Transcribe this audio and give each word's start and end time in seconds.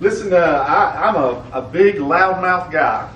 Listen, 0.00 0.32
uh, 0.32 0.36
I, 0.36 1.08
I'm 1.08 1.16
a, 1.16 1.44
a 1.52 1.62
big 1.62 1.96
loudmouth 1.96 2.70
guy. 2.72 3.12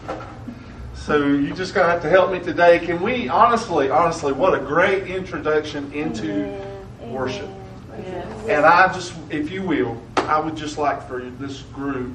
So 0.95 1.27
you're 1.27 1.57
just 1.57 1.75
gonna 1.75 1.91
have 1.91 2.03
to 2.03 2.11
help 2.11 2.31
me 2.31 2.41
today. 2.41 2.79
Can 2.79 3.01
we 3.01 3.29
honestly, 3.29 3.89
honestly, 3.91 4.33
what 4.33 4.55
a 4.55 4.59
great 4.59 5.07
introduction 5.07 5.91
into 5.93 6.61
worship. 7.03 7.49
And 8.49 8.67
I 8.67 8.93
just, 8.93 9.15
if 9.31 9.51
you 9.51 9.63
will, 9.63 10.01
I 10.17 10.39
would 10.39 10.57
just 10.57 10.77
like 10.77 11.07
for 11.09 11.21
this 11.21 11.63
group, 11.73 12.13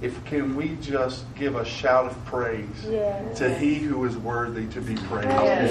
if 0.00 0.22
can 0.24 0.54
we 0.54 0.76
just 0.80 1.24
give 1.34 1.56
a 1.56 1.64
shout 1.64 2.06
of 2.06 2.24
praise 2.24 2.66
Yes. 2.88 3.38
to 3.38 3.52
He 3.56 3.76
who 3.76 4.04
is 4.04 4.16
worthy 4.16 4.66
to 4.68 4.80
be 4.80 4.94
praised. 4.94 5.28
Yes. 5.28 5.70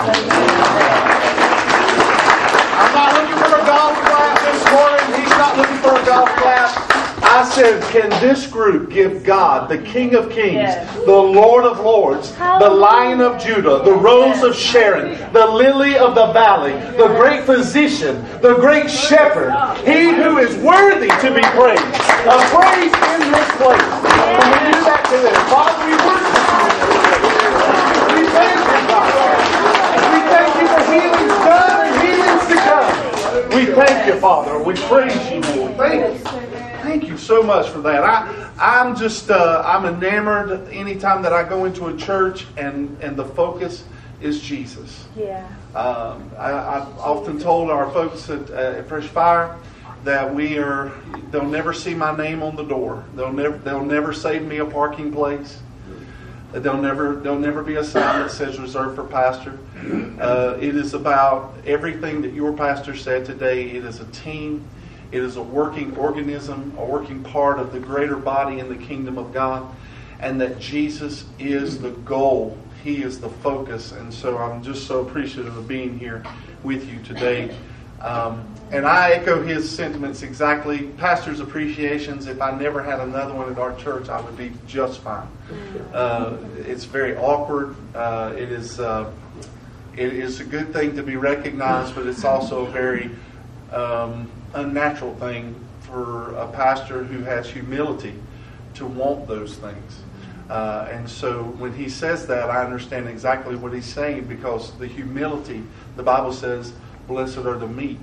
I'm 2.75 2.93
not 2.93 3.13
looking 3.13 3.37
for 3.37 3.55
a 3.55 3.65
golf 3.65 3.93
clap 4.03 4.39
this 4.41 4.63
morning. 4.71 5.21
He's 5.21 5.29
not 5.37 5.57
looking 5.57 5.77
for 5.77 5.95
a 6.01 6.05
golf 6.05 6.29
clap. 6.35 7.12
I 7.33 7.43
said, 7.49 7.81
can 7.91 8.11
this 8.21 8.45
group 8.45 8.91
give 8.91 9.23
God, 9.23 9.67
the 9.67 9.79
King 9.79 10.13
of 10.13 10.29
Kings, 10.29 10.53
Yes. 10.53 10.95
the 11.03 11.17
Lord 11.17 11.65
of 11.65 11.79
Lords, 11.79 12.31
the 12.37 12.69
Lion 12.69 13.21
of 13.21 13.41
Judah, 13.41 13.81
the 13.83 13.91
Rose 13.95 14.43
of 14.43 14.55
Sharon, 14.55 15.17
the 15.33 15.47
Lily 15.47 15.97
of 15.97 16.13
the 16.13 16.27
Valley, 16.31 16.73
the 16.95 17.07
great 17.17 17.43
physician, 17.45 18.23
the 18.43 18.53
great 18.57 18.87
shepherd, 18.87 19.49
he 19.83 20.13
who 20.13 20.37
is 20.37 20.55
worthy 20.57 21.07
to 21.09 21.33
be 21.33 21.41
praised, 21.57 21.81
a 22.29 22.37
praise 22.53 22.93
in 22.93 23.21
this 23.33 23.49
place. 23.57 23.81
Can 23.81 24.47
we 24.53 24.59
do 24.69 24.77
that 24.85 25.01
to 25.09 25.17
them? 25.17 25.33
Father, 25.49 25.89
we 25.89 25.97
worship 26.05 26.37
you. 26.53 26.93
We 28.13 28.29
thank 28.29 28.61
you, 28.61 28.81
God. 28.93 29.09
We 30.13 30.19
thank 30.29 30.53
you 30.61 30.67
for 30.69 30.81
healings 30.85 31.33
done 31.41 31.81
and 31.81 31.95
healings 31.97 32.45
to 32.45 32.57
come. 32.61 32.93
We 33.57 33.65
thank 33.73 34.05
you, 34.05 34.19
Father. 34.19 34.61
We 34.61 34.75
praise 34.75 35.17
you, 35.31 35.41
Lord. 35.57 35.77
Thank 35.77 36.23
you. 36.23 36.42
Thank 36.93 37.09
you 37.09 37.17
so 37.17 37.41
much 37.41 37.69
for 37.69 37.81
that. 37.81 38.03
I, 38.03 38.51
I'm 38.59 38.95
just, 38.95 39.31
uh, 39.31 39.63
I'm 39.65 39.83
enamored 39.83 40.69
anytime 40.69 41.23
that 41.23 41.33
I 41.33 41.41
go 41.41 41.65
into 41.65 41.87
a 41.87 41.97
church 41.97 42.45
and, 42.55 42.95
and 43.01 43.17
the 43.17 43.25
focus 43.25 43.83
is 44.21 44.39
Jesus. 44.39 45.07
Yeah. 45.15 45.43
Um, 45.73 46.29
I, 46.37 46.51
I've 46.51 46.99
often 46.99 47.39
told 47.39 47.71
our 47.71 47.89
folks 47.89 48.29
at, 48.29 48.47
uh, 48.51 48.77
at 48.77 48.87
Freshfire 48.87 49.57
that 50.03 50.35
we 50.35 50.59
are, 50.59 50.91
they'll 51.31 51.49
never 51.49 51.73
see 51.73 51.95
my 51.95 52.15
name 52.15 52.43
on 52.43 52.55
the 52.55 52.63
door. 52.63 53.03
They'll 53.15 53.33
never, 53.33 53.57
they'll 53.57 53.83
never 53.83 54.13
save 54.13 54.43
me 54.43 54.59
a 54.59 54.65
parking 54.65 55.11
place. 55.11 55.57
There'll 56.51 56.79
never, 56.79 57.15
there'll 57.15 57.39
never 57.39 57.63
be 57.63 57.77
a 57.77 57.83
sign 57.83 58.21
that 58.21 58.29
says 58.29 58.59
reserved 58.59 58.97
for 58.97 59.03
pastor. 59.03 59.57
Uh, 60.21 60.59
it 60.61 60.75
is 60.75 60.93
about 60.93 61.55
everything 61.65 62.21
that 62.21 62.33
your 62.33 62.53
pastor 62.53 62.95
said 62.95 63.25
today. 63.25 63.71
It 63.71 63.83
is 63.83 63.99
a 63.99 64.05
team. 64.11 64.63
It 65.13 65.21
is 65.21 65.35
a 65.35 65.43
working 65.43 65.95
organism, 65.95 66.73
a 66.75 66.83
working 66.83 67.23
part 67.23 67.59
of 67.59 67.71
the 67.71 67.79
greater 67.79 68.15
body 68.15 68.57
in 68.57 68.67
the 68.67 68.83
kingdom 68.83 69.19
of 69.19 69.31
God, 69.31 69.63
and 70.19 70.41
that 70.41 70.59
Jesus 70.59 71.25
is 71.37 71.79
the 71.79 71.91
goal. 71.91 72.57
He 72.83 73.03
is 73.03 73.19
the 73.19 73.29
focus. 73.29 73.91
And 73.91 74.11
so 74.11 74.39
I'm 74.39 74.63
just 74.63 74.87
so 74.87 75.01
appreciative 75.01 75.55
of 75.55 75.67
being 75.67 75.99
here 75.99 76.23
with 76.63 76.91
you 76.91 76.99
today. 77.03 77.55
Um, 78.01 78.43
and 78.71 78.87
I 78.87 79.11
echo 79.11 79.43
his 79.43 79.69
sentiments 79.69 80.23
exactly. 80.23 80.87
Pastor's 80.97 81.39
appreciations, 81.39 82.25
if 82.25 82.41
I 82.41 82.57
never 82.57 82.81
had 82.81 82.99
another 82.99 83.35
one 83.35 83.51
at 83.51 83.59
our 83.59 83.75
church, 83.75 84.09
I 84.09 84.19
would 84.19 84.35
be 84.35 84.51
just 84.65 85.01
fine. 85.01 85.27
Uh, 85.93 86.37
it's 86.57 86.85
very 86.85 87.15
awkward. 87.17 87.75
Uh, 87.93 88.33
it 88.35 88.51
is 88.51 88.79
uh, 88.79 89.11
it 89.95 90.11
is 90.11 90.39
a 90.39 90.43
good 90.43 90.73
thing 90.73 90.95
to 90.95 91.03
be 91.03 91.17
recognized, 91.17 91.93
but 91.93 92.07
it's 92.07 92.25
also 92.25 92.65
very 92.65 93.11
um, 93.71 94.29
unnatural 94.53 95.15
thing 95.15 95.55
for 95.81 96.33
a 96.35 96.47
pastor 96.47 97.03
who 97.03 97.23
has 97.23 97.49
humility 97.49 98.15
to 98.75 98.85
want 98.85 99.27
those 99.27 99.55
things. 99.57 100.01
Uh, 100.49 100.87
and 100.91 101.09
so 101.09 101.43
when 101.57 101.73
he 101.73 101.89
says 101.89 102.27
that, 102.27 102.49
I 102.49 102.63
understand 102.63 103.07
exactly 103.07 103.55
what 103.55 103.73
he's 103.73 103.85
saying 103.85 104.25
because 104.25 104.71
the 104.77 104.87
humility, 104.87 105.63
the 105.95 106.03
Bible 106.03 106.33
says, 106.33 106.73
blessed 107.07 107.37
are 107.37 107.57
the 107.57 107.67
meek. 107.67 107.99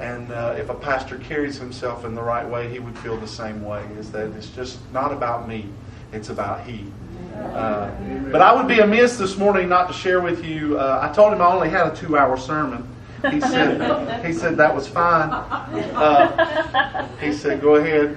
And 0.00 0.30
uh, 0.30 0.54
if 0.56 0.68
a 0.70 0.74
pastor 0.74 1.18
carries 1.18 1.56
himself 1.56 2.04
in 2.04 2.14
the 2.14 2.22
right 2.22 2.48
way, 2.48 2.68
he 2.68 2.78
would 2.78 2.96
feel 2.98 3.16
the 3.16 3.28
same 3.28 3.64
way. 3.64 3.84
Is 3.98 4.10
that 4.12 4.30
it's 4.32 4.50
just 4.50 4.78
not 4.92 5.12
about 5.12 5.48
me, 5.48 5.66
it's 6.12 6.28
about 6.28 6.66
he. 6.66 6.86
Uh, 7.34 7.90
but 8.30 8.40
I 8.40 8.52
would 8.54 8.68
be 8.68 8.80
amiss 8.80 9.16
this 9.16 9.36
morning 9.36 9.68
not 9.68 9.88
to 9.88 9.94
share 9.94 10.20
with 10.20 10.44
you. 10.44 10.78
Uh, 10.78 11.08
I 11.08 11.14
told 11.14 11.32
him 11.32 11.40
I 11.40 11.46
only 11.46 11.68
had 11.68 11.92
a 11.92 11.96
two-hour 11.96 12.36
sermon. 12.36 12.88
He 13.30 13.40
said 13.40 14.24
he 14.24 14.32
said 14.32 14.56
that 14.56 14.74
was 14.74 14.86
fine. 14.86 15.30
Uh, 15.30 17.08
he 17.20 17.32
said 17.32 17.60
go 17.60 17.74
ahead. 17.74 18.16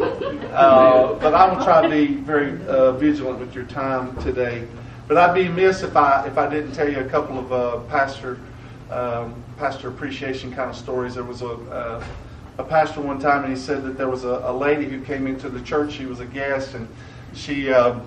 Uh, 0.00 1.14
but 1.14 1.34
I 1.34 1.52
will 1.52 1.62
try 1.62 1.82
to 1.82 1.88
be 1.88 2.14
very 2.14 2.58
uh, 2.66 2.92
vigilant 2.92 3.40
with 3.40 3.54
your 3.54 3.64
time 3.64 4.16
today. 4.22 4.66
But 5.06 5.18
I'd 5.18 5.34
be 5.34 5.46
amiss 5.46 5.82
if 5.82 5.96
I 5.96 6.26
if 6.26 6.38
I 6.38 6.48
didn't 6.48 6.72
tell 6.72 6.88
you 6.88 7.00
a 7.00 7.08
couple 7.08 7.38
of 7.38 7.52
uh, 7.52 7.80
pastor 7.90 8.38
um, 8.90 9.34
pastor 9.58 9.88
appreciation 9.88 10.52
kind 10.52 10.70
of 10.70 10.76
stories. 10.76 11.14
There 11.14 11.24
was 11.24 11.42
a 11.42 11.50
uh, 11.50 12.04
a 12.58 12.64
pastor 12.64 13.02
one 13.02 13.18
time, 13.18 13.44
and 13.44 13.52
he 13.52 13.58
said 13.58 13.84
that 13.84 13.98
there 13.98 14.08
was 14.08 14.24
a, 14.24 14.42
a 14.44 14.52
lady 14.52 14.86
who 14.86 15.02
came 15.02 15.26
into 15.26 15.48
the 15.48 15.60
church. 15.60 15.92
She 15.92 16.06
was 16.06 16.20
a 16.20 16.26
guest, 16.26 16.74
and 16.74 16.88
she. 17.34 17.70
Uh, 17.70 18.00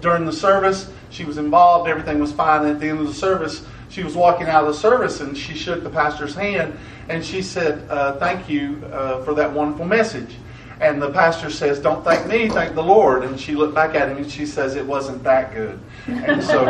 during 0.00 0.26
the 0.26 0.32
service, 0.32 0.90
she 1.08 1.24
was 1.24 1.38
involved. 1.38 1.88
Everything 1.88 2.18
was 2.18 2.30
fine. 2.30 2.66
At 2.66 2.78
the 2.78 2.90
end 2.90 3.00
of 3.00 3.06
the 3.06 3.14
service, 3.14 3.64
she 3.94 4.02
was 4.02 4.16
walking 4.16 4.48
out 4.48 4.64
of 4.64 4.74
the 4.74 4.78
service 4.78 5.20
and 5.20 5.38
she 5.38 5.54
shook 5.54 5.84
the 5.84 5.90
pastor's 5.90 6.34
hand 6.34 6.76
and 7.08 7.24
she 7.24 7.40
said, 7.40 7.88
uh, 7.88 8.18
Thank 8.18 8.48
you 8.48 8.82
uh, 8.92 9.22
for 9.22 9.34
that 9.34 9.52
wonderful 9.52 9.86
message. 9.86 10.34
And 10.80 11.00
the 11.00 11.10
pastor 11.10 11.48
says, 11.48 11.78
Don't 11.78 12.02
thank 12.02 12.26
me, 12.26 12.48
thank 12.48 12.74
the 12.74 12.82
Lord. 12.82 13.22
And 13.22 13.38
she 13.38 13.54
looked 13.54 13.74
back 13.74 13.94
at 13.94 14.08
him 14.08 14.16
and 14.16 14.28
she 14.28 14.46
says, 14.46 14.74
It 14.74 14.84
wasn't 14.84 15.22
that 15.22 15.54
good. 15.54 15.78
And 16.08 16.42
so. 16.42 16.64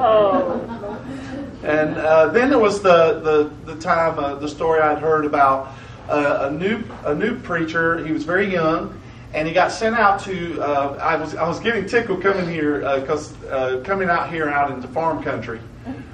Oh. 0.00 0.64
And 1.62 1.96
uh, 1.96 2.28
then 2.28 2.50
there 2.50 2.58
was 2.58 2.82
the 2.82 3.20
the, 3.20 3.72
the 3.72 3.80
time 3.80 4.18
uh, 4.18 4.36
the 4.36 4.48
story 4.48 4.80
I'd 4.80 5.00
heard 5.00 5.24
about 5.24 5.74
uh, 6.08 6.48
a 6.48 6.50
new 6.50 6.84
a 7.04 7.14
new 7.14 7.38
preacher. 7.40 8.04
He 8.06 8.12
was 8.12 8.22
very 8.22 8.50
young, 8.50 8.98
and 9.34 9.46
he 9.46 9.52
got 9.52 9.70
sent 9.70 9.94
out 9.94 10.20
to. 10.20 10.60
Uh, 10.60 10.98
I 11.00 11.16
was 11.16 11.34
I 11.34 11.46
was 11.46 11.60
getting 11.60 11.86
tickled 11.86 12.22
coming 12.22 12.48
here 12.48 12.80
because 13.00 13.34
uh, 13.44 13.82
coming 13.84 14.08
out 14.08 14.30
here 14.30 14.48
out 14.48 14.70
into 14.70 14.88
farm 14.88 15.22
country 15.22 15.60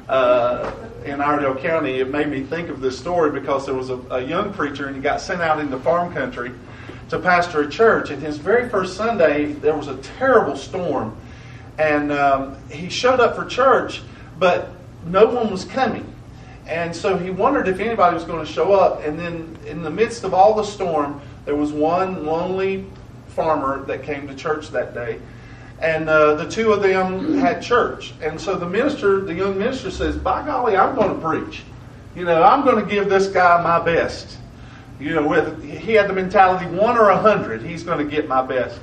uh, 0.09 0.73
in 1.05 1.21
Iredell 1.21 1.55
County, 1.55 2.01
it 2.01 2.11
made 2.11 2.29
me 2.29 2.43
think 2.43 2.69
of 2.69 2.81
this 2.81 2.99
story 2.99 3.31
because 3.31 3.67
there 3.67 3.75
was 3.75 3.91
a, 3.91 3.97
a 4.11 4.21
young 4.21 4.53
preacher 4.53 4.87
and 4.87 4.97
he 4.97 5.03
got 5.03 5.21
sent 5.21 5.41
out 5.41 5.61
into 5.61 5.79
farm 5.79 6.13
country 6.13 6.53
to 7.11 7.19
pastor 7.19 7.63
a 7.63 7.71
church. 7.71 8.11
And 8.11 8.23
his 8.23 8.37
very 8.37 8.69
first 8.69 8.97
Sunday, 8.97 9.53
there 9.53 9.77
was 9.77 9.89
a 9.89 9.97
terrible 9.99 10.57
storm, 10.57 11.17
and 11.79 12.13
um, 12.13 12.57
he 12.71 12.89
showed 12.89 13.21
up 13.21 13.37
for 13.37 13.45
church, 13.45 14.03
but 14.39 14.71
no 15.07 15.27
one 15.27 15.51
was 15.51 15.65
coming. 15.65 16.11
And 16.67 16.97
so 16.97 17.19
he 17.19 17.29
wondered 17.29 17.69
if 17.69 17.79
anybody 17.79 18.15
was 18.15 18.25
going 18.25 18.45
to 18.45 18.51
show 18.51 18.73
up. 18.73 19.05
And 19.05 19.19
then, 19.19 19.59
in 19.67 19.83
the 19.83 19.91
midst 19.91 20.25
of 20.25 20.33
all 20.33 20.55
the 20.55 20.65
storm, 20.65 21.21
there 21.45 21.55
was 21.55 21.73
one 21.73 22.25
lonely 22.25 22.87
farmer 23.34 23.84
that 23.84 24.03
came 24.03 24.27
to 24.28 24.34
church 24.34 24.71
that 24.71 24.95
day. 24.95 25.21
And 25.81 26.09
uh, 26.09 26.34
the 26.34 26.49
two 26.49 26.72
of 26.72 26.83
them 26.83 27.37
had 27.39 27.61
church. 27.61 28.15
And 28.22 28.41
so 28.41 28.55
the 28.56 28.69
minister, 28.69 29.21
the 29.21 29.34
young 29.34 29.59
minister 29.59 29.91
says, 29.91 30.17
By 30.17 30.45
golly, 30.45 30.77
I'm 30.77 30.95
going 30.95 31.15
to 31.15 31.21
preach. 31.21 31.62
You 32.15 32.25
know, 32.25 32.43
I'm 32.43 32.65
going 32.65 32.83
to 32.83 32.91
give 32.91 33.09
this 33.09 33.27
guy 33.27 33.61
my 33.62 33.84
best. 33.84 34.39
You 35.00 35.17
know, 35.17 35.27
with 35.27 35.62
he 35.65 35.95
had 35.95 36.09
the 36.09 36.12
mentality 36.12 36.67
one 36.67 36.97
or 36.97 37.11
a 37.11 37.19
hundred, 37.19 37.62
he's 37.62 37.83
going 37.83 37.99
to 37.99 38.11
get 38.11 38.28
my 38.28 38.43
best. 38.43 38.78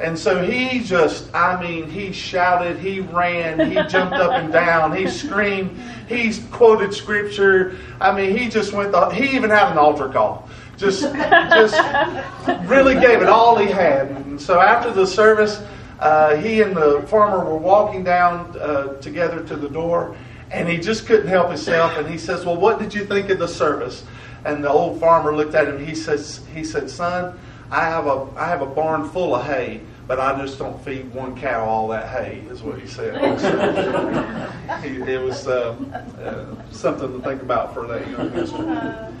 And 0.00 0.18
so 0.18 0.42
he 0.42 0.80
just, 0.80 1.32
I 1.34 1.60
mean, 1.62 1.88
he 1.88 2.10
shouted, 2.10 2.78
he 2.78 3.00
ran, 3.00 3.70
he 3.70 3.74
jumped 3.88 4.16
up 4.16 4.32
and 4.32 4.52
down, 4.52 4.96
he 4.96 5.06
screamed, 5.06 5.78
he 6.08 6.34
quoted 6.50 6.92
scripture. 6.92 7.76
I 8.00 8.14
mean, 8.14 8.36
he 8.36 8.48
just 8.48 8.72
went, 8.72 8.90
the, 8.90 9.10
he 9.10 9.36
even 9.36 9.50
had 9.50 9.70
an 9.70 9.78
altar 9.78 10.08
call. 10.08 10.48
Just, 10.76 11.02
just 11.02 12.68
really 12.68 12.94
gave 12.94 13.22
it 13.22 13.28
all 13.28 13.56
he 13.56 13.70
had. 13.70 14.08
And 14.08 14.40
so 14.40 14.60
after 14.60 14.90
the 14.90 15.06
service, 15.06 15.62
uh, 16.00 16.36
he 16.36 16.60
and 16.60 16.76
the 16.76 17.02
farmer 17.08 17.44
were 17.44 17.56
walking 17.56 18.04
down 18.04 18.56
uh, 18.60 18.94
together 19.00 19.42
to 19.44 19.56
the 19.56 19.68
door, 19.68 20.16
and 20.50 20.68
he 20.68 20.78
just 20.78 21.06
couldn't 21.06 21.28
help 21.28 21.48
himself. 21.48 21.96
And 21.96 22.08
he 22.08 22.18
says, 22.18 22.44
"Well, 22.44 22.56
what 22.56 22.78
did 22.78 22.92
you 22.92 23.04
think 23.04 23.30
of 23.30 23.38
the 23.38 23.48
service?" 23.48 24.04
And 24.44 24.62
the 24.62 24.68
old 24.68 25.00
farmer 25.00 25.34
looked 25.34 25.54
at 25.54 25.68
him. 25.68 25.84
He 25.84 25.94
says, 25.94 26.40
"He 26.52 26.64
said, 26.64 26.90
son, 26.90 27.38
I 27.70 27.84
have 27.84 28.06
a 28.06 28.26
I 28.36 28.48
have 28.48 28.60
a 28.60 28.66
barn 28.66 29.08
full 29.08 29.34
of 29.34 29.46
hay, 29.46 29.80
but 30.06 30.20
I 30.20 30.38
just 30.38 30.58
don't 30.58 30.78
feed 30.84 31.14
one 31.14 31.40
cow 31.40 31.64
all 31.64 31.88
that 31.88 32.08
hay." 32.08 32.42
Is 32.50 32.62
what 32.62 32.80
he 32.80 32.86
said. 32.86 33.14
he, 34.82 35.00
it 35.10 35.22
was 35.22 35.46
uh, 35.46 35.76
uh, 36.20 36.72
something 36.72 37.12
to 37.12 37.26
think 37.26 37.40
about 37.40 37.72
for 37.72 37.86
that 37.86 38.06
young 38.10 38.30
minister. 38.30 39.12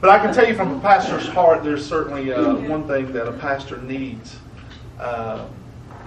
But 0.00 0.10
I 0.10 0.18
can 0.18 0.34
tell 0.34 0.46
you 0.46 0.54
from 0.54 0.76
a 0.76 0.80
pastor's 0.80 1.26
heart, 1.26 1.64
there's 1.64 1.84
certainly 1.86 2.32
uh, 2.32 2.54
one 2.68 2.86
thing 2.86 3.12
that 3.12 3.26
a 3.26 3.32
pastor 3.32 3.78
needs 3.78 4.36
uh, 5.00 5.46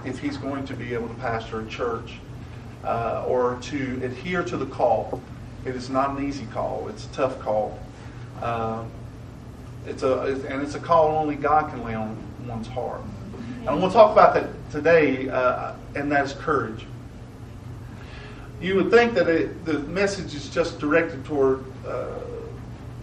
if 0.04 0.18
he's 0.18 0.36
going 0.36 0.64
to 0.66 0.74
be 0.74 0.94
able 0.94 1.08
to 1.08 1.14
pastor 1.14 1.60
a 1.60 1.66
church 1.66 2.14
uh, 2.84 3.24
or 3.26 3.58
to 3.62 4.00
adhere 4.04 4.44
to 4.44 4.56
the 4.56 4.66
call. 4.66 5.20
It 5.64 5.74
is 5.74 5.90
not 5.90 6.16
an 6.16 6.26
easy 6.26 6.46
call, 6.46 6.88
it's 6.88 7.06
a 7.06 7.08
tough 7.08 7.38
call. 7.40 7.78
Um, 8.42 8.90
It's 9.86 10.02
a 10.02 10.20
and 10.48 10.62
it's 10.62 10.74
a 10.74 10.80
call 10.80 11.16
only 11.16 11.36
God 11.36 11.70
can 11.70 11.82
lay 11.84 11.94
on 11.94 12.16
one's 12.46 12.68
heart. 12.68 13.00
And 13.66 13.80
we'll 13.80 13.90
talk 13.90 14.12
about 14.12 14.34
that 14.34 14.48
today, 14.70 15.28
uh, 15.28 15.72
and 15.94 16.10
that 16.12 16.24
is 16.24 16.32
courage. 16.34 16.86
You 18.60 18.76
would 18.76 18.90
think 18.90 19.14
that 19.14 19.28
it, 19.28 19.64
the 19.64 19.78
message 19.80 20.34
is 20.34 20.48
just 20.48 20.78
directed 20.78 21.24
toward 21.24 21.64
uh, 21.86 22.20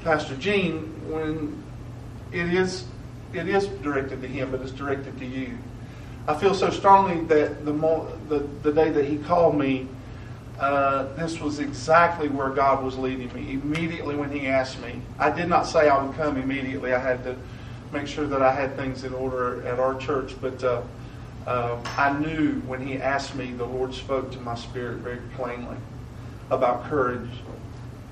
Pastor 0.04 0.36
Gene 0.36 0.94
when 1.10 1.64
it 2.32 2.54
is 2.54 2.86
it 3.34 3.48
is 3.48 3.68
directed 3.68 4.22
to 4.22 4.28
him, 4.28 4.52
but 4.52 4.62
it's 4.62 4.72
directed 4.72 5.18
to 5.20 5.26
you. 5.26 5.58
I 6.28 6.34
feel 6.34 6.54
so 6.54 6.70
strongly 6.70 7.24
that 7.26 7.66
the 7.66 7.72
the, 8.28 8.40
the 8.64 8.72
day 8.72 8.90
that 8.90 9.06
he 9.06 9.18
called 9.18 9.58
me, 9.58 9.88
uh, 10.60 11.14
this 11.16 11.40
was 11.40 11.60
exactly 11.60 12.28
where 12.28 12.50
God 12.50 12.84
was 12.84 12.98
leading 12.98 13.32
me. 13.34 13.54
Immediately 13.54 14.16
when 14.16 14.32
He 14.32 14.48
asked 14.48 14.82
me, 14.82 15.02
I 15.20 15.30
did 15.30 15.48
not 15.48 15.68
say 15.68 15.88
I 15.88 16.04
would 16.04 16.16
come 16.18 16.38
immediately. 16.38 16.94
I 16.94 17.00
had 17.00 17.24
to 17.24 17.38
make 17.94 18.08
sure 18.08 18.28
that 18.28 18.42
I 18.42 18.52
had 18.52 18.76
things 18.76 19.04
in 19.04 19.14
order 19.14 19.66
at 19.66 19.80
our 19.80 19.96
church. 19.96 20.36
But 20.42 20.62
uh, 20.64 20.82
uh, 21.46 21.80
I 21.98 22.18
knew 22.18 22.62
when 22.66 22.86
He 22.86 22.98
asked 22.98 23.36
me, 23.36 23.54
the 23.54 23.66
Lord 23.66 23.94
spoke 23.94 24.32
to 24.32 24.40
my 24.40 24.56
spirit 24.56 24.98
very 24.98 25.22
plainly 25.36 25.78
about 26.50 26.86
courage. 26.86 27.30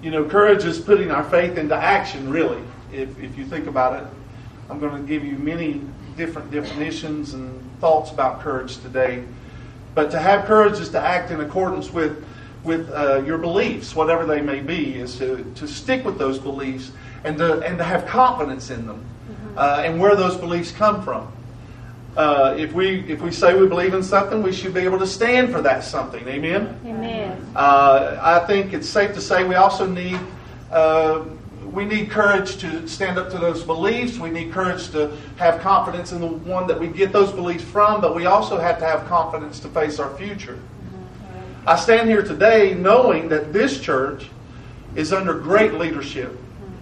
You 0.01 0.11
know, 0.11 0.25
courage 0.25 0.65
is 0.65 0.79
putting 0.79 1.11
our 1.11 1.23
faith 1.23 1.57
into 1.57 1.75
action, 1.75 2.29
really, 2.29 2.61
if, 2.91 3.17
if 3.19 3.37
you 3.37 3.45
think 3.45 3.67
about 3.67 4.01
it. 4.01 4.07
I'm 4.69 4.79
going 4.79 5.01
to 5.01 5.07
give 5.07 5.23
you 5.23 5.37
many 5.37 5.81
different 6.17 6.51
definitions 6.51 7.33
and 7.33 7.61
thoughts 7.79 8.11
about 8.11 8.41
courage 8.41 8.77
today. 8.77 9.23
But 9.93 10.11
to 10.11 10.19
have 10.19 10.45
courage 10.45 10.79
is 10.79 10.89
to 10.89 10.99
act 10.99 11.31
in 11.31 11.41
accordance 11.41 11.91
with 11.91 12.23
with 12.65 12.89
uh, 12.91 13.21
your 13.25 13.37
beliefs, 13.37 13.95
whatever 13.95 14.25
they 14.25 14.41
may 14.41 14.59
be, 14.59 14.95
is 14.95 15.17
to, 15.19 15.43
to 15.55 15.67
stick 15.67 16.03
with 16.03 16.17
those 16.17 16.39
beliefs 16.39 16.91
and 17.23 17.37
to, 17.37 17.61
and 17.61 17.77
to 17.77 17.83
have 17.83 18.05
confidence 18.07 18.71
in 18.71 18.87
them 18.87 19.05
mm-hmm. 19.29 19.57
uh, 19.57 19.83
and 19.85 19.99
where 19.99 20.15
those 20.15 20.35
beliefs 20.35 20.71
come 20.71 21.03
from. 21.03 21.31
Uh, 22.15 22.55
if 22.57 22.71
we 22.71 23.01
if 23.11 23.21
we 23.21 23.31
say 23.31 23.59
we 23.59 23.67
believe 23.67 23.93
in 23.93 24.01
something, 24.01 24.41
we 24.41 24.53
should 24.53 24.73
be 24.73 24.81
able 24.81 24.97
to 24.99 25.07
stand 25.07 25.51
for 25.51 25.61
that 25.61 25.83
something. 25.83 26.25
Amen. 26.27 26.79
Amen. 26.85 27.45
Uh, 27.55 28.17
I 28.21 28.39
think 28.47 28.73
it's 28.73 28.87
safe 28.87 29.13
to 29.15 29.21
say 29.21 29.43
we 29.43 29.55
also 29.55 29.85
need 29.85 30.19
uh, 30.71 31.25
we 31.65 31.83
need 31.83 32.09
courage 32.09 32.55
to 32.57 32.87
stand 32.87 33.17
up 33.17 33.29
to 33.31 33.37
those 33.37 33.63
beliefs. 33.63 34.17
We 34.17 34.29
need 34.29 34.53
courage 34.53 34.89
to 34.91 35.17
have 35.35 35.59
confidence 35.59 36.13
in 36.13 36.21
the 36.21 36.27
one 36.27 36.67
that 36.67 36.79
we 36.79 36.87
get 36.87 37.11
those 37.11 37.31
beliefs 37.33 37.65
from, 37.65 37.99
but 37.99 38.15
we 38.15 38.27
also 38.27 38.57
have 38.57 38.79
to 38.79 38.85
have 38.85 39.05
confidence 39.07 39.59
to 39.59 39.67
face 39.67 39.99
our 39.99 40.15
future. 40.15 40.57
I 41.67 41.75
stand 41.75 42.07
here 42.07 42.21
today 42.21 42.75
knowing 42.75 43.27
that 43.29 43.51
this 43.51 43.81
church 43.81 44.29
is 44.95 45.11
under 45.11 45.33
great 45.33 45.73
leadership. 45.73 46.37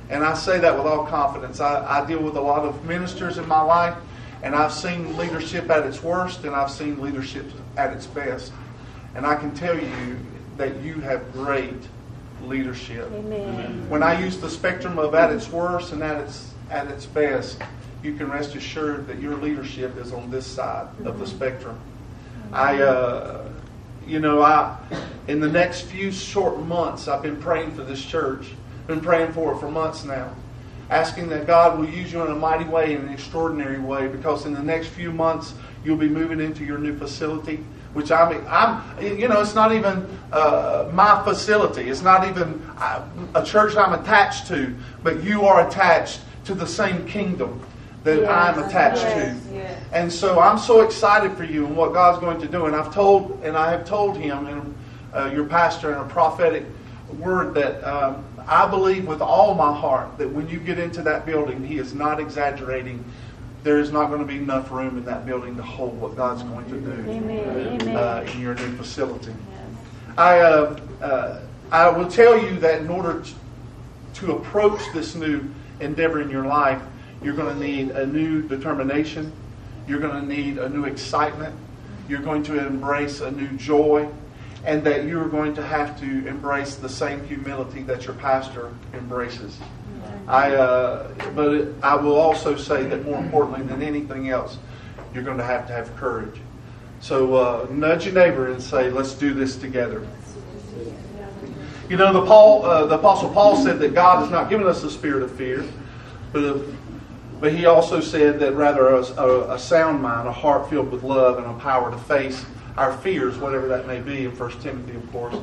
And 0.10 0.24
I 0.24 0.34
say 0.34 0.60
that 0.60 0.76
with 0.76 0.86
all 0.86 1.06
confidence. 1.06 1.60
I, 1.60 2.02
I, 2.02 2.06
deal 2.06 2.22
with 2.22 2.36
a 2.36 2.42
lot 2.42 2.66
of 2.66 2.86
ministers 2.86 3.38
in 3.38 3.48
my 3.48 3.62
life, 3.62 3.96
and 4.44 4.54
I've 4.54 4.74
seen 4.74 5.18
leadership 5.18 5.70
at 5.70 5.86
its 5.86 6.04
worst, 6.04 6.44
and 6.44 6.54
I've 6.54 6.70
seen 6.70 7.02
leadership 7.02 7.46
at 7.78 7.94
its 7.94 8.06
best. 8.06 8.52
And 9.16 9.26
I 9.26 9.36
can 9.36 9.54
tell 9.56 9.80
you 9.80 10.18
that 10.58 10.80
you 10.82 10.96
have 10.96 11.32
great 11.32 11.82
leadership. 12.44 13.10
Amen. 13.12 13.90
When 13.90 14.04
I 14.04 14.20
use 14.20 14.38
the 14.38 14.50
spectrum 14.50 15.00
of 15.00 15.16
at 15.16 15.32
its 15.32 15.50
worst 15.50 15.94
and 15.94 16.04
at 16.04 16.22
its 16.22 16.54
at 16.70 16.88
its 16.88 17.06
best, 17.06 17.62
you 18.04 18.16
can 18.16 18.30
rest 18.30 18.56
assured 18.56 19.08
that 19.08 19.20
your 19.20 19.38
leadership 19.38 19.98
is 19.98 20.12
on 20.12 20.30
this 20.30 20.46
side 20.46 20.88
of 21.06 21.20
the 21.20 21.28
spectrum. 21.28 21.80
I 22.52 22.82
uh, 22.82 23.50
you 24.06 24.20
know, 24.20 24.42
I 24.42 24.78
in 25.28 25.40
the 25.40 25.50
next 25.50 25.82
few 25.84 26.12
short 26.12 26.60
months, 26.60 27.08
I've 27.08 27.22
been 27.22 27.38
praying 27.38 27.76
for 27.76 27.84
this 27.84 28.04
church. 28.04 28.52
Been 28.88 29.00
praying 29.00 29.32
for 29.32 29.54
it 29.54 29.60
for 29.60 29.72
months 29.72 30.04
now, 30.04 30.36
asking 30.90 31.30
that 31.30 31.48
God 31.48 31.80
will 31.80 31.90
use 31.90 32.12
you 32.12 32.24
in 32.24 32.32
a 32.32 32.36
mighty 32.36 32.66
way, 32.66 32.94
in 32.94 33.02
an 33.02 33.10
extraordinary 33.10 33.80
way, 33.80 34.08
because 34.08 34.46
in 34.46 34.54
the 34.54 34.64
next 34.64 34.88
few 34.88 35.12
months 35.12 35.54
you'll 35.84 35.98
be 35.98 36.10
moving 36.10 36.40
into 36.40 36.64
your 36.64 36.78
new 36.78 36.98
facility. 36.98 37.64
Which 37.94 38.12
I'm, 38.12 38.44
I'm, 38.48 38.82
you 39.00 39.28
know, 39.28 39.40
it's 39.40 39.54
not 39.54 39.72
even 39.72 40.08
uh, 40.32 40.90
my 40.92 41.24
facility. 41.24 41.90
It's 41.92 42.02
not 42.02 42.28
even 42.28 42.60
uh, 42.78 43.08
a 43.36 43.46
church 43.46 43.76
I'm 43.78 43.94
attached 43.94 44.48
to, 44.48 44.74
but 45.04 45.24
you 45.24 45.46
are 45.46 45.68
attached 45.68 46.22
to 46.46 46.56
the 46.56 46.66
same 46.66 47.06
kingdom 47.06 47.64
that 48.04 48.22
yes, 48.22 48.30
I'm 48.30 48.64
attached 48.64 49.04
yes, 49.04 49.46
to. 49.46 49.54
Yes. 49.54 49.84
And 49.94 50.12
so 50.12 50.40
I'm 50.40 50.58
so 50.58 50.82
excited 50.82 51.38
for 51.38 51.44
you 51.44 51.68
and 51.68 51.78
what 51.78 51.94
God's 51.94 52.20
going 52.20 52.42
to 52.42 52.48
do. 52.48 52.66
And 52.66 52.76
I've 52.76 52.92
told, 52.92 53.40
and 53.44 53.56
I 53.56 53.70
have 53.70 53.86
told 53.86 54.18
him, 54.18 54.48
and 54.48 54.76
uh, 55.14 55.32
your 55.32 55.46
pastor, 55.46 55.94
in 55.94 56.00
a 56.00 56.06
prophetic 56.06 56.66
word 57.20 57.54
that 57.54 57.84
um, 57.84 58.26
I 58.48 58.68
believe 58.70 59.08
with 59.08 59.22
all 59.22 59.56
my 59.56 59.74
heart 59.74 60.18
that 60.18 60.30
when 60.30 60.50
you 60.50 60.60
get 60.60 60.80
into 60.80 61.02
that 61.04 61.26
building, 61.26 61.66
he 61.66 61.78
is 61.78 61.94
not 61.94 62.20
exaggerating. 62.20 63.04
There 63.64 63.80
is 63.80 63.92
not 63.92 64.08
going 64.08 64.20
to 64.20 64.26
be 64.26 64.38
enough 64.38 64.72
room 64.72 64.98
in 64.98 65.06
that 65.06 65.26
building 65.26 65.56
to 65.56 65.64
hold 65.64 66.00
what 66.00 66.16
God's 66.16 66.44
going 66.44 66.66
to 66.66 66.80
do 66.82 67.10
Amen. 67.10 67.96
Uh, 67.96 68.26
in 68.34 68.42
your 68.42 68.56
new 68.56 68.76
facility. 68.76 69.34
I, 70.18 70.40
uh, 70.40 70.80
uh, 71.02 71.42
I 71.72 71.90
will 71.90 72.10
tell 72.10 72.38
you 72.38 72.60
that 72.60 72.82
in 72.82 72.90
order 72.90 73.24
to 74.16 74.32
approach 74.34 74.82
this 74.94 75.16
new 75.16 75.50
endeavor 75.80 76.22
in 76.22 76.30
your 76.30 76.46
life, 76.46 76.82
you're 77.24 77.36
going 77.36 77.58
to 77.58 77.66
need 77.66 77.92
a 77.92 78.06
new 78.06 78.42
determination. 78.42 79.32
You're 79.88 80.00
going 80.00 80.22
to 80.22 80.28
need 80.28 80.58
a 80.58 80.70
new 80.70 80.86
excitement. 80.86 81.56
You're 82.10 82.22
going 82.22 82.44
to 82.44 82.66
embrace 82.66 83.22
a 83.22 83.32
new 83.32 83.48
joy. 83.58 84.10
And 84.66 84.84
that 84.86 85.06
you're 85.06 85.28
going 85.28 85.54
to 85.56 85.64
have 85.64 86.00
to 86.00 86.28
embrace 86.28 86.76
the 86.76 86.88
same 86.88 87.26
humility 87.26 87.84
that 87.84 88.06
your 88.06 88.16
pastor 88.16 88.74
embraces. 88.94 89.60
I, 90.28 90.56
uh, 90.56 91.14
but 91.36 91.68
I 91.82 91.96
will 91.96 92.16
also 92.16 92.56
say 92.56 92.84
that 92.86 93.04
more 93.04 93.20
importantly 93.20 93.64
than 93.64 93.82
anything 93.82 94.30
else, 94.30 94.58
you're 95.14 95.24
going 95.24 95.38
to 95.38 95.44
have 95.44 95.68
to 95.68 95.74
have 95.74 95.94
courage. 95.98 96.40
So 97.02 97.36
uh, 97.36 97.68
nudge 97.70 98.06
your 98.06 98.16
neighbor 98.16 98.50
and 98.52 98.64
say, 98.64 98.90
"Let's 98.90 99.14
do 99.14 99.34
this 99.34 99.58
together." 99.58 100.08
You 101.90 101.98
know, 101.98 102.14
the 102.14 102.26
Paul, 102.26 102.66
uh, 102.66 102.86
the 102.86 102.96
Apostle 102.96 103.30
Paul 103.30 103.62
said 103.62 103.80
that 103.80 103.94
God 103.94 104.22
has 104.22 104.32
not 104.32 104.50
given 104.50 104.66
us 104.66 104.84
a 104.84 104.90
spirit 104.90 105.24
of 105.24 105.32
fear, 105.36 105.66
but 106.32 106.44
of 106.44 106.78
but 107.44 107.52
he 107.54 107.66
also 107.66 108.00
said 108.00 108.40
that 108.40 108.54
rather 108.54 108.88
a, 108.88 109.02
a, 109.02 109.56
a, 109.56 109.60
sound 109.60 110.02
mind, 110.02 110.30
a 110.30 110.32
heart 110.32 110.70
filled 110.70 110.90
with 110.94 111.04
love, 111.04 111.40
and 111.40 111.46
a 111.46 111.54
power 111.60 111.92
to 111.92 111.98
face 111.98 112.46
our 112.78 112.96
fears, 112.98 113.38
whatever 113.38 113.68
that 113.68 113.88
may 113.88 114.00
be. 114.00 114.26
In 114.26 114.38
1 114.38 114.52
Timothy, 114.62 114.96
of 114.96 115.12
course, 115.12 115.36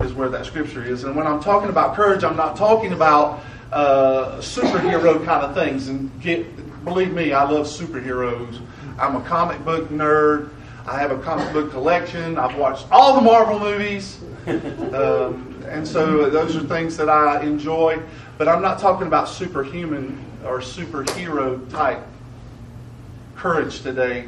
is 0.00 0.12
where 0.12 0.28
that 0.28 0.46
scripture 0.46 0.84
is. 0.84 1.04
And 1.04 1.14
when 1.14 1.26
I'm 1.26 1.42
talking 1.42 1.68
about 1.68 1.94
courage, 1.94 2.24
I'm 2.24 2.36
not 2.36 2.56
talking 2.56 2.92
about 2.92 3.40
uh, 3.72 4.38
superhero 4.38 5.24
kind 5.24 5.44
of 5.44 5.54
things. 5.54 5.88
And 5.88 6.10
get, 6.20 6.84
believe 6.84 7.12
me, 7.12 7.32
I 7.32 7.48
love 7.48 7.66
superheroes. 7.66 8.60
I'm 8.98 9.16
a 9.16 9.22
comic 9.22 9.64
book 9.64 9.88
nerd. 9.88 10.50
I 10.86 10.98
have 10.98 11.10
a 11.10 11.18
comic 11.18 11.52
book 11.52 11.70
collection. 11.70 12.38
I've 12.38 12.56
watched 12.56 12.86
all 12.90 13.14
the 13.14 13.20
Marvel 13.20 13.58
movies. 13.58 14.20
Um, 14.94 15.62
and 15.68 15.86
so 15.86 16.28
those 16.28 16.56
are 16.56 16.60
things 16.60 16.96
that 16.96 17.08
I 17.08 17.42
enjoy. 17.42 18.02
But 18.38 18.48
I'm 18.48 18.62
not 18.62 18.78
talking 18.80 19.06
about 19.06 19.28
superhuman 19.28 20.18
or 20.44 20.58
superhero 20.58 21.68
type 21.70 22.00
courage 23.36 23.82
today. 23.82 24.26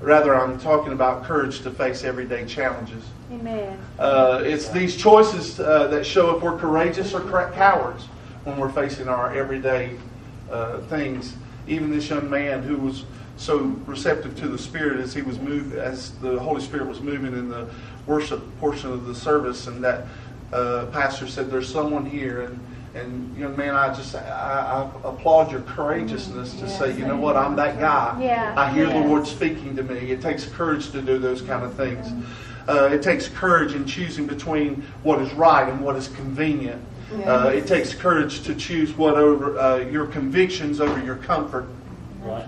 Rather, 0.00 0.34
I'm 0.34 0.58
talking 0.60 0.92
about 0.92 1.24
courage 1.24 1.60
to 1.62 1.70
face 1.70 2.04
everyday 2.04 2.46
challenges. 2.46 3.02
Amen. 3.32 3.78
Uh, 3.98 4.40
it's 4.44 4.68
these 4.68 4.96
choices 4.96 5.58
uh, 5.58 5.88
that 5.88 6.06
show 6.06 6.36
if 6.36 6.42
we're 6.42 6.56
courageous 6.56 7.12
or 7.12 7.20
cowards 7.52 8.04
when 8.44 8.56
we're 8.56 8.72
facing 8.72 9.08
our 9.08 9.34
everyday 9.34 9.96
uh, 10.50 10.78
things. 10.82 11.34
Even 11.66 11.90
this 11.90 12.08
young 12.08 12.30
man 12.30 12.62
who 12.62 12.76
was 12.76 13.04
so 13.36 13.58
receptive 13.86 14.36
to 14.36 14.48
the 14.48 14.58
Spirit 14.58 15.00
as 15.00 15.14
he 15.14 15.22
was 15.22 15.38
moved, 15.38 15.74
as 15.74 16.12
the 16.18 16.38
Holy 16.38 16.62
Spirit 16.62 16.86
was 16.88 17.00
moving 17.00 17.32
in 17.32 17.48
the 17.48 17.68
worship 18.06 18.42
portion 18.58 18.90
of 18.92 19.06
the 19.06 19.14
service, 19.14 19.66
and 19.66 19.82
that 19.84 20.06
uh, 20.52 20.86
pastor 20.86 21.26
said, 21.26 21.50
"There's 21.50 21.70
someone 21.70 22.06
here," 22.06 22.42
and 22.42 22.58
and 22.94 23.36
young 23.36 23.56
man, 23.56 23.74
I 23.74 23.94
just 23.94 24.14
I, 24.14 24.20
I 24.22 25.08
applaud 25.08 25.50
your 25.52 25.60
courageousness 25.62 26.54
to 26.54 26.66
yes, 26.66 26.78
say, 26.78 26.96
you 26.96 27.06
know 27.06 27.16
what, 27.16 27.36
I'm 27.36 27.56
that 27.56 27.78
guy. 27.78 28.18
Yeah, 28.20 28.54
I 28.56 28.72
hear 28.72 28.86
yes. 28.86 28.94
the 28.94 29.08
Lord 29.08 29.26
speaking 29.26 29.76
to 29.76 29.82
me. 29.82 30.10
It 30.10 30.20
takes 30.20 30.46
courage 30.46 30.90
to 30.92 31.02
do 31.02 31.18
those 31.18 31.42
kind 31.42 31.64
of 31.64 31.74
things. 31.74 32.08
Uh, 32.68 32.90
it 32.92 33.02
takes 33.02 33.28
courage 33.28 33.74
in 33.74 33.86
choosing 33.86 34.26
between 34.26 34.82
what 35.02 35.20
is 35.20 35.32
right 35.34 35.68
and 35.68 35.80
what 35.80 35.96
is 35.96 36.08
convenient. 36.08 36.82
Yes. 37.16 37.26
Uh, 37.26 37.52
it 37.54 37.66
takes 37.66 37.94
courage 37.94 38.42
to 38.42 38.54
choose 38.54 38.92
what 38.94 39.14
over 39.14 39.58
uh, 39.58 39.78
your 39.78 40.06
convictions 40.06 40.80
over 40.80 41.02
your 41.02 41.16
comfort. 41.16 41.66
Right. 42.20 42.46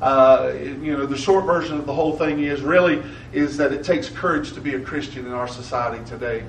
Uh, 0.00 0.52
you 0.58 0.96
know, 0.96 1.06
the 1.06 1.16
short 1.16 1.46
version 1.46 1.78
of 1.78 1.86
the 1.86 1.94
whole 1.94 2.16
thing 2.16 2.40
is 2.40 2.60
really 2.60 3.02
is 3.32 3.56
that 3.56 3.72
it 3.72 3.84
takes 3.84 4.08
courage 4.08 4.52
to 4.52 4.60
be 4.60 4.74
a 4.74 4.80
Christian 4.80 5.26
in 5.26 5.32
our 5.32 5.48
society 5.48 6.04
today. 6.04 6.44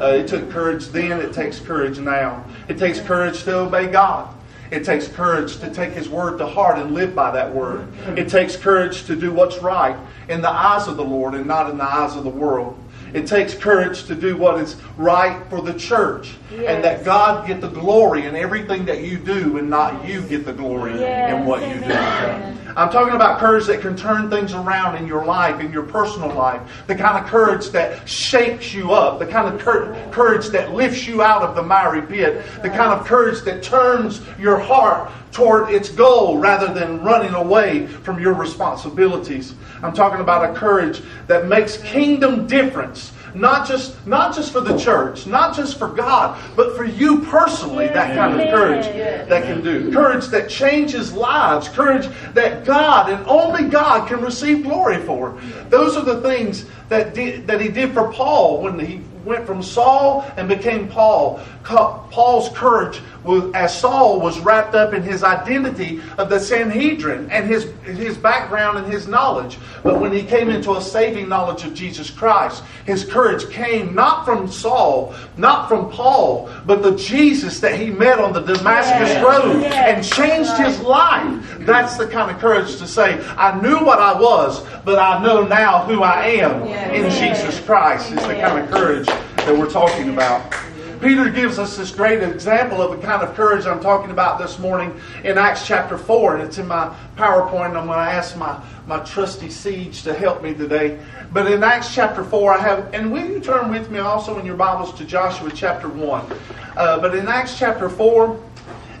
Uh, 0.00 0.06
it 0.06 0.28
took 0.28 0.50
courage 0.50 0.88
then, 0.88 1.20
it 1.20 1.32
takes 1.32 1.58
courage 1.60 1.98
now. 1.98 2.44
It 2.68 2.78
takes 2.78 3.00
courage 3.00 3.44
to 3.44 3.58
obey 3.58 3.86
God. 3.86 4.34
It 4.70 4.84
takes 4.84 5.06
courage 5.06 5.58
to 5.60 5.70
take 5.72 5.92
His 5.92 6.08
word 6.08 6.38
to 6.38 6.46
heart 6.46 6.78
and 6.78 6.94
live 6.94 7.14
by 7.14 7.30
that 7.30 7.54
word. 7.54 7.86
It 8.16 8.28
takes 8.28 8.56
courage 8.56 9.04
to 9.04 9.14
do 9.14 9.32
what's 9.32 9.58
right 9.58 9.96
in 10.28 10.40
the 10.40 10.50
eyes 10.50 10.88
of 10.88 10.96
the 10.96 11.04
Lord 11.04 11.34
and 11.34 11.46
not 11.46 11.70
in 11.70 11.78
the 11.78 11.84
eyes 11.84 12.16
of 12.16 12.24
the 12.24 12.30
world. 12.30 12.78
It 13.12 13.28
takes 13.28 13.54
courage 13.54 14.06
to 14.06 14.16
do 14.16 14.36
what 14.36 14.60
is 14.60 14.74
right 14.96 15.40
for 15.48 15.62
the 15.62 15.74
church. 15.74 16.34
And 16.50 16.82
that 16.82 17.04
God 17.04 17.46
get 17.46 17.60
the 17.60 17.68
glory 17.68 18.26
in 18.26 18.34
everything 18.34 18.84
that 18.86 19.02
you 19.02 19.18
do 19.18 19.58
and 19.58 19.70
not 19.70 20.08
you 20.08 20.22
get 20.22 20.44
the 20.44 20.52
glory 20.52 20.92
in 20.94 21.00
Yes, 21.00 21.46
what 21.46 21.62
you 21.62 21.74
do. 21.74 22.63
I'm 22.76 22.90
talking 22.90 23.14
about 23.14 23.38
courage 23.38 23.66
that 23.66 23.80
can 23.80 23.96
turn 23.96 24.28
things 24.30 24.52
around 24.52 24.96
in 24.96 25.06
your 25.06 25.24
life, 25.24 25.60
in 25.60 25.72
your 25.72 25.84
personal 25.84 26.34
life. 26.34 26.60
The 26.88 26.94
kind 26.96 27.22
of 27.22 27.30
courage 27.30 27.68
that 27.70 28.08
shakes 28.08 28.74
you 28.74 28.92
up. 28.92 29.20
The 29.20 29.26
kind 29.26 29.52
of 29.52 29.60
cour- 29.60 29.96
courage 30.10 30.48
that 30.48 30.72
lifts 30.72 31.06
you 31.06 31.22
out 31.22 31.42
of 31.42 31.54
the 31.54 31.62
miry 31.62 32.02
pit. 32.02 32.44
The 32.62 32.70
kind 32.70 32.92
of 32.92 33.06
courage 33.06 33.42
that 33.42 33.62
turns 33.62 34.20
your 34.38 34.58
heart 34.58 35.10
toward 35.30 35.70
its 35.70 35.88
goal 35.88 36.38
rather 36.38 36.72
than 36.72 37.00
running 37.02 37.34
away 37.34 37.86
from 37.86 38.20
your 38.20 38.34
responsibilities. 38.34 39.54
I'm 39.82 39.92
talking 39.92 40.20
about 40.20 40.50
a 40.50 40.58
courage 40.58 41.02
that 41.26 41.46
makes 41.46 41.76
kingdom 41.78 42.46
difference. 42.46 43.12
Not 43.34 43.66
just, 43.66 44.06
not 44.06 44.34
just 44.34 44.52
for 44.52 44.60
the 44.60 44.78
church, 44.78 45.26
not 45.26 45.56
just 45.56 45.78
for 45.78 45.88
God, 45.88 46.40
but 46.54 46.76
for 46.76 46.84
you 46.84 47.22
personally, 47.22 47.88
that 47.88 48.14
kind 48.14 48.40
of 48.40 48.48
courage 48.48 48.84
that 49.28 49.42
can 49.42 49.62
do. 49.62 49.92
Courage 49.92 50.28
that 50.28 50.48
changes 50.48 51.12
lives. 51.12 51.68
Courage 51.68 52.08
that 52.34 52.64
God 52.64 53.10
and 53.10 53.26
only 53.26 53.64
God 53.64 54.08
can 54.08 54.20
receive 54.20 54.62
glory 54.62 55.02
for. 55.02 55.38
Those 55.68 55.96
are 55.96 56.04
the 56.04 56.20
things 56.20 56.66
that, 56.88 57.14
that 57.14 57.60
he 57.60 57.68
did 57.68 57.92
for 57.92 58.12
Paul 58.12 58.62
when 58.62 58.78
he 58.78 59.02
went 59.24 59.46
from 59.46 59.62
Saul 59.62 60.30
and 60.36 60.48
became 60.48 60.88
Paul. 60.88 61.40
Paul's 61.64 62.50
courage 62.50 63.00
was, 63.24 63.50
as 63.54 63.78
Saul 63.78 64.20
was 64.20 64.38
wrapped 64.40 64.74
up 64.74 64.92
in 64.92 65.02
his 65.02 65.24
identity 65.24 66.02
of 66.18 66.28
the 66.28 66.38
Sanhedrin 66.38 67.30
and 67.30 67.48
his, 67.48 67.72
his 67.84 68.18
background 68.18 68.78
and 68.78 68.92
his 68.92 69.08
knowledge. 69.08 69.58
But 69.82 69.98
when 69.98 70.12
he 70.12 70.22
came 70.22 70.50
into 70.50 70.72
a 70.72 70.80
saving 70.82 71.28
knowledge 71.28 71.64
of 71.64 71.72
Jesus 71.72 72.10
Christ, 72.10 72.62
his 72.84 73.04
courage 73.04 73.48
came 73.50 73.94
not 73.94 74.26
from 74.26 74.46
Saul, 74.50 75.14
not 75.38 75.68
from 75.68 75.90
Paul, 75.90 76.50
but 76.66 76.82
the 76.82 76.96
Jesus 76.96 77.60
that 77.60 77.80
he 77.80 77.90
met 77.90 78.18
on 78.18 78.34
the 78.34 78.40
Damascus. 78.40 79.14
Road 79.24 79.64
and 79.64 80.04
changed 80.04 80.56
his 80.58 80.80
life. 80.80 81.58
That's 81.60 81.96
the 81.96 82.06
kind 82.06 82.30
of 82.30 82.38
courage 82.38 82.76
to 82.76 82.86
say, 82.86 83.18
I 83.36 83.58
knew 83.60 83.84
what 83.84 83.98
I 83.98 84.20
was, 84.20 84.62
but 84.84 84.98
I 84.98 85.22
know 85.22 85.46
now 85.46 85.84
who 85.86 86.02
I 86.02 86.26
am 86.26 86.62
in. 86.92 87.10
Jesus 87.14 87.60
Christ. 87.60 88.10
Is 88.10 88.26
the 88.26 88.34
kind 88.34 88.64
of 88.64 88.70
courage 88.70 89.06
that 89.46 89.58
we're 89.58 89.70
talking 89.70 90.08
about. 90.08 90.54
Peter 91.02 91.28
gives 91.28 91.58
us 91.58 91.76
this 91.76 91.90
great 91.90 92.22
example 92.22 92.80
of 92.80 92.98
the 92.98 93.06
kind 93.06 93.22
of 93.22 93.34
courage 93.34 93.66
I'm 93.66 93.80
talking 93.80 94.10
about 94.10 94.38
this 94.38 94.58
morning 94.58 94.98
in 95.22 95.36
Acts 95.36 95.66
chapter 95.66 95.98
4, 95.98 96.36
and 96.36 96.44
it's 96.44 96.56
in 96.56 96.66
my 96.66 96.96
PowerPoint. 97.16 97.76
I'm 97.76 97.86
going 97.86 97.98
to 97.98 98.10
ask 98.10 98.38
my, 98.38 98.58
my 98.86 99.00
trusty 99.00 99.50
Siege 99.50 100.02
to 100.04 100.14
help 100.14 100.42
me 100.42 100.54
today. 100.54 100.98
But 101.30 101.52
in 101.52 101.62
Acts 101.62 101.94
chapter 101.94 102.24
4, 102.24 102.54
I 102.54 102.58
have, 102.58 102.94
and 102.94 103.12
will 103.12 103.28
you 103.28 103.38
turn 103.38 103.70
with 103.70 103.90
me 103.90 103.98
also 103.98 104.38
in 104.38 104.46
your 104.46 104.56
Bibles 104.56 104.94
to 104.94 105.04
Joshua 105.04 105.50
chapter 105.54 105.90
1? 105.90 106.32
Uh, 106.74 107.00
but 107.00 107.14
in 107.14 107.28
Acts 107.28 107.58
chapter 107.58 107.90
4, 107.90 108.42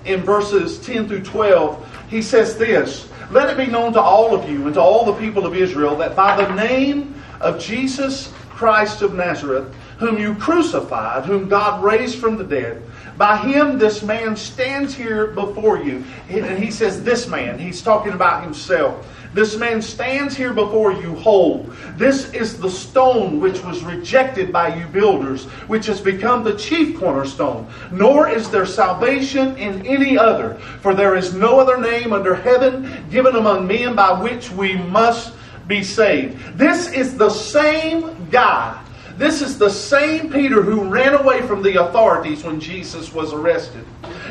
in 0.04 0.20
verses 0.20 0.78
10 0.84 1.08
through 1.08 1.22
12, 1.22 2.10
he 2.10 2.20
says 2.20 2.58
this 2.58 3.08
Let 3.30 3.48
it 3.48 3.56
be 3.56 3.72
known 3.72 3.94
to 3.94 4.00
all 4.00 4.34
of 4.34 4.50
you 4.50 4.66
and 4.66 4.74
to 4.74 4.80
all 4.80 5.06
the 5.06 5.14
people 5.14 5.46
of 5.46 5.56
Israel 5.56 5.96
that 5.96 6.14
by 6.14 6.36
the 6.36 6.54
name 6.54 7.14
of 7.40 7.58
Jesus 7.58 8.30
Christ 8.50 9.00
of 9.00 9.14
Nazareth, 9.14 9.74
whom 9.98 10.18
you 10.18 10.34
crucified, 10.34 11.24
whom 11.24 11.48
God 11.48 11.82
raised 11.82 12.18
from 12.18 12.36
the 12.36 12.44
dead, 12.44 12.82
by 13.16 13.36
him 13.36 13.78
this 13.78 14.02
man 14.02 14.36
stands 14.36 14.94
here 14.94 15.28
before 15.28 15.78
you. 15.82 16.04
And 16.28 16.62
he 16.62 16.70
says, 16.70 17.04
This 17.04 17.28
man, 17.28 17.58
he's 17.58 17.80
talking 17.80 18.12
about 18.12 18.42
himself. 18.42 19.06
This 19.34 19.56
man 19.56 19.82
stands 19.82 20.36
here 20.36 20.52
before 20.52 20.92
you 20.92 21.16
whole. 21.16 21.68
This 21.96 22.32
is 22.32 22.58
the 22.58 22.70
stone 22.70 23.40
which 23.40 23.64
was 23.64 23.82
rejected 23.82 24.52
by 24.52 24.76
you 24.76 24.86
builders, 24.86 25.44
which 25.66 25.86
has 25.86 26.00
become 26.00 26.44
the 26.44 26.56
chief 26.56 26.96
cornerstone. 26.98 27.66
Nor 27.90 28.28
is 28.28 28.48
there 28.48 28.64
salvation 28.64 29.56
in 29.56 29.84
any 29.86 30.16
other, 30.16 30.54
for 30.80 30.94
there 30.94 31.16
is 31.16 31.34
no 31.34 31.58
other 31.58 31.78
name 31.78 32.12
under 32.12 32.36
heaven 32.36 33.04
given 33.10 33.34
among 33.34 33.66
men 33.66 33.96
by 33.96 34.20
which 34.22 34.52
we 34.52 34.76
must 34.76 35.34
be 35.66 35.82
saved. 35.82 36.56
This 36.56 36.92
is 36.92 37.16
the 37.16 37.30
same 37.30 38.28
guy. 38.30 38.83
This 39.16 39.42
is 39.42 39.58
the 39.58 39.70
same 39.70 40.32
Peter 40.32 40.60
who 40.60 40.88
ran 40.88 41.14
away 41.14 41.42
from 41.42 41.62
the 41.62 41.80
authorities 41.84 42.42
when 42.42 42.58
Jesus 42.58 43.12
was 43.12 43.32
arrested. 43.32 43.84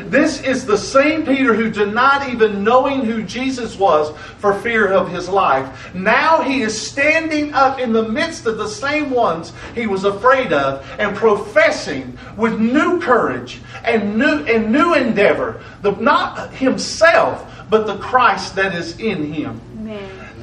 This 0.05 0.41
is 0.41 0.65
the 0.65 0.77
same 0.77 1.25
Peter 1.25 1.53
who 1.53 1.69
denied 1.71 2.29
even 2.29 2.63
knowing 2.63 3.05
who 3.05 3.23
Jesus 3.23 3.77
was 3.77 4.15
for 4.39 4.53
fear 4.53 4.91
of 4.91 5.09
his 5.09 5.29
life. 5.29 5.93
Now 5.95 6.41
he 6.41 6.61
is 6.61 6.79
standing 6.79 7.53
up 7.53 7.79
in 7.79 7.93
the 7.93 8.07
midst 8.09 8.45
of 8.45 8.57
the 8.57 8.67
same 8.67 9.09
ones 9.09 9.53
he 9.73 9.87
was 9.87 10.03
afraid 10.03 10.51
of 10.51 10.85
and 10.99 11.15
professing 11.15 12.17
with 12.35 12.59
new 12.59 12.99
courage 12.99 13.61
and 13.85 14.17
new 14.17 14.45
and 14.45 14.71
new 14.71 14.93
endeavor, 14.95 15.61
the, 15.81 15.91
not 15.91 16.53
himself, 16.55 17.49
but 17.69 17.87
the 17.87 17.97
Christ 17.97 18.55
that 18.55 18.75
is 18.75 18.99
in 18.99 19.31
him. 19.31 19.61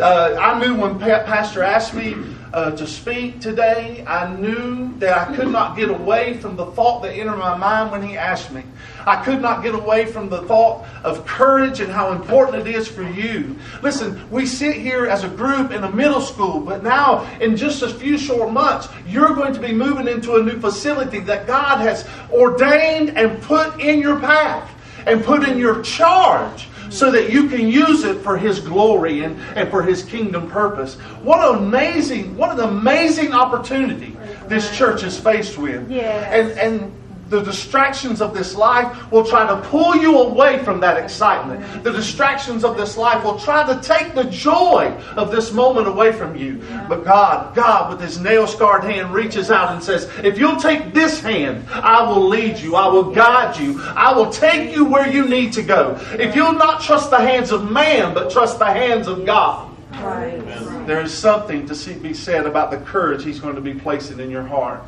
Uh, 0.01 0.37
I 0.41 0.59
knew 0.59 0.75
when 0.75 0.99
pa- 0.99 1.25
Pastor 1.25 1.63
asked 1.63 1.93
me 1.93 2.15
uh, 2.53 2.73
to 2.73 2.87
speak 2.87 3.41
today, 3.41 4.05
I 4.07 4.35
knew 4.35 4.93
that 4.99 5.17
I 5.17 5.37
could 5.37 5.49
not 5.49 5.77
get 5.77 5.89
away 5.89 6.39
from 6.39 6.57
the 6.57 6.67
thought 6.73 7.03
that 7.03 7.13
entered 7.13 7.37
my 7.37 7.57
mind 7.57 7.93
when 7.93 8.03
he 8.03 8.17
asked 8.17 8.51
me. 8.51 8.65
I 9.07 9.23
could 9.25 9.41
not 9.41 9.63
get 9.63 9.75
away 9.75 10.07
from 10.07 10.29
the 10.29 10.43
thought 10.43 10.85
of 11.05 11.25
courage 11.27 11.81
and 11.81 11.91
how 11.91 12.13
important 12.13 12.67
it 12.67 12.75
is 12.75 12.89
for 12.89 13.03
you. 13.03 13.57
Listen, 13.83 14.29
we 14.31 14.47
sit 14.47 14.77
here 14.77 15.07
as 15.07 15.23
a 15.23 15.29
group 15.29 15.71
in 15.71 15.85
a 15.85 15.91
middle 15.91 16.21
school, 16.21 16.61
but 16.61 16.83
now 16.83 17.25
in 17.41 17.57
just 17.57 17.83
a 17.83 17.89
few 17.89 18.19
short 18.19 18.53
months, 18.53 18.89
you're 19.07 19.35
going 19.35 19.55
to 19.55 19.61
be 19.61 19.73
moving 19.73 20.09
into 20.09 20.35
a 20.35 20.43
new 20.43 20.59
facility 20.59 21.21
that 21.21 21.47
God 21.47 21.81
has 21.81 22.07
ordained 22.33 23.17
and 23.17 23.41
put 23.43 23.81
in 23.81 24.01
your 24.01 24.19
path 24.19 24.69
and 25.07 25.25
put 25.25 25.49
in 25.49 25.57
your 25.57 25.83
charge 25.83 26.69
so 26.91 27.11
that 27.11 27.31
you 27.31 27.49
can 27.49 27.69
use 27.69 28.05
it 28.05 28.21
for 28.21 28.37
his 28.37 28.61
glory 28.61 29.23
and, 29.25 29.41
and 29.57 29.71
for 29.71 29.83
his 29.83 30.03
kingdom 30.03 30.51
purpose. 30.51 30.97
What 31.23 31.39
an 31.49 31.65
amazing, 31.65 32.37
what 32.37 32.53
an 32.53 32.61
amazing 32.61 33.33
opportunity 33.33 34.17
this 34.47 34.77
church 34.77 35.03
is 35.03 35.19
faced 35.19 35.57
with. 35.57 35.91
Yes. 35.91 36.59
And 36.59 36.59
and 36.59 37.00
the 37.31 37.41
distractions 37.43 38.21
of 38.21 38.35
this 38.35 38.57
life 38.57 39.11
will 39.13 39.25
try 39.25 39.47
to 39.47 39.69
pull 39.69 39.97
you 39.97 40.19
away 40.19 40.63
from 40.65 40.81
that 40.81 41.03
excitement. 41.03 41.85
The 41.85 41.93
distractions 41.93 42.65
of 42.65 42.77
this 42.77 42.97
life 42.97 43.25
will 43.25 43.39
try 43.39 43.65
to 43.73 43.81
take 43.81 44.15
the 44.15 44.25
joy 44.25 44.93
of 45.17 45.31
this 45.31 45.53
moment 45.53 45.87
away 45.87 46.13
from 46.13 46.37
you. 46.37 46.61
But 46.89 47.05
God, 47.05 47.55
God 47.55 47.91
with 47.91 48.01
his 48.01 48.19
nail 48.19 48.49
scarred 48.49 48.83
hand 48.83 49.15
reaches 49.15 49.51
out 49.51 49.73
and 49.73 49.83
says, 49.83 50.11
If 50.25 50.39
you'll 50.39 50.61
take 50.61 50.93
this 50.93 51.21
hand, 51.21 51.69
I 51.71 52.03
will 52.03 52.29
lead 52.29 52.59
you. 52.59 52.75
I 52.75 52.89
will 52.89 53.13
guide 53.13 53.57
you. 53.57 53.81
I 53.81 54.13
will 54.13 54.31
take 54.31 54.75
you 54.75 54.85
where 54.85 55.09
you 55.09 55.29
need 55.29 55.53
to 55.53 55.63
go. 55.63 55.99
If 56.13 56.35
you'll 56.35 56.53
not 56.53 56.83
trust 56.83 57.11
the 57.11 57.19
hands 57.19 57.53
of 57.53 57.71
man, 57.71 58.13
but 58.13 58.31
trust 58.31 58.59
the 58.59 58.67
hands 58.67 59.07
of 59.07 59.25
God. 59.25 59.71
Right. 59.93 60.41
There 60.87 61.01
is 61.01 61.13
something 61.13 61.67
to 61.67 61.75
see, 61.75 61.95
be 61.95 62.15
said 62.15 62.47
about 62.47 62.71
the 62.71 62.79
courage 62.79 63.23
He's 63.23 63.39
going 63.39 63.55
to 63.55 63.61
be 63.61 63.75
placing 63.75 64.19
in 64.19 64.31
your 64.31 64.43
heart. 64.43 64.83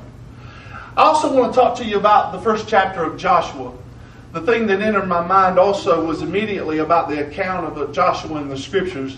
I 0.94 1.04
also 1.04 1.34
want 1.34 1.54
to 1.54 1.58
talk 1.58 1.78
to 1.78 1.86
you 1.86 1.96
about 1.96 2.32
the 2.32 2.40
first 2.40 2.68
chapter 2.68 3.02
of 3.02 3.16
Joshua. 3.16 3.72
The 4.32 4.42
thing 4.42 4.66
that 4.66 4.82
entered 4.82 5.06
my 5.06 5.26
mind 5.26 5.58
also 5.58 6.04
was 6.04 6.20
immediately 6.20 6.78
about 6.78 7.08
the 7.08 7.26
account 7.26 7.78
of 7.78 7.92
Joshua 7.92 8.42
in 8.42 8.50
the 8.50 8.58
scriptures. 8.58 9.16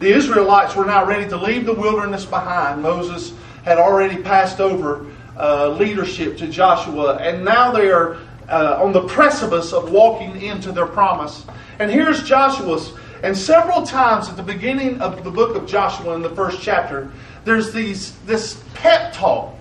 The 0.00 0.12
Israelites 0.12 0.76
were 0.76 0.84
now 0.84 1.06
ready 1.06 1.26
to 1.30 1.36
leave 1.38 1.64
the 1.64 1.72
wilderness 1.72 2.26
behind. 2.26 2.82
Moses 2.82 3.32
had 3.64 3.78
already 3.78 4.22
passed 4.22 4.60
over 4.60 5.06
uh, 5.38 5.70
leadership 5.70 6.36
to 6.38 6.46
Joshua, 6.46 7.16
and 7.16 7.42
now 7.42 7.72
they 7.72 7.90
are 7.90 8.18
uh, 8.50 8.82
on 8.82 8.92
the 8.92 9.06
precipice 9.08 9.72
of 9.72 9.90
walking 9.90 10.42
into 10.42 10.72
their 10.72 10.86
promise. 10.86 11.46
And 11.78 11.90
here's 11.90 12.22
Joshua's. 12.22 12.92
And 13.22 13.34
several 13.34 13.86
times 13.86 14.28
at 14.28 14.36
the 14.36 14.42
beginning 14.42 15.00
of 15.00 15.24
the 15.24 15.30
book 15.30 15.56
of 15.56 15.66
Joshua 15.66 16.16
in 16.16 16.20
the 16.20 16.34
first 16.36 16.60
chapter, 16.60 17.10
there's 17.46 17.72
these 17.72 18.14
this 18.26 18.62
pep 18.74 19.14
talk. 19.14 19.54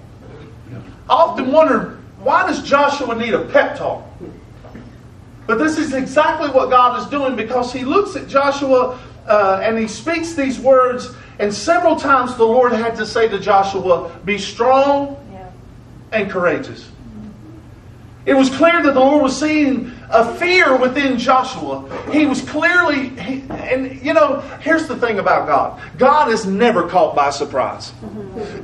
I 1.10 1.14
often 1.14 1.52
wonder 1.52 2.00
why 2.20 2.48
does 2.48 2.64
Joshua 2.64 3.16
need 3.16 3.34
a 3.34 3.46
pep 3.46 3.78
talk? 3.78 4.06
But 5.46 5.60
this 5.60 5.78
is 5.78 5.94
exactly 5.94 6.50
what 6.50 6.70
God 6.70 7.00
is 7.00 7.06
doing 7.08 7.36
because 7.36 7.74
he 7.74 7.84
looks 7.84 8.16
at 8.16 8.28
Joshua 8.30 8.98
uh, 9.28 9.60
and 9.62 9.78
he 9.78 9.88
speaks 9.88 10.34
these 10.34 10.60
words, 10.60 11.14
and 11.40 11.54
several 11.54 11.96
times 11.96 12.36
the 12.36 12.46
Lord 12.46 12.72
had 12.72 12.96
to 12.98 13.06
say 13.06 13.28
to 13.28 13.40
Joshua, 13.40 14.12
Be 14.26 14.38
strong 14.38 15.18
and 16.12 16.30
courageous. 16.30 16.90
It 18.26 18.36
was 18.36 18.50
clear 18.50 18.82
that 18.84 18.94
the 18.94 19.00
Lord 19.00 19.24
was 19.24 19.38
seeing 19.38 19.92
a 20.14 20.36
fear 20.36 20.78
within 20.78 21.18
Joshua. 21.18 21.90
He 22.12 22.26
was 22.26 22.42
clearly, 22.42 23.10
he, 23.10 23.44
and 23.50 24.02
you 24.02 24.14
know, 24.14 24.40
here's 24.62 24.88
the 24.88 24.96
thing 24.96 25.20
about 25.20 25.48
God 25.48 25.82
God 25.98 26.32
is 26.32 26.46
never 26.46 26.88
caught 26.88 27.16
by 27.16 27.32
surprise. 27.32 27.92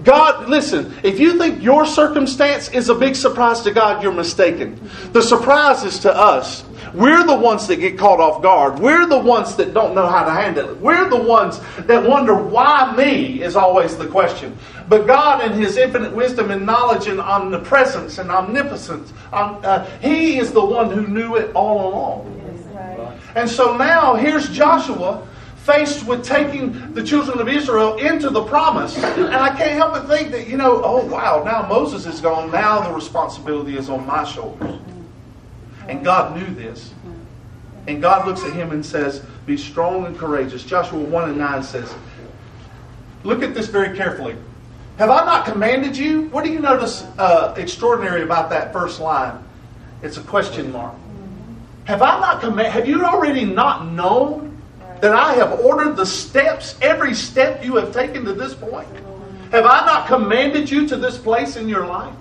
God, 0.04 0.48
listen, 0.48 0.96
if 1.04 1.20
you 1.20 1.38
think 1.38 1.62
your 1.62 1.86
circumstance 1.86 2.70
is 2.70 2.90
a 2.90 2.96
big 2.96 3.16
surprise 3.16 3.62
to 3.62 3.72
God, 3.72 4.04
you're 4.04 4.12
mistaken. 4.12 4.80
The 5.12 5.22
surprise 5.22 5.84
is 5.84 6.00
to 6.00 6.16
us. 6.16 6.64
We're 6.94 7.24
the 7.24 7.36
ones 7.36 7.68
that 7.68 7.78
get 7.78 7.98
caught 7.98 8.20
off 8.20 8.42
guard. 8.42 8.80
We're 8.80 9.06
the 9.06 9.18
ones 9.18 9.56
that 9.58 9.74
don't 9.74 9.94
know 9.94 10.08
how 10.08 10.24
to 10.24 10.32
handle 10.32 10.70
it. 10.70 10.78
We're 10.78 11.10
the 11.10 11.22
ones 11.22 11.60
that 11.80 12.08
wonder 12.08 12.36
why 12.36 12.96
me 12.96 13.44
is 13.44 13.56
always 13.56 13.98
the 13.98 14.08
question. 14.08 14.58
But 14.90 15.06
God, 15.06 15.46
in 15.46 15.54
His 15.54 15.78
infinite 15.78 16.14
wisdom 16.14 16.50
and 16.50 16.66
knowledge 16.66 17.08
and 17.08 17.22
omnipresence 17.22 18.18
and 18.18 18.32
omnipotence, 18.32 19.14
um, 19.32 19.62
uh, 19.64 19.86
He 20.02 20.40
is 20.40 20.52
the 20.52 20.66
one 20.66 20.90
who 20.90 21.08
knew 21.08 21.36
it 21.36 21.54
all 21.54 21.94
along. 21.94 22.36
And 23.36 23.48
so 23.48 23.78
now 23.78 24.16
here's 24.16 24.50
Joshua 24.50 25.26
faced 25.58 26.06
with 26.08 26.26
taking 26.26 26.94
the 26.94 27.04
children 27.04 27.40
of 27.40 27.48
Israel 27.48 27.98
into 27.98 28.32
the 28.32 28.44
promise. 28.44 28.98
And 28.98 29.36
I 29.36 29.56
can't 29.56 29.74
help 29.74 29.94
but 29.94 30.08
think 30.08 30.32
that, 30.32 30.48
you 30.48 30.58
know, 30.58 30.82
oh 30.84 31.06
wow, 31.06 31.44
now 31.46 31.68
Moses 31.68 32.08
is 32.08 32.20
gone. 32.22 32.50
Now 32.50 32.82
the 32.82 32.92
responsibility 32.92 33.78
is 33.78 33.88
on 33.88 34.06
my 34.08 34.24
shoulders. 34.24 34.80
And 35.88 36.04
God 36.04 36.36
knew 36.36 36.56
this. 36.56 36.94
And 37.88 38.02
God 38.02 38.28
looks 38.28 38.44
at 38.44 38.54
him 38.54 38.72
and 38.72 38.84
says, 38.84 39.24
Be 39.46 39.58
strong 39.58 40.06
and 40.06 40.18
courageous. 40.18 40.64
Joshua 40.64 41.00
1 41.00 41.30
and 41.30 41.38
9 41.38 41.64
says, 41.64 41.94
Look 43.24 43.44
at 43.44 43.54
this 43.54 43.68
very 43.68 43.96
carefully. 43.96 44.36
Have 45.00 45.10
I 45.12 45.24
not 45.24 45.46
commanded 45.46 45.96
you? 45.96 46.24
What 46.24 46.44
do 46.44 46.52
you 46.52 46.60
notice 46.60 47.04
uh, 47.18 47.54
extraordinary 47.56 48.22
about 48.22 48.50
that 48.50 48.74
first 48.74 49.00
line? 49.00 49.42
It's 50.02 50.18
a 50.18 50.22
question 50.22 50.74
mark. 50.74 50.94
Have 51.86 52.02
I 52.02 52.20
not 52.20 52.42
commanded? 52.42 52.74
Have 52.74 52.86
you 52.86 53.06
already 53.06 53.46
not 53.46 53.88
known 53.88 54.62
that 55.00 55.14
I 55.14 55.36
have 55.36 55.62
ordered 55.62 55.96
the 55.96 56.06
steps, 56.06 56.78
every 56.82 57.14
step 57.14 57.64
you 57.64 57.78
have 57.78 57.94
taken 57.94 58.26
to 58.26 58.34
this 58.34 58.54
point? 58.54 58.90
Have 59.52 59.66
I 59.66 59.86
not 59.86 60.08
commanded 60.08 60.70
you 60.70 60.86
to 60.90 60.98
this 60.98 61.18
place 61.18 61.56
in 61.56 61.70
your 61.70 61.88
life? 61.88 62.14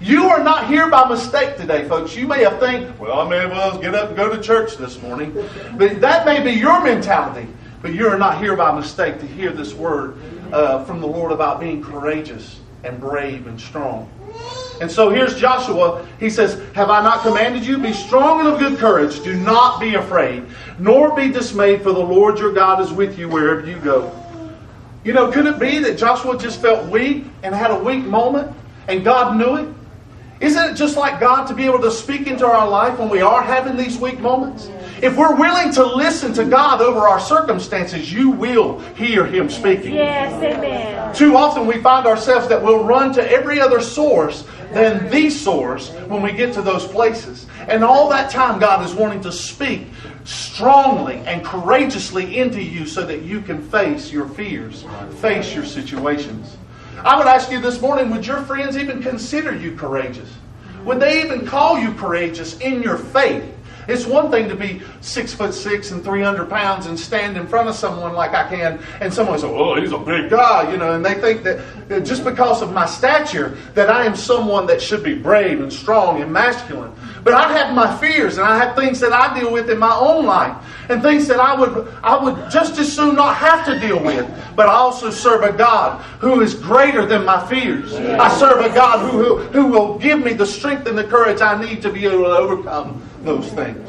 You 0.00 0.30
are 0.30 0.42
not 0.42 0.68
here 0.68 0.88
by 0.88 1.06
mistake 1.10 1.58
today, 1.58 1.86
folks. 1.86 2.16
You 2.16 2.26
may 2.26 2.44
have 2.44 2.58
think, 2.58 2.98
well, 2.98 3.20
I 3.20 3.28
may 3.28 3.40
as 3.40 3.50
well 3.50 3.78
get 3.78 3.94
up 3.94 4.08
and 4.08 4.16
go 4.16 4.34
to 4.34 4.42
church 4.42 4.78
this 4.78 4.98
morning. 5.02 5.34
But 5.76 6.00
that 6.00 6.24
may 6.24 6.42
be 6.42 6.52
your 6.52 6.82
mentality. 6.82 7.46
But 7.82 7.92
you 7.92 8.08
are 8.08 8.18
not 8.18 8.38
here 8.38 8.56
by 8.56 8.74
mistake 8.74 9.20
to 9.20 9.26
hear 9.26 9.52
this 9.52 9.74
word 9.74 10.16
uh, 10.52 10.84
from 10.84 11.00
the 11.00 11.06
Lord 11.06 11.32
about 11.32 11.58
being 11.58 11.82
courageous 11.82 12.60
and 12.84 13.00
brave 13.00 13.46
and 13.46 13.60
strong. 13.60 14.10
And 14.80 14.90
so 14.90 15.10
here's 15.10 15.36
Joshua. 15.36 16.06
He 16.18 16.28
says, 16.28 16.60
Have 16.74 16.90
I 16.90 17.02
not 17.02 17.22
commanded 17.22 17.64
you? 17.64 17.78
Be 17.78 17.92
strong 17.92 18.40
and 18.40 18.48
of 18.48 18.58
good 18.58 18.78
courage. 18.78 19.22
Do 19.22 19.36
not 19.36 19.80
be 19.80 19.94
afraid, 19.94 20.44
nor 20.78 21.14
be 21.14 21.30
dismayed, 21.30 21.82
for 21.82 21.92
the 21.92 22.00
Lord 22.00 22.38
your 22.38 22.52
God 22.52 22.80
is 22.80 22.92
with 22.92 23.18
you 23.18 23.28
wherever 23.28 23.66
you 23.66 23.78
go. 23.78 24.12
You 25.04 25.12
know, 25.12 25.30
could 25.30 25.46
it 25.46 25.58
be 25.58 25.78
that 25.80 25.98
Joshua 25.98 26.38
just 26.38 26.60
felt 26.60 26.88
weak 26.88 27.24
and 27.42 27.54
had 27.54 27.70
a 27.70 27.78
weak 27.78 28.04
moment, 28.04 28.54
and 28.88 29.04
God 29.04 29.36
knew 29.36 29.56
it? 29.56 29.68
Isn't 30.40 30.70
it 30.70 30.74
just 30.74 30.96
like 30.96 31.20
God 31.20 31.46
to 31.46 31.54
be 31.54 31.64
able 31.64 31.80
to 31.82 31.90
speak 31.90 32.26
into 32.26 32.44
our 32.44 32.68
life 32.68 32.98
when 32.98 33.08
we 33.08 33.20
are 33.20 33.42
having 33.42 33.76
these 33.76 33.98
weak 33.98 34.18
moments? 34.18 34.68
If 35.02 35.16
we're 35.16 35.34
willing 35.34 35.72
to 35.72 35.84
listen 35.84 36.32
to 36.34 36.44
God 36.44 36.80
over 36.80 37.00
our 37.00 37.18
circumstances, 37.18 38.12
you 38.12 38.30
will 38.30 38.78
hear 38.94 39.26
Him 39.26 39.50
speaking. 39.50 39.94
Yes, 39.94 40.32
amen. 40.40 41.12
Too 41.12 41.36
often 41.36 41.66
we 41.66 41.82
find 41.82 42.06
ourselves 42.06 42.46
that 42.46 42.62
we'll 42.62 42.84
run 42.84 43.12
to 43.14 43.30
every 43.30 43.60
other 43.60 43.80
source 43.80 44.44
than 44.72 45.10
the 45.10 45.28
source 45.28 45.90
when 46.06 46.22
we 46.22 46.30
get 46.30 46.54
to 46.54 46.62
those 46.62 46.86
places. 46.86 47.46
And 47.66 47.82
all 47.82 48.08
that 48.10 48.30
time, 48.30 48.60
God 48.60 48.86
is 48.86 48.94
wanting 48.94 49.20
to 49.22 49.32
speak 49.32 49.88
strongly 50.22 51.16
and 51.26 51.44
courageously 51.44 52.38
into 52.38 52.62
you 52.62 52.86
so 52.86 53.04
that 53.04 53.22
you 53.22 53.40
can 53.40 53.60
face 53.60 54.12
your 54.12 54.28
fears, 54.28 54.84
face 55.16 55.52
your 55.52 55.64
situations. 55.64 56.56
I 56.98 57.18
would 57.18 57.26
ask 57.26 57.50
you 57.50 57.60
this 57.60 57.80
morning 57.80 58.08
would 58.10 58.24
your 58.24 58.42
friends 58.42 58.76
even 58.76 59.02
consider 59.02 59.52
you 59.52 59.74
courageous? 59.74 60.30
Would 60.84 61.00
they 61.00 61.24
even 61.24 61.44
call 61.44 61.76
you 61.76 61.92
courageous 61.94 62.56
in 62.60 62.82
your 62.82 62.98
faith? 62.98 63.52
It's 63.88 64.06
one 64.06 64.30
thing 64.30 64.48
to 64.48 64.54
be 64.54 64.82
six 65.00 65.34
foot 65.34 65.54
six 65.54 65.90
and 65.90 66.04
300 66.04 66.48
pounds 66.48 66.86
and 66.86 66.98
stand 66.98 67.36
in 67.36 67.46
front 67.46 67.68
of 67.68 67.74
someone 67.74 68.14
like 68.14 68.32
I 68.32 68.48
can, 68.48 68.80
and 69.00 69.12
someone 69.12 69.38
says, 69.38 69.50
Oh, 69.52 69.80
he's 69.80 69.92
a 69.92 69.98
big 69.98 70.30
guy, 70.30 70.70
you 70.70 70.76
know, 70.76 70.94
and 70.94 71.04
they 71.04 71.14
think 71.14 71.42
that 71.42 71.58
uh, 71.90 72.00
just 72.00 72.24
because 72.24 72.62
of 72.62 72.72
my 72.72 72.86
stature, 72.86 73.56
that 73.74 73.90
I 73.90 74.04
am 74.04 74.16
someone 74.16 74.66
that 74.66 74.80
should 74.80 75.02
be 75.02 75.14
brave 75.14 75.60
and 75.60 75.72
strong 75.72 76.22
and 76.22 76.32
masculine. 76.32 76.92
But 77.24 77.34
I 77.34 77.52
have 77.52 77.74
my 77.74 77.96
fears 77.98 78.38
and 78.38 78.46
I 78.46 78.56
have 78.58 78.74
things 78.76 78.98
that 79.00 79.12
I 79.12 79.38
deal 79.38 79.52
with 79.52 79.70
in 79.70 79.78
my 79.78 79.94
own 79.94 80.26
life 80.26 80.56
and 80.88 81.02
things 81.02 81.28
that 81.28 81.38
I 81.38 81.58
would 81.58 81.88
I 82.02 82.22
would 82.22 82.50
just 82.50 82.78
as 82.78 82.92
soon 82.92 83.16
not 83.16 83.36
have 83.36 83.64
to 83.66 83.78
deal 83.78 84.02
with. 84.02 84.28
But 84.56 84.68
I 84.68 84.72
also 84.72 85.10
serve 85.10 85.42
a 85.42 85.52
God 85.52 86.02
who 86.20 86.40
is 86.40 86.54
greater 86.54 87.06
than 87.06 87.24
my 87.24 87.44
fears. 87.46 87.94
I 87.94 88.28
serve 88.38 88.64
a 88.64 88.74
God 88.74 89.10
who, 89.10 89.22
who, 89.22 89.36
who 89.48 89.66
will 89.68 89.98
give 89.98 90.22
me 90.22 90.32
the 90.32 90.46
strength 90.46 90.86
and 90.86 90.98
the 90.98 91.04
courage 91.04 91.40
I 91.40 91.60
need 91.60 91.82
to 91.82 91.92
be 91.92 92.06
able 92.06 92.24
to 92.24 92.36
overcome 92.36 93.08
those 93.24 93.48
things. 93.52 93.88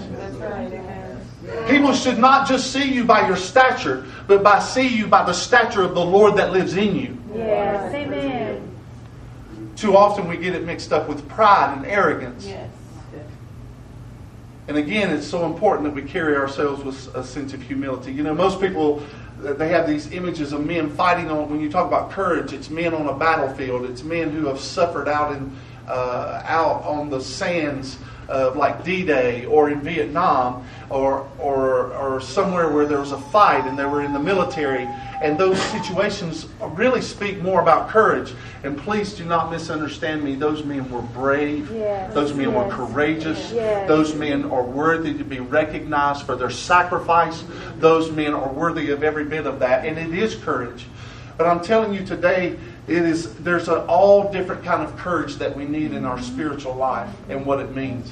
People 1.67 1.93
should 1.93 2.17
not 2.17 2.47
just 2.47 2.71
see 2.71 2.93
you 2.93 3.03
by 3.03 3.27
your 3.27 3.35
stature, 3.35 4.05
but 4.27 4.43
by 4.43 4.59
see 4.59 4.87
you 4.87 5.07
by 5.07 5.23
the 5.23 5.33
stature 5.33 5.81
of 5.81 5.93
the 5.93 6.05
Lord 6.05 6.37
that 6.37 6.51
lives 6.51 6.75
in 6.75 6.95
you. 6.95 7.17
Yes, 7.33 7.93
amen. 7.93 8.69
Too 9.75 9.97
often 9.97 10.27
we 10.27 10.37
get 10.37 10.55
it 10.55 10.63
mixed 10.63 10.93
up 10.93 11.09
with 11.09 11.27
pride 11.27 11.77
and 11.77 11.85
arrogance. 11.85 12.45
Yes. 12.45 12.69
And 14.67 14.77
again, 14.77 15.09
it's 15.09 15.27
so 15.27 15.45
important 15.45 15.83
that 15.83 15.93
we 15.93 16.07
carry 16.07 16.37
ourselves 16.37 16.83
with 16.83 17.15
a 17.15 17.23
sense 17.23 17.53
of 17.53 17.61
humility. 17.61 18.13
You 18.13 18.23
know, 18.23 18.33
most 18.33 18.61
people 18.61 19.03
they 19.39 19.67
have 19.69 19.87
these 19.87 20.11
images 20.13 20.53
of 20.53 20.65
men 20.65 20.89
fighting 20.89 21.29
on. 21.29 21.49
When 21.49 21.59
you 21.59 21.69
talk 21.69 21.87
about 21.87 22.11
courage, 22.11 22.53
it's 22.53 22.69
men 22.69 22.93
on 22.93 23.07
a 23.07 23.13
battlefield. 23.13 23.83
It's 23.85 24.03
men 24.03 24.29
who 24.29 24.45
have 24.45 24.59
suffered 24.59 25.09
out 25.09 25.35
in 25.35 25.53
uh, 25.87 26.41
out 26.45 26.83
on 26.83 27.09
the 27.09 27.19
sands 27.19 27.97
of 28.29 28.55
like 28.55 28.83
D-Day 28.83 29.45
or 29.45 29.69
in 29.69 29.81
Vietnam 29.81 30.65
or 30.89 31.27
or 31.39 31.93
or 31.93 32.21
somewhere 32.21 32.69
where 32.69 32.85
there 32.85 32.99
was 32.99 33.11
a 33.11 33.17
fight 33.19 33.65
and 33.65 33.77
they 33.77 33.85
were 33.85 34.01
in 34.03 34.13
the 34.13 34.19
military. 34.19 34.87
And 35.21 35.37
those 35.37 35.61
situations 35.61 36.47
really 36.71 37.01
speak 37.01 37.41
more 37.41 37.61
about 37.61 37.89
courage. 37.89 38.33
And 38.63 38.77
please 38.77 39.13
do 39.13 39.23
not 39.25 39.51
misunderstand 39.51 40.23
me. 40.23 40.35
Those 40.35 40.63
men 40.65 40.89
were 40.91 41.01
brave. 41.01 41.71
Yes, 41.71 42.13
Those 42.13 42.33
men 42.33 42.53
were 42.53 42.67
courageous. 42.69 43.51
yes. 43.51 43.87
Those 43.87 44.13
men 44.15 44.45
are 44.45 44.63
worthy 44.63 45.13
to 45.17 45.23
be 45.23 45.39
recognized 45.39 46.25
for 46.25 46.35
their 46.35 46.49
sacrifice. 46.49 47.43
Those 47.77 48.11
men 48.11 48.33
are 48.33 48.51
worthy 48.51 48.91
of 48.91 49.03
every 49.03 49.23
bit 49.25 49.45
of 49.45 49.59
that. 49.59 49.85
And 49.85 49.97
it 49.97 50.17
is 50.17 50.35
courage. 50.35 50.85
But 51.37 51.47
I'm 51.47 51.61
telling 51.61 51.93
you 51.93 52.05
today, 52.05 52.57
it 52.87 53.03
is 53.03 53.33
there's 53.35 53.67
an 53.69 53.79
all 53.87 54.31
different 54.31 54.63
kind 54.63 54.83
of 54.83 54.95
courage 54.97 55.35
that 55.35 55.55
we 55.55 55.65
need 55.65 55.93
in 55.93 56.05
our 56.05 56.21
spiritual 56.21 56.75
life 56.75 57.09
and 57.29 57.45
what 57.45 57.59
it 57.59 57.73
means. 57.75 58.11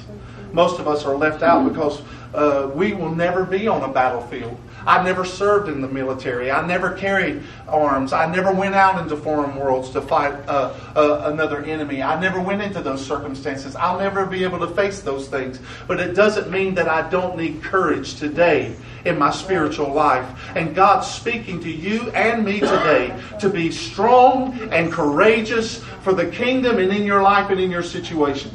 Most 0.52 0.80
of 0.80 0.88
us 0.88 1.04
are 1.04 1.16
left 1.16 1.42
out 1.42 1.68
because 1.68 2.02
uh, 2.34 2.70
we 2.74 2.92
will 2.92 3.14
never 3.14 3.44
be 3.44 3.68
on 3.68 3.88
a 3.88 3.92
battlefield. 3.92 4.58
I 4.86 5.02
never 5.04 5.24
served 5.24 5.68
in 5.68 5.80
the 5.80 5.88
military. 5.88 6.50
I 6.50 6.66
never 6.66 6.92
carried 6.92 7.42
arms. 7.68 8.12
I 8.12 8.26
never 8.26 8.52
went 8.52 8.74
out 8.74 9.00
into 9.00 9.16
foreign 9.16 9.56
worlds 9.56 9.90
to 9.90 10.00
fight 10.00 10.34
uh, 10.48 10.74
uh, 10.96 11.30
another 11.32 11.62
enemy. 11.62 12.02
I 12.02 12.20
never 12.20 12.40
went 12.40 12.62
into 12.62 12.82
those 12.82 13.04
circumstances. 13.04 13.76
I'll 13.76 13.98
never 13.98 14.26
be 14.26 14.42
able 14.42 14.58
to 14.58 14.68
face 14.74 15.00
those 15.00 15.28
things. 15.28 15.60
But 15.86 16.00
it 16.00 16.14
doesn't 16.14 16.50
mean 16.50 16.74
that 16.74 16.88
I 16.88 17.08
don't 17.10 17.36
need 17.36 17.62
courage 17.62 18.16
today 18.16 18.74
in 19.04 19.18
my 19.18 19.30
spiritual 19.30 19.92
life. 19.92 20.26
And 20.56 20.74
God's 20.74 21.08
speaking 21.08 21.60
to 21.60 21.70
you 21.70 22.10
and 22.10 22.44
me 22.44 22.60
today 22.60 23.18
to 23.40 23.48
be 23.48 23.70
strong 23.70 24.58
and 24.72 24.92
courageous 24.92 25.78
for 26.02 26.12
the 26.12 26.26
kingdom 26.26 26.78
and 26.78 26.92
in 26.92 27.04
your 27.04 27.22
life 27.22 27.50
and 27.50 27.60
in 27.60 27.70
your 27.70 27.82
situations. 27.82 28.54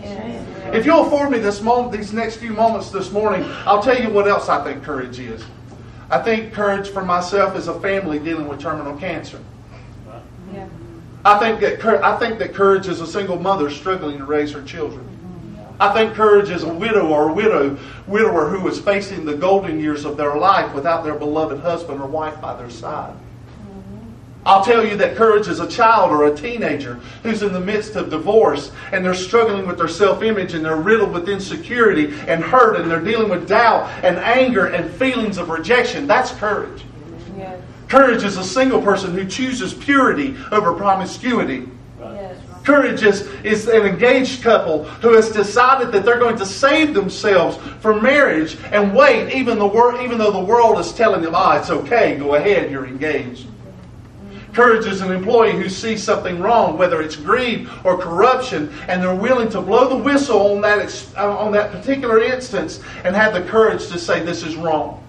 If 0.74 0.86
you'll 0.86 1.08
afford 1.08 1.32
me 1.32 1.40
this 1.40 1.62
moment, 1.62 1.94
these 1.94 2.14
next 2.14 2.38
few 2.38 2.52
moments 2.52 2.92
this 2.92 3.12
morning, 3.12 3.44
I'll 3.66 3.82
tell 3.82 4.00
you 4.00 4.10
what 4.10 4.28
else 4.28 4.50
I 4.50 4.64
think 4.64 4.84
courage 4.84 5.20
is. 5.20 5.44
I 6.10 6.20
think 6.20 6.54
courage 6.54 6.90
for 6.90 7.04
myself 7.04 7.56
is 7.56 7.68
a 7.68 7.80
family 7.80 8.20
dealing 8.20 8.48
with 8.48 8.60
terminal 8.60 8.98
cancer. 8.98 9.42
Yeah. 10.54 10.68
I 11.26 11.40
think 11.40 11.60
that 11.60 12.04
I 12.04 12.18
think 12.18 12.40
that 12.40 12.54
courage 12.54 12.88
is 12.88 13.02
a 13.02 13.08
single 13.08 13.38
mother 13.38 13.70
struggling 13.70 14.20
to 14.20 14.26
raise 14.26 14.54
her 14.54 14.62
children. 14.62 15.06
I 15.80 15.94
think 15.94 16.16
courage 16.16 16.50
is 16.50 16.63
a 16.63 16.74
widow 16.74 17.08
or 17.08 17.30
a 17.30 17.34
widow 17.34 17.78
widower 18.08 18.50
who 18.50 18.68
is 18.68 18.80
facing 18.80 19.26
the 19.26 19.36
golden 19.36 19.80
years 19.80 20.06
of 20.06 20.18
their 20.18 20.36
life 20.36 20.74
without 20.74 21.04
their 21.04 21.16
beloved 21.16 21.60
husband 21.60 22.02
or 22.02 22.08
wife 22.08 22.42
by 22.42 22.56
their 22.56 22.70
side. 22.70 23.13
Mm-hmm. 23.13 23.98
I'll 24.46 24.63
tell 24.63 24.84
you 24.84 24.98
that 24.98 25.16
courage 25.16 25.48
is 25.48 25.60
a 25.60 25.68
child 25.68 26.12
or 26.12 26.26
a 26.26 26.36
teenager 26.36 26.96
who's 27.22 27.44
in 27.44 27.54
the 27.54 27.60
midst 27.60 27.96
of 27.96 28.10
divorce 28.10 28.72
and 28.92 29.06
they're 29.06 29.13
struggling 29.13 29.68
with 29.68 29.78
their 29.78 29.88
self 29.88 30.24
image 30.24 30.56
and 30.56 30.66
they're 30.66 30.78
riddled 30.78 31.12
with 31.12 31.30
insecurity 31.30 32.08
and 32.28 32.44
hurt 32.44 32.80
and 32.80 32.90
they're 32.90 33.00
dealing 33.00 33.30
with 33.30 33.48
doubt 33.48 33.88
and 34.04 34.18
anger 34.18 34.68
and 34.68 34.90
feelings 34.96 35.38
of 35.38 35.50
rejection. 35.50 36.08
That's 36.08 36.32
courage. 36.32 36.84
Yes. 37.38 37.62
Courage 37.88 38.24
is 38.24 38.38
a 38.38 38.44
single 38.44 38.82
person 38.82 39.13
who 39.13 39.26
chooses 39.26 39.76
purity 39.76 40.36
over 40.52 40.74
promiscuity. 40.74 41.70
Courage 42.67 43.01
is, 43.01 43.21
is 43.45 43.65
an 43.69 43.86
engaged 43.86 44.43
couple 44.43 44.84
who 44.84 45.13
has 45.13 45.32
decided 45.32 45.89
that 45.93 46.03
they're 46.03 46.19
going 46.19 46.36
to 46.36 46.45
save 46.45 46.93
themselves 46.93 47.56
from 47.80 48.03
marriage 48.03 48.58
and 48.73 48.93
wait, 48.93 49.34
even, 49.34 49.58
the 49.58 49.65
wor- 49.65 50.01
even 50.01 50.17
though 50.17 50.32
the 50.32 50.43
world 50.43 50.77
is 50.77 50.91
telling 50.91 51.21
them, 51.21 51.34
ah, 51.34 51.58
it's 51.58 51.69
okay, 51.69 52.17
go 52.17 52.36
ahead, 52.36 52.69
you're 52.69 52.86
engaged. 52.86 53.47
Courage 54.51 54.86
is 54.86 54.99
an 54.99 55.13
employee 55.13 55.53
who 55.53 55.69
sees 55.69 56.03
something 56.03 56.41
wrong, 56.41 56.77
whether 56.77 57.01
it's 57.01 57.15
greed 57.15 57.69
or 57.86 57.97
corruption, 57.97 58.73
and 58.89 59.01
they're 59.01 59.15
willing 59.15 59.47
to 59.51 59.62
blow 59.62 59.88
the 59.88 60.03
whistle 60.03 60.56
on 60.56 60.60
that, 60.60 61.15
on 61.15 61.53
that 61.53 61.71
particular 61.71 62.21
instance 62.21 62.82
and 63.06 63.15
have 63.15 63.34
the 63.34 63.43
courage 63.43 63.88
to 63.88 63.97
say, 63.97 64.21
This 64.25 64.43
is 64.43 64.58
wrong. 64.58 65.07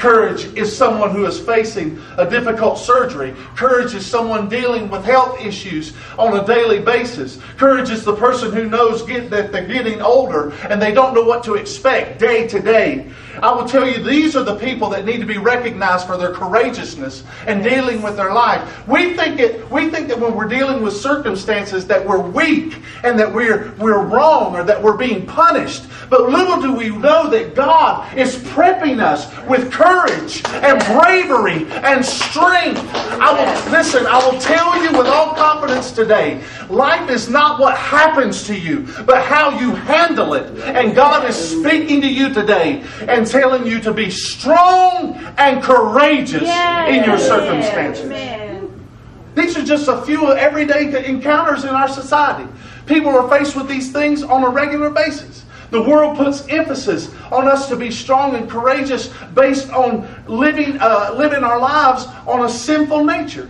Courage 0.00 0.46
is 0.56 0.74
someone 0.74 1.10
who 1.10 1.26
is 1.26 1.38
facing 1.38 2.00
a 2.16 2.28
difficult 2.28 2.78
surgery. 2.78 3.36
Courage 3.54 3.94
is 3.94 4.06
someone 4.06 4.48
dealing 4.48 4.88
with 4.88 5.04
health 5.04 5.38
issues 5.44 5.92
on 6.18 6.38
a 6.38 6.46
daily 6.46 6.80
basis. 6.80 7.38
Courage 7.58 7.90
is 7.90 8.02
the 8.02 8.16
person 8.16 8.50
who 8.50 8.66
knows 8.66 9.02
get, 9.02 9.28
that 9.28 9.52
they're 9.52 9.66
getting 9.66 10.00
older 10.00 10.52
and 10.70 10.80
they 10.80 10.92
don't 10.92 11.12
know 11.12 11.22
what 11.22 11.44
to 11.44 11.56
expect 11.56 12.18
day 12.18 12.48
to 12.48 12.60
day. 12.60 13.12
I 13.42 13.52
will 13.52 13.66
tell 13.66 13.88
you, 13.88 14.02
these 14.02 14.36
are 14.36 14.44
the 14.44 14.56
people 14.56 14.88
that 14.90 15.04
need 15.04 15.20
to 15.20 15.26
be 15.26 15.38
recognized 15.38 16.06
for 16.06 16.16
their 16.16 16.32
courageousness 16.32 17.24
and 17.46 17.62
dealing 17.62 18.02
with 18.02 18.16
their 18.16 18.32
life. 18.32 18.86
We 18.86 19.16
think 19.16 19.40
it. 19.40 19.70
We 19.70 19.90
think 19.90 20.08
that 20.08 20.18
when 20.18 20.34
we're 20.34 20.48
dealing 20.48 20.82
with 20.82 20.94
circumstances 20.94 21.86
that 21.86 22.06
we're 22.06 22.20
weak 22.20 22.78
and 23.04 23.18
that 23.18 23.32
we're 23.32 23.72
we're 23.78 24.02
wrong 24.02 24.56
or 24.56 24.64
that 24.64 24.82
we're 24.82 24.96
being 24.96 25.26
punished. 25.26 25.84
But 26.10 26.28
little 26.28 26.60
do 26.60 26.74
we 26.74 26.88
know 26.88 27.30
that 27.30 27.54
God 27.54 28.18
is 28.18 28.36
prepping 28.36 29.00
us 29.00 29.30
with 29.48 29.72
courage 29.72 30.42
and 30.46 30.78
bravery 31.00 31.66
and 31.82 32.04
strength. 32.04 32.80
I 32.94 33.32
will 33.32 33.70
listen. 33.70 34.06
I 34.06 34.18
will 34.26 34.40
tell 34.40 34.82
you 34.82 34.98
with 34.98 35.06
all 35.06 35.34
confidence 35.34 35.92
today. 35.92 36.42
Life 36.68 37.10
is 37.10 37.28
not 37.28 37.60
what 37.60 37.76
happens 37.76 38.44
to 38.44 38.58
you, 38.58 38.88
but 39.04 39.22
how 39.22 39.58
you 39.58 39.74
handle 39.74 40.34
it. 40.34 40.58
And 40.60 40.94
God 40.94 41.28
is 41.28 41.36
speaking 41.36 42.00
to 42.00 42.08
you 42.08 42.32
today 42.34 42.82
and 43.08 43.19
telling 43.24 43.66
you 43.66 43.80
to 43.80 43.92
be 43.92 44.10
strong 44.10 45.14
and 45.38 45.62
courageous 45.62 46.42
in 46.42 47.04
your 47.04 47.18
circumstances. 47.18 48.06
Amen. 48.06 48.88
These 49.34 49.56
are 49.56 49.64
just 49.64 49.88
a 49.88 50.02
few 50.02 50.32
everyday 50.32 51.06
encounters 51.06 51.64
in 51.64 51.70
our 51.70 51.88
society. 51.88 52.50
People 52.86 53.10
are 53.10 53.28
faced 53.28 53.56
with 53.56 53.68
these 53.68 53.92
things 53.92 54.22
on 54.22 54.44
a 54.44 54.48
regular 54.48 54.90
basis. 54.90 55.44
The 55.70 55.80
world 55.80 56.16
puts 56.16 56.46
emphasis 56.48 57.14
on 57.30 57.46
us 57.46 57.68
to 57.68 57.76
be 57.76 57.90
strong 57.90 58.34
and 58.34 58.50
courageous 58.50 59.08
based 59.34 59.70
on 59.70 60.08
living, 60.26 60.76
uh, 60.80 61.14
living 61.16 61.44
our 61.44 61.60
lives 61.60 62.06
on 62.26 62.44
a 62.44 62.48
sinful 62.48 63.04
nature. 63.04 63.48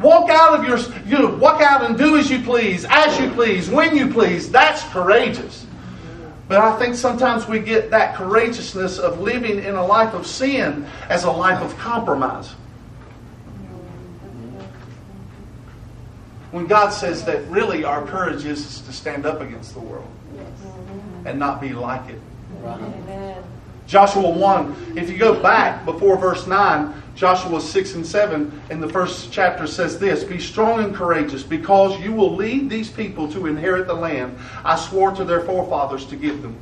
Walk 0.00 0.30
out 0.30 0.58
of 0.58 0.66
your, 0.66 0.78
you 1.06 1.18
know, 1.18 1.34
walk 1.36 1.62
out 1.62 1.82
and 1.82 1.96
do 1.96 2.16
as 2.18 2.30
you 2.30 2.42
please, 2.42 2.86
as 2.88 3.18
you 3.18 3.30
please, 3.30 3.70
when 3.70 3.96
you 3.96 4.08
please. 4.12 4.50
That's 4.50 4.82
courageous. 4.84 5.66
But 6.50 6.58
I 6.58 6.76
think 6.80 6.96
sometimes 6.96 7.46
we 7.46 7.60
get 7.60 7.90
that 7.90 8.16
courageousness 8.16 8.98
of 8.98 9.20
living 9.20 9.62
in 9.62 9.76
a 9.76 9.86
life 9.86 10.14
of 10.14 10.26
sin 10.26 10.84
as 11.08 11.22
a 11.22 11.30
life 11.30 11.62
of 11.62 11.78
compromise. 11.78 12.48
When 16.50 16.66
God 16.66 16.90
says 16.90 17.24
that 17.26 17.46
really 17.46 17.84
our 17.84 18.04
courage 18.04 18.44
is 18.46 18.80
to 18.80 18.92
stand 18.92 19.26
up 19.26 19.40
against 19.40 19.74
the 19.74 19.78
world 19.78 20.10
and 21.24 21.38
not 21.38 21.60
be 21.60 21.68
like 21.68 22.10
it. 22.10 22.20
Amen. 22.64 23.44
Joshua 23.86 24.28
1, 24.28 24.94
if 24.96 25.08
you 25.08 25.18
go 25.18 25.40
back 25.40 25.84
before 25.84 26.18
verse 26.18 26.48
9, 26.48 26.92
Joshua 27.20 27.60
6 27.60 27.94
and 27.96 28.06
7 28.06 28.62
in 28.70 28.80
the 28.80 28.88
first 28.88 29.30
chapter 29.30 29.66
says 29.66 29.98
this 29.98 30.24
Be 30.24 30.38
strong 30.38 30.82
and 30.82 30.94
courageous, 30.94 31.42
because 31.42 32.00
you 32.00 32.14
will 32.14 32.34
lead 32.34 32.70
these 32.70 32.88
people 32.88 33.30
to 33.32 33.44
inherit 33.44 33.86
the 33.86 33.92
land 33.92 34.38
I 34.64 34.76
swore 34.76 35.10
to 35.12 35.24
their 35.24 35.42
forefathers 35.42 36.06
to 36.06 36.16
give 36.16 36.40
them. 36.40 36.56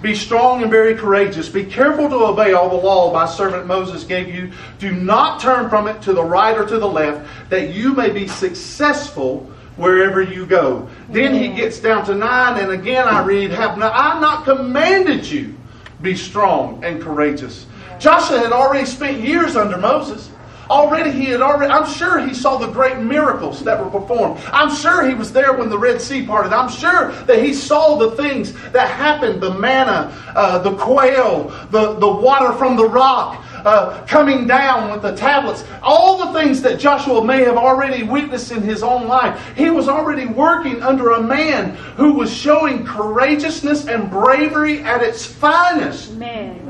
Be 0.00 0.14
strong 0.14 0.62
and 0.62 0.70
very 0.70 0.94
courageous. 0.94 1.48
Be 1.48 1.64
careful 1.64 2.08
to 2.08 2.24
obey 2.24 2.52
all 2.52 2.68
the 2.68 2.76
law 2.76 3.12
my 3.12 3.26
servant 3.26 3.66
Moses 3.66 4.04
gave 4.04 4.32
you. 4.32 4.52
Do 4.78 4.92
not 4.92 5.40
turn 5.40 5.68
from 5.68 5.88
it 5.88 6.00
to 6.02 6.12
the 6.12 6.22
right 6.22 6.56
or 6.56 6.66
to 6.66 6.78
the 6.78 6.86
left, 6.86 7.28
that 7.50 7.74
you 7.74 7.92
may 7.92 8.10
be 8.10 8.28
successful 8.28 9.40
wherever 9.74 10.22
you 10.22 10.46
go. 10.46 10.88
Then 11.08 11.34
he 11.34 11.48
gets 11.48 11.80
down 11.80 12.04
to 12.04 12.14
9, 12.14 12.62
and 12.62 12.70
again 12.70 13.08
I 13.08 13.24
read, 13.24 13.50
Have 13.50 13.76
not, 13.76 13.92
I 13.92 14.20
not 14.20 14.44
commanded 14.44 15.28
you? 15.28 15.56
Be 16.00 16.14
strong 16.14 16.84
and 16.84 17.02
courageous. 17.02 17.66
Joshua 17.98 18.38
had 18.38 18.52
already 18.52 18.86
spent 18.86 19.20
years 19.20 19.56
under 19.56 19.76
Moses. 19.76 20.30
Already 20.68 21.12
he 21.12 21.26
had 21.26 21.42
already, 21.42 21.72
I'm 21.72 21.88
sure 21.88 22.18
he 22.26 22.34
saw 22.34 22.56
the 22.58 22.66
great 22.66 22.98
miracles 22.98 23.62
that 23.64 23.82
were 23.82 23.90
performed. 23.90 24.40
I'm 24.46 24.74
sure 24.74 25.06
he 25.08 25.14
was 25.14 25.32
there 25.32 25.52
when 25.52 25.68
the 25.68 25.78
Red 25.78 26.00
Sea 26.00 26.26
parted. 26.26 26.52
I'm 26.52 26.68
sure 26.68 27.12
that 27.12 27.42
he 27.42 27.54
saw 27.54 27.96
the 27.96 28.10
things 28.12 28.52
that 28.72 28.90
happened 28.90 29.40
the 29.40 29.54
manna, 29.54 30.12
uh, 30.34 30.58
the 30.58 30.76
quail, 30.76 31.48
the, 31.70 31.94
the 31.94 32.08
water 32.08 32.52
from 32.54 32.76
the 32.76 32.88
rock. 32.88 33.42
Uh, 33.64 34.06
coming 34.06 34.46
down 34.46 34.92
with 34.92 35.02
the 35.02 35.16
tablets, 35.16 35.64
all 35.82 36.24
the 36.24 36.38
things 36.38 36.62
that 36.62 36.78
Joshua 36.78 37.24
may 37.24 37.40
have 37.40 37.56
already 37.56 38.04
witnessed 38.04 38.52
in 38.52 38.62
his 38.62 38.84
own 38.84 39.08
life. 39.08 39.56
He 39.56 39.70
was 39.70 39.88
already 39.88 40.24
working 40.24 40.84
under 40.84 41.12
a 41.12 41.20
man 41.20 41.74
who 41.96 42.12
was 42.12 42.32
showing 42.32 42.86
courageousness 42.86 43.88
and 43.88 44.08
bravery 44.08 44.82
at 44.82 45.02
its 45.02 45.26
finest 45.26 46.12
Amen. 46.12 46.65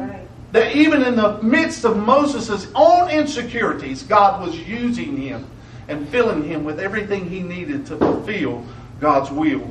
That 0.53 0.75
even 0.77 1.03
in 1.03 1.17
the 1.17 1.43
midst 1.43 1.85
of 1.85 1.97
Moses' 1.97 2.69
own 2.75 3.11
insecurities, 3.11 4.03
God 4.03 4.47
was 4.47 4.57
using 4.57 5.17
him 5.17 5.47
and 5.89 6.09
filling 6.09 6.45
him 6.45 6.65
with 6.65 6.81
everything 6.81 7.29
he 7.29 7.41
needed 7.41 7.87
to 7.87 7.97
fulfill 7.97 8.65
God's 9.01 9.31
will. 9.31 9.71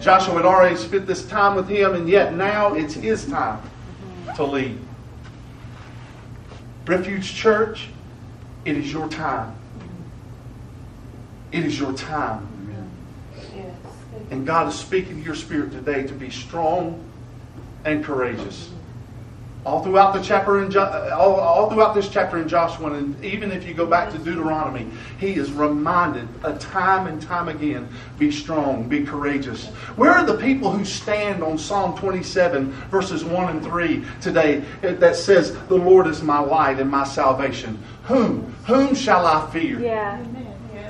Joshua 0.00 0.34
had 0.34 0.44
already 0.44 0.76
spent 0.76 1.06
this 1.06 1.26
time 1.26 1.54
with 1.54 1.68
him, 1.68 1.94
and 1.94 2.08
yet 2.08 2.34
now 2.34 2.74
it's 2.74 2.94
his 2.94 3.26
time 3.26 3.62
to 4.36 4.44
lead. 4.44 4.78
Refuge 6.86 7.34
Church, 7.34 7.88
it 8.64 8.76
is 8.76 8.92
your 8.92 9.08
time. 9.08 9.54
It 11.52 11.64
is 11.64 11.78
your 11.78 11.92
time. 11.92 12.48
Yes. 13.54 13.74
And 14.30 14.46
God 14.46 14.68
is 14.68 14.74
speaking 14.74 15.16
to 15.16 15.22
your 15.22 15.34
spirit 15.34 15.70
today 15.70 16.06
to 16.06 16.12
be 16.12 16.28
strong 16.30 17.02
and 17.84 18.04
courageous. 18.04 18.70
All 19.64 19.82
throughout 19.82 20.12
the 20.12 20.20
chapter 20.20 20.62
in 20.62 20.70
jo- 20.70 20.82
uh, 20.82 21.16
all, 21.18 21.36
all 21.36 21.70
throughout 21.70 21.94
this 21.94 22.08
chapter 22.10 22.36
in 22.36 22.48
Joshua, 22.48 22.92
and 22.92 23.22
even 23.24 23.50
if 23.50 23.66
you 23.66 23.72
go 23.72 23.86
back 23.86 24.10
to 24.12 24.18
Deuteronomy, 24.18 24.90
he 25.18 25.32
is 25.32 25.52
reminded 25.52 26.28
a 26.42 26.52
time 26.58 27.06
and 27.06 27.20
time 27.20 27.48
again: 27.48 27.88
be 28.18 28.30
strong, 28.30 28.88
be 28.88 29.04
courageous. 29.04 29.68
Where 29.96 30.12
are 30.12 30.26
the 30.26 30.36
people 30.36 30.70
who 30.70 30.84
stand 30.84 31.42
on 31.42 31.56
Psalm 31.56 31.96
27 31.96 32.72
verses 32.90 33.24
1 33.24 33.56
and 33.56 33.64
3 33.64 34.04
today 34.20 34.62
uh, 34.82 34.92
that 34.94 35.16
says, 35.16 35.56
"The 35.68 35.76
Lord 35.76 36.08
is 36.08 36.22
my 36.22 36.40
light 36.40 36.78
and 36.78 36.90
my 36.90 37.04
salvation"? 37.04 37.82
Whom? 38.04 38.54
Whom 38.66 38.94
shall 38.94 39.24
I 39.24 39.50
fear? 39.50 39.80
Yeah. 39.80 40.22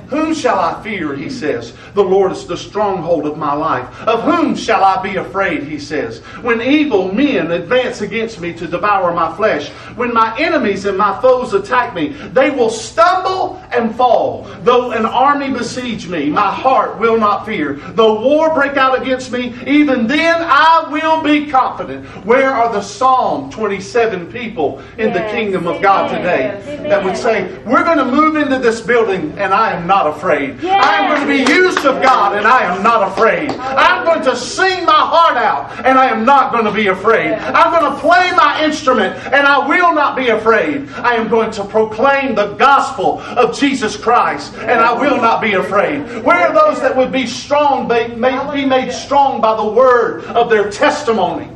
Whom 0.09 0.33
shall 0.33 0.59
I 0.59 0.81
fear, 0.83 1.15
he 1.15 1.29
says. 1.29 1.73
The 1.93 2.03
Lord 2.03 2.31
is 2.31 2.45
the 2.45 2.57
stronghold 2.57 3.25
of 3.25 3.37
my 3.37 3.53
life. 3.53 3.87
Of 4.01 4.23
whom 4.23 4.55
shall 4.55 4.83
I 4.83 5.01
be 5.01 5.15
afraid, 5.17 5.63
he 5.63 5.79
says. 5.79 6.19
When 6.41 6.61
evil 6.61 7.11
men 7.11 7.51
advance 7.51 8.01
against 8.01 8.39
me 8.39 8.53
to 8.53 8.67
devour 8.67 9.13
my 9.13 9.35
flesh, 9.35 9.69
when 9.95 10.13
my 10.13 10.37
enemies 10.37 10.85
and 10.85 10.97
my 10.97 11.19
foes 11.21 11.53
attack 11.53 11.93
me, 11.93 12.09
they 12.09 12.49
will 12.49 12.69
stumble 12.69 13.61
and 13.71 13.95
fall. 13.95 14.43
Though 14.61 14.91
an 14.91 15.05
army 15.05 15.51
besiege 15.51 16.07
me, 16.07 16.29
my 16.29 16.53
heart 16.53 16.99
will 16.99 17.17
not 17.17 17.45
fear. 17.45 17.73
Though 17.73 18.21
war 18.21 18.53
break 18.53 18.77
out 18.77 19.01
against 19.01 19.31
me, 19.31 19.55
even 19.65 20.07
then 20.07 20.41
I 20.41 20.87
will 20.91 21.23
be 21.23 21.49
confident. 21.49 22.05
Where 22.25 22.51
are 22.51 22.71
the 22.71 22.81
Psalm 22.81 23.49
27 23.51 24.31
people 24.31 24.81
in 24.97 25.13
the 25.13 25.21
kingdom 25.31 25.67
of 25.67 25.81
God 25.81 26.09
today 26.09 26.61
Amen. 26.61 26.89
that 26.89 27.03
would 27.03 27.17
say, 27.17 27.57
We're 27.63 27.83
going 27.83 27.97
to 27.97 28.05
move 28.05 28.35
into 28.35 28.59
this 28.59 28.81
building 28.81 29.31
and 29.37 29.53
I 29.53 29.71
am 29.71 29.87
not 29.87 29.94
afraid. 30.03 30.61
Yes. 30.61 30.83
I 30.83 30.95
am 30.99 31.05
going 31.09 31.27
to 31.27 31.45
be 31.45 31.51
used 31.51 31.85
of 31.85 32.01
God 32.01 32.35
and 32.35 32.45
I 32.45 32.63
am 32.63 32.83
not 32.83 33.11
afraid. 33.11 33.49
I'm 33.51 34.03
going 34.05 34.23
to 34.23 34.35
sing 34.35 34.85
my 34.85 34.91
heart 34.91 35.37
out 35.37 35.85
and 35.85 35.97
I 35.97 36.07
am 36.07 36.25
not 36.25 36.51
going 36.51 36.65
to 36.65 36.71
be 36.71 36.87
afraid. 36.87 37.31
I'm 37.33 37.71
going 37.71 37.91
to 37.93 37.99
play 37.99 38.31
my 38.35 38.63
instrument 38.63 39.15
and 39.25 39.47
I 39.47 39.67
will 39.67 39.93
not 39.93 40.15
be 40.15 40.29
afraid. 40.29 40.89
I 40.89 41.15
am 41.15 41.29
going 41.29 41.51
to 41.51 41.63
proclaim 41.63 42.35
the 42.35 42.53
gospel 42.55 43.19
of 43.19 43.57
Jesus 43.57 43.95
Christ 43.95 44.53
and 44.55 44.79
I 44.79 44.93
will 44.93 45.17
not 45.17 45.41
be 45.41 45.53
afraid. 45.53 46.23
Where 46.23 46.47
are 46.47 46.53
those 46.53 46.81
that 46.81 46.95
would 46.95 47.11
be 47.11 47.25
strong, 47.27 47.87
may 47.87 48.53
be 48.53 48.65
made 48.65 48.91
strong 48.91 49.41
by 49.41 49.55
the 49.55 49.71
word 49.71 50.25
of 50.25 50.49
their 50.49 50.69
testimony? 50.69 51.49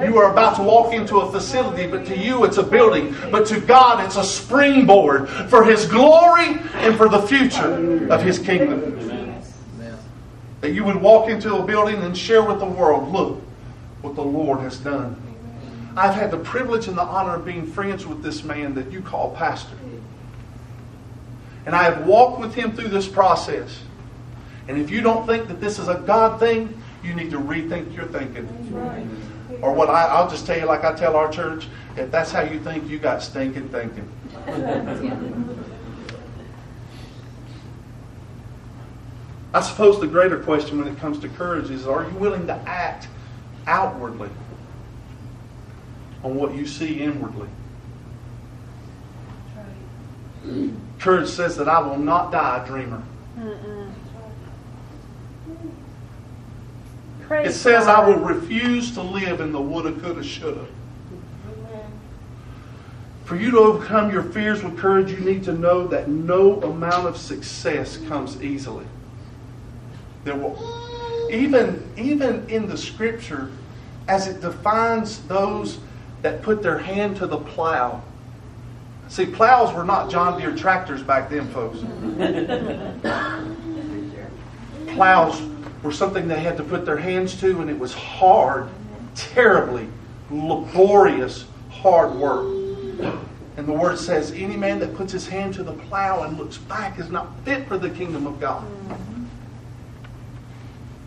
You 0.00 0.18
are 0.18 0.32
about 0.32 0.56
to 0.56 0.62
walk 0.62 0.92
into 0.92 1.18
a 1.18 1.30
facility, 1.30 1.86
but 1.86 2.04
to 2.06 2.18
you 2.18 2.44
it's 2.44 2.56
a 2.56 2.62
building. 2.62 3.14
But 3.30 3.46
to 3.48 3.60
God 3.60 4.04
it's 4.04 4.16
a 4.16 4.24
springboard 4.24 5.28
for 5.28 5.64
His 5.64 5.86
glory 5.86 6.58
and 6.74 6.96
for 6.96 7.08
the 7.08 7.22
future 7.22 8.10
of 8.10 8.22
His 8.22 8.38
kingdom. 8.38 9.40
That 10.60 10.72
you 10.72 10.84
would 10.84 10.96
walk 10.96 11.28
into 11.28 11.56
a 11.56 11.62
building 11.62 11.96
and 12.02 12.16
share 12.16 12.42
with 12.42 12.58
the 12.58 12.66
world, 12.66 13.12
look 13.12 13.40
what 14.00 14.14
the 14.14 14.22
Lord 14.22 14.60
has 14.60 14.78
done. 14.78 15.20
I've 15.96 16.14
had 16.14 16.30
the 16.30 16.38
privilege 16.38 16.88
and 16.88 16.98
the 16.98 17.02
honor 17.02 17.36
of 17.36 17.44
being 17.44 17.66
friends 17.66 18.04
with 18.04 18.22
this 18.22 18.42
man 18.42 18.74
that 18.74 18.90
you 18.90 19.00
call 19.00 19.34
pastor. 19.36 19.76
And 21.66 21.74
I 21.74 21.84
have 21.84 22.06
walked 22.06 22.40
with 22.40 22.54
him 22.54 22.72
through 22.72 22.88
this 22.88 23.08
process. 23.08 23.78
And 24.68 24.78
if 24.78 24.90
you 24.90 25.00
don't 25.00 25.26
think 25.26 25.48
that 25.48 25.60
this 25.60 25.78
is 25.78 25.88
a 25.88 25.94
God 25.94 26.40
thing, 26.40 26.80
you 27.02 27.14
need 27.14 27.30
to 27.30 27.38
rethink 27.38 27.94
your 27.94 28.06
thinking. 28.06 28.48
Or 29.64 29.72
what 29.72 29.88
I, 29.88 30.04
I'll 30.08 30.28
just 30.28 30.44
tell 30.44 30.58
you, 30.58 30.66
like 30.66 30.84
I 30.84 30.92
tell 30.92 31.16
our 31.16 31.32
church, 31.32 31.68
if 31.96 32.10
that's 32.10 32.30
how 32.30 32.42
you 32.42 32.60
think, 32.60 32.86
you 32.86 32.98
got 32.98 33.22
stinking 33.22 33.70
thinking. 33.70 34.06
I 39.54 39.62
suppose 39.62 39.98
the 39.98 40.06
greater 40.06 40.38
question 40.38 40.78
when 40.78 40.86
it 40.86 40.98
comes 40.98 41.18
to 41.20 41.30
courage 41.30 41.70
is 41.70 41.86
are 41.86 42.04
you 42.04 42.14
willing 42.18 42.46
to 42.48 42.52
act 42.66 43.08
outwardly 43.66 44.28
on 46.22 46.34
what 46.34 46.54
you 46.54 46.66
see 46.66 47.00
inwardly? 47.00 47.48
Courage 50.98 51.30
says 51.30 51.56
that 51.56 51.70
I 51.70 51.78
will 51.78 51.96
not 51.96 52.30
die 52.30 52.62
a 52.62 52.66
dreamer. 52.66 53.02
Praise 57.26 57.54
It 57.54 57.58
says 57.58 57.86
I 57.86 58.06
will 58.06 58.18
refuse 58.18 58.92
to 58.92 59.02
live 59.02 59.40
in 59.40 59.52
the 59.52 59.60
woulda, 59.60 59.92
coulda, 59.92 60.22
shoulda. 60.22 60.66
For 63.24 63.36
you 63.36 63.50
to 63.52 63.58
overcome 63.58 64.12
your 64.12 64.22
fears 64.22 64.62
with 64.62 64.76
courage, 64.76 65.10
you 65.10 65.20
need 65.20 65.44
to 65.44 65.54
know 65.54 65.86
that 65.88 66.08
no 66.08 66.60
amount 66.62 67.06
of 67.06 67.16
success 67.16 67.96
comes 67.96 68.42
easily. 68.42 68.84
There 70.24 70.36
will, 70.36 71.28
even, 71.32 71.88
even 71.96 72.46
in 72.50 72.68
the 72.68 72.76
scripture, 72.76 73.50
as 74.08 74.26
it 74.26 74.42
defines 74.42 75.22
those 75.22 75.78
that 76.20 76.42
put 76.42 76.62
their 76.62 76.78
hand 76.78 77.16
to 77.16 77.26
the 77.26 77.38
plow. 77.38 78.02
See, 79.08 79.24
plows 79.26 79.74
were 79.74 79.84
not 79.84 80.10
John 80.10 80.38
Deere 80.38 80.54
tractors 80.54 81.02
back 81.02 81.30
then, 81.30 81.48
folks. 81.48 81.78
Plows 84.94 85.40
were 85.84 85.92
something 85.92 86.26
they 86.26 86.40
had 86.40 86.56
to 86.56 86.64
put 86.64 86.86
their 86.86 86.96
hands 86.96 87.38
to, 87.40 87.60
and 87.60 87.70
it 87.70 87.78
was 87.78 87.92
hard, 87.92 88.68
terribly 89.14 89.86
laborious, 90.30 91.44
hard 91.70 92.14
work. 92.14 92.46
And 93.56 93.68
the 93.68 93.72
word 93.72 93.98
says, 93.98 94.32
any 94.32 94.56
man 94.56 94.80
that 94.80 94.96
puts 94.96 95.12
his 95.12 95.28
hand 95.28 95.54
to 95.54 95.62
the 95.62 95.74
plow 95.74 96.22
and 96.24 96.36
looks 96.38 96.56
back 96.56 96.98
is 96.98 97.10
not 97.10 97.28
fit 97.44 97.68
for 97.68 97.78
the 97.78 97.90
kingdom 97.90 98.26
of 98.26 98.40
God. 98.40 98.64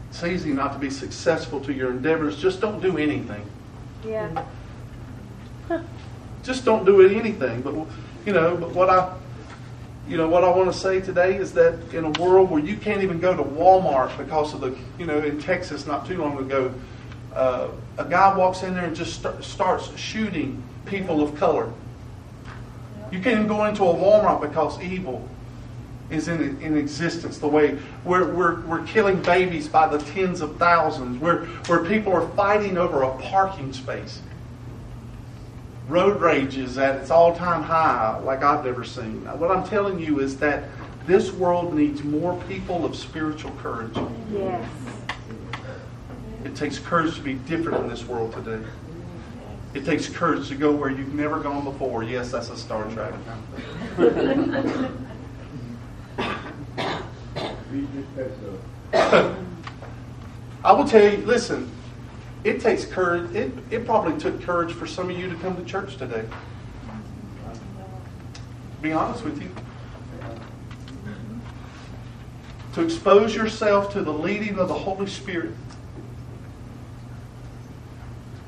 It's 0.09 0.23
easy 0.23 0.53
not 0.53 0.73
to 0.73 0.79
be 0.79 0.89
successful 0.89 1.59
to 1.61 1.73
your 1.73 1.91
endeavors. 1.91 2.39
Just 2.39 2.61
don't 2.61 2.79
do 2.79 2.97
anything. 2.97 3.45
Yeah. 4.05 4.45
Just 6.43 6.63
don't 6.63 6.85
do 6.85 7.01
anything. 7.01 7.61
But 7.61 7.75
you 8.25 8.33
know, 8.33 8.55
but 8.55 8.71
what 8.71 8.89
I 8.89 9.13
you 10.07 10.17
know 10.17 10.27
what 10.27 10.43
I 10.43 10.49
want 10.49 10.71
to 10.71 10.77
say 10.77 11.01
today 11.01 11.35
is 11.35 11.53
that 11.53 11.93
in 11.93 12.05
a 12.05 12.11
world 12.21 12.49
where 12.49 12.61
you 12.61 12.77
can't 12.77 13.03
even 13.03 13.19
go 13.19 13.35
to 13.35 13.43
Walmart 13.43 14.17
because 14.17 14.53
of 14.53 14.61
the 14.61 14.77
you 14.97 15.05
know 15.05 15.19
in 15.19 15.39
Texas 15.39 15.85
not 15.85 16.07
too 16.07 16.17
long 16.17 16.37
ago, 16.37 16.73
uh, 17.33 17.69
a 17.97 18.05
guy 18.05 18.35
walks 18.35 18.63
in 18.63 18.73
there 18.73 18.85
and 18.85 18.95
just 18.95 19.13
start, 19.13 19.43
starts 19.43 19.97
shooting 19.97 20.63
people 20.85 21.21
of 21.21 21.35
color. 21.35 21.71
You 23.11 23.19
can't 23.19 23.35
even 23.35 23.47
go 23.47 23.65
into 23.65 23.83
a 23.83 23.93
Walmart 23.93 24.41
because 24.41 24.81
evil 24.81 25.27
is 26.09 26.27
in, 26.27 26.59
in 26.61 26.77
existence. 26.77 27.37
The 27.37 27.47
way 27.47 27.77
we're, 28.03 28.33
we're, 28.33 28.61
we're 28.61 28.83
killing 28.85 29.21
babies 29.21 29.67
by 29.67 29.87
the 29.87 29.97
tens 29.97 30.41
of 30.41 30.57
thousands, 30.57 31.19
where, 31.21 31.45
where 31.67 31.83
people 31.85 32.13
are 32.13 32.27
fighting 32.29 32.77
over 32.77 33.03
a 33.03 33.17
parking 33.17 33.73
space. 33.73 34.21
Road 35.87 36.19
rage 36.19 36.57
is 36.57 36.77
at 36.77 36.97
its 36.97 37.09
all 37.09 37.33
time 37.33 37.63
high, 37.63 38.19
like 38.19 38.43
I've 38.43 38.65
never 38.65 38.83
seen. 38.83 39.25
What 39.39 39.51
I'm 39.51 39.65
telling 39.65 39.99
you 39.99 40.19
is 40.19 40.37
that 40.39 40.65
this 41.05 41.31
world 41.31 41.73
needs 41.73 42.03
more 42.03 42.41
people 42.49 42.83
of 42.83 42.93
spiritual 42.95 43.51
courage. 43.61 43.97
Yes. 44.31 44.69
It 46.43 46.55
takes 46.55 46.77
courage 46.77 47.15
to 47.15 47.21
be 47.21 47.35
different 47.35 47.83
in 47.83 47.89
this 47.89 48.05
world 48.05 48.33
today. 48.33 48.65
It 49.73 49.85
takes 49.85 50.09
courage 50.09 50.49
to 50.49 50.55
go 50.55 50.73
where 50.73 50.89
you've 50.89 51.13
never 51.13 51.39
gone 51.39 51.63
before. 51.63 52.03
Yes, 52.03 52.31
that's 52.31 52.49
a 52.49 52.57
Star 52.57 52.89
Trek. 52.91 53.13
I 60.63 60.71
will 60.71 60.85
tell 60.85 61.03
you, 61.03 61.17
listen, 61.25 61.71
it 62.47 62.61
takes 62.61 62.85
courage. 62.85 63.35
It, 63.35 63.51
it 63.69 63.85
probably 63.85 64.17
took 64.17 64.41
courage 64.41 64.71
for 64.71 64.87
some 64.87 65.09
of 65.09 65.19
you 65.19 65.29
to 65.29 65.35
come 65.35 65.57
to 65.57 65.65
church 65.65 65.97
today. 65.97 66.23
Be 68.81 68.93
honest 68.93 69.23
with 69.23 69.41
you. 69.41 69.49
To 72.75 72.83
expose 72.83 73.35
yourself 73.35 73.91
to 73.93 74.01
the 74.01 74.13
leading 74.13 74.59
of 74.59 74.69
the 74.69 74.73
Holy 74.73 75.07
Spirit. 75.07 75.51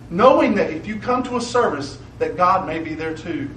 Knowing 0.10 0.56
that 0.56 0.72
if 0.72 0.88
you 0.88 0.96
come 0.98 1.22
to 1.24 1.36
a 1.36 1.42
service, 1.42 1.98
that 2.20 2.38
God 2.38 2.66
may 2.66 2.80
be 2.80 2.94
there 2.94 3.16
too. 3.16 3.50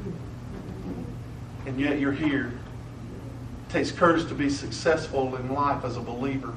And 1.67 1.79
yet 1.79 2.01
you're 2.01 2.13
here. 2.13 2.53
It 3.69 3.73
takes 3.73 3.93
courage 3.93 4.27
to 4.29 4.35
be 4.35 4.51
successful 4.51 5.37
in 5.37 5.53
life 5.53 5.85
as 5.85 5.97
a 5.97 6.01
believer. 6.01 6.53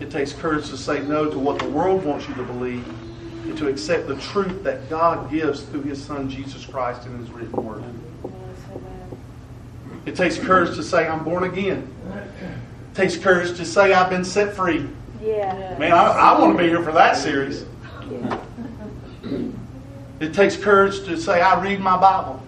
It 0.00 0.10
takes 0.10 0.32
courage 0.32 0.68
to 0.70 0.76
say 0.76 1.00
no 1.00 1.30
to 1.30 1.38
what 1.38 1.58
the 1.58 1.68
world 1.68 2.04
wants 2.04 2.28
you 2.28 2.34
to 2.34 2.42
believe 2.42 2.86
and 2.86 3.56
to 3.58 3.68
accept 3.68 4.06
the 4.06 4.16
truth 4.16 4.62
that 4.62 4.88
God 4.88 5.30
gives 5.30 5.62
through 5.62 5.82
His 5.82 6.02
Son 6.02 6.30
Jesus 6.30 6.64
Christ 6.64 7.06
in 7.06 7.18
His 7.18 7.30
written 7.30 7.64
word. 7.64 7.84
It 10.06 10.14
takes 10.16 10.38
courage 10.38 10.76
to 10.76 10.82
say, 10.82 11.06
I'm 11.06 11.24
born 11.24 11.44
again. 11.44 11.92
It 12.12 12.94
takes 12.94 13.16
courage 13.16 13.56
to 13.56 13.64
say, 13.64 13.92
I've 13.92 14.10
been 14.10 14.24
set 14.24 14.54
free. 14.54 14.88
Yeah. 15.22 15.76
Man, 15.78 15.92
I, 15.92 16.04
I 16.06 16.40
want 16.40 16.56
to 16.56 16.62
be 16.62 16.68
here 16.68 16.82
for 16.82 16.92
that 16.92 17.16
series. 17.16 17.64
yeah. 18.10 18.40
It 20.20 20.34
takes 20.34 20.56
courage 20.56 21.04
to 21.04 21.16
say, 21.16 21.40
I 21.40 21.60
read 21.62 21.80
my 21.80 21.96
Bible. 21.96 22.42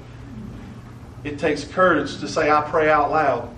It 1.23 1.39
takes 1.39 1.65
courage 1.65 2.19
to 2.19 2.29
say, 2.29 2.51
I 2.51 2.63
pray 2.63 2.91
out 2.91 3.11
loud. 3.11 3.55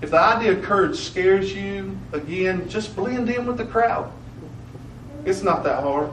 If 0.00 0.10
the 0.10 0.20
idea 0.20 0.52
of 0.52 0.62
courage 0.62 0.96
scares 0.96 1.52
you, 1.52 1.98
again, 2.12 2.68
just 2.68 2.94
blend 2.94 3.28
in 3.28 3.46
with 3.46 3.56
the 3.56 3.64
crowd. 3.64 4.12
It's 5.24 5.42
not 5.42 5.64
that 5.64 5.82
hard. 5.82 6.10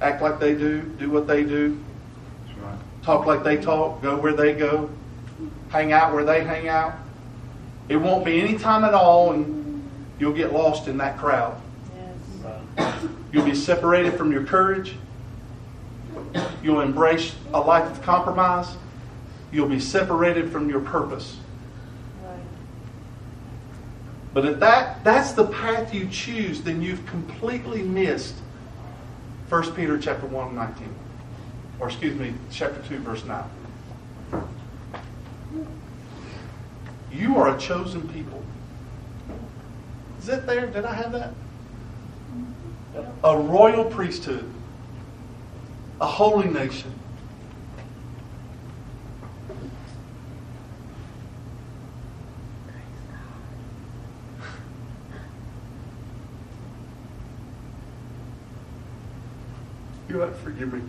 Act 0.00 0.22
like 0.22 0.38
they 0.38 0.54
do, 0.54 0.82
do 0.82 1.10
what 1.10 1.26
they 1.26 1.42
do, 1.42 1.78
talk 3.02 3.26
like 3.26 3.42
they 3.42 3.56
talk, 3.56 4.02
go 4.02 4.16
where 4.16 4.32
they 4.32 4.54
go, 4.54 4.90
hang 5.68 5.92
out 5.92 6.12
where 6.12 6.24
they 6.24 6.44
hang 6.44 6.68
out. 6.68 6.94
It 7.88 7.96
won't 7.96 8.24
be 8.24 8.40
any 8.40 8.56
time 8.56 8.84
at 8.84 8.94
all, 8.94 9.32
and 9.32 9.90
you'll 10.18 10.32
get 10.32 10.52
lost 10.52 10.88
in 10.88 10.98
that 10.98 11.18
crowd. 11.18 11.60
You'll 13.32 13.44
be 13.44 13.54
separated 13.54 14.14
from 14.14 14.32
your 14.32 14.44
courage. 14.44 14.94
You'll 16.62 16.80
embrace 16.80 17.34
a 17.52 17.60
life 17.60 17.90
of 17.90 18.02
compromise. 18.02 18.68
You'll 19.52 19.68
be 19.68 19.80
separated 19.80 20.50
from 20.50 20.68
your 20.68 20.80
purpose. 20.80 21.36
But 24.32 24.44
if 24.44 24.60
that, 24.60 25.02
that's 25.02 25.32
the 25.32 25.46
path 25.46 25.92
you 25.92 26.08
choose, 26.08 26.62
then 26.62 26.80
you've 26.80 27.04
completely 27.06 27.82
missed 27.82 28.36
1 29.48 29.72
Peter 29.72 29.98
chapter 29.98 30.26
1, 30.26 30.54
19. 30.54 30.94
Or 31.80 31.88
excuse 31.88 32.18
me, 32.18 32.34
chapter 32.50 32.80
2, 32.88 32.98
verse 32.98 33.24
9. 33.24 33.44
You 37.10 37.36
are 37.38 37.56
a 37.56 37.58
chosen 37.58 38.08
people. 38.10 38.44
Is 40.20 40.28
it 40.28 40.46
there? 40.46 40.66
Did 40.66 40.84
I 40.84 40.94
have 40.94 41.12
that? 41.12 41.32
A 43.24 43.36
royal 43.36 43.84
priesthood. 43.84 44.48
A 46.00 46.06
holy 46.06 46.48
nation. 46.48 46.99
You'll 60.20 60.32
forgive 60.32 60.70
me. 60.74 60.82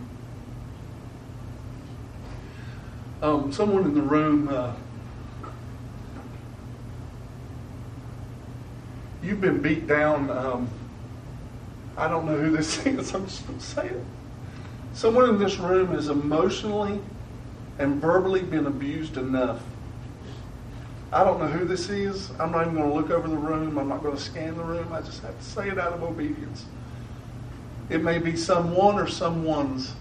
Um, 3.22 3.54
someone 3.54 3.86
in 3.86 3.96
the 3.96 4.02
room, 4.02 4.50
uh, 4.50 4.74
you've 9.24 9.40
been 9.40 9.62
beat 9.62 9.88
down. 9.88 10.30
Um, 10.30 10.68
I 11.96 12.10
don't 12.10 12.26
know 12.26 12.36
who 12.36 12.52
this 12.52 12.86
is. 12.86 13.16
I'm 13.16 13.26
just 13.26 13.48
going 13.48 13.58
to 13.58 13.66
say 13.66 13.88
it. 13.88 14.04
Someone 14.94 15.30
in 15.30 15.40
this 15.40 15.58
room 15.60 15.94
has 15.94 16.10
emotionally 16.10 17.00
and 17.80 18.02
verbally 18.02 18.42
been 18.42 18.66
abused 18.66 19.16
enough. 19.16 19.62
I 21.14 21.24
don't 21.24 21.40
know 21.40 21.48
who 21.48 21.64
this 21.64 21.90
is. 21.90 22.32
I'm 22.38 22.52
not 22.52 22.64
even 22.64 22.76
going 22.76 22.90
to 22.90 22.96
look 22.96 23.12
over 23.12 23.30
the 23.30 23.38
room. 23.38 23.78
I'm 23.78 23.88
not 23.88 24.04
going 24.04 24.16
to 24.18 24.22
scan 24.22 24.58
the 24.58 24.64
room. 24.64 24.92
I 24.92 25.00
just 25.00 25.22
have 25.22 25.38
to 25.38 25.46
say 25.46 25.70
it 25.70 25.80
out 25.80 25.94
of 25.94 26.04
obedience. 26.04 26.66
It 27.92 28.02
may 28.02 28.20
be 28.20 28.38
someone 28.38 28.98
or 28.98 29.06
someone's. 29.06 29.94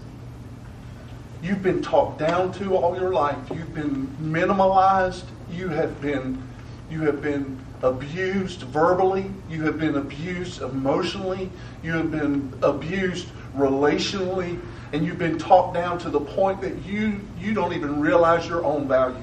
You've 1.43 1.61
been 1.61 1.81
talked 1.81 2.19
down 2.19 2.53
to 2.53 2.77
all 2.77 2.97
your 2.97 3.11
life. 3.11 3.37
You've 3.49 3.75
been 3.75 4.07
minimalized. 4.21 5.25
You 5.51 5.67
have 5.67 5.99
been, 5.99 6.41
you 6.89 7.01
have 7.01 7.21
been 7.21 7.59
abused 7.83 8.61
verbally. 8.61 9.29
You 9.49 9.63
have 9.63 9.77
been 9.77 9.95
abused 9.95 10.61
emotionally. 10.61 11.49
You 11.83 11.91
have 11.91 12.11
been 12.11 12.53
abused 12.61 13.27
relationally, 13.57 14.57
and 14.93 15.05
you've 15.05 15.19
been 15.19 15.37
talked 15.37 15.73
down 15.73 15.99
to 15.99 16.09
the 16.09 16.21
point 16.21 16.61
that 16.61 16.85
you 16.85 17.19
you 17.37 17.53
don't 17.53 17.73
even 17.73 17.99
realize 17.99 18.47
your 18.47 18.63
own 18.63 18.87
value. 18.87 19.17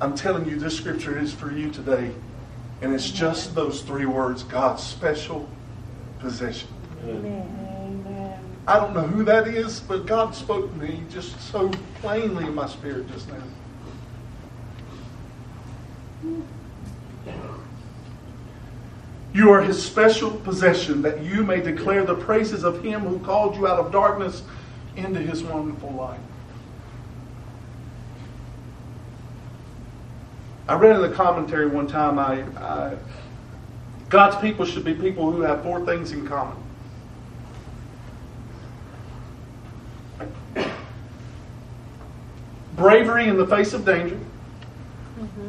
I'm 0.00 0.16
telling 0.16 0.48
you, 0.48 0.58
this 0.58 0.76
scripture 0.76 1.16
is 1.16 1.32
for 1.32 1.52
you 1.52 1.70
today. 1.70 2.10
And 2.82 2.92
it's 2.92 3.08
just 3.08 3.54
those 3.54 3.82
three 3.82 4.06
words 4.06 4.42
God's 4.42 4.82
special 4.82 5.48
possession. 6.20 6.68
Amen. 7.04 8.38
I 8.66 8.78
don't 8.78 8.94
know 8.94 9.02
who 9.02 9.24
that 9.24 9.48
is, 9.48 9.80
but 9.80 10.06
God 10.06 10.34
spoke 10.34 10.70
to 10.70 10.78
me 10.78 11.02
just 11.10 11.40
so 11.40 11.70
plainly 12.00 12.44
in 12.44 12.54
my 12.54 12.68
spirit 12.68 13.10
just 13.10 13.28
now. 13.28 13.42
You 19.32 19.50
are 19.50 19.62
his 19.62 19.82
special 19.82 20.30
possession 20.30 21.02
that 21.02 21.22
you 21.22 21.44
may 21.44 21.60
declare 21.60 22.04
the 22.04 22.14
praises 22.14 22.64
of 22.64 22.82
him 22.82 23.02
who 23.02 23.18
called 23.20 23.56
you 23.56 23.66
out 23.66 23.78
of 23.78 23.92
darkness 23.92 24.42
into 24.96 25.20
his 25.20 25.42
wonderful 25.42 25.90
light. 25.92 26.20
I 30.68 30.74
read 30.74 30.96
in 30.96 31.02
the 31.02 31.10
commentary 31.10 31.66
one 31.66 31.86
time 31.86 32.18
I, 32.18 32.42
I 32.56 32.96
God's 34.10 34.36
people 34.36 34.66
should 34.66 34.84
be 34.84 34.92
people 34.92 35.32
who 35.32 35.40
have 35.40 35.62
four 35.62 35.86
things 35.86 36.12
in 36.12 36.26
common. 36.26 36.56
bravery 42.80 43.28
in 43.28 43.36
the 43.36 43.46
face 43.46 43.74
of 43.74 43.84
danger, 43.84 44.18
mm-hmm. 45.18 45.48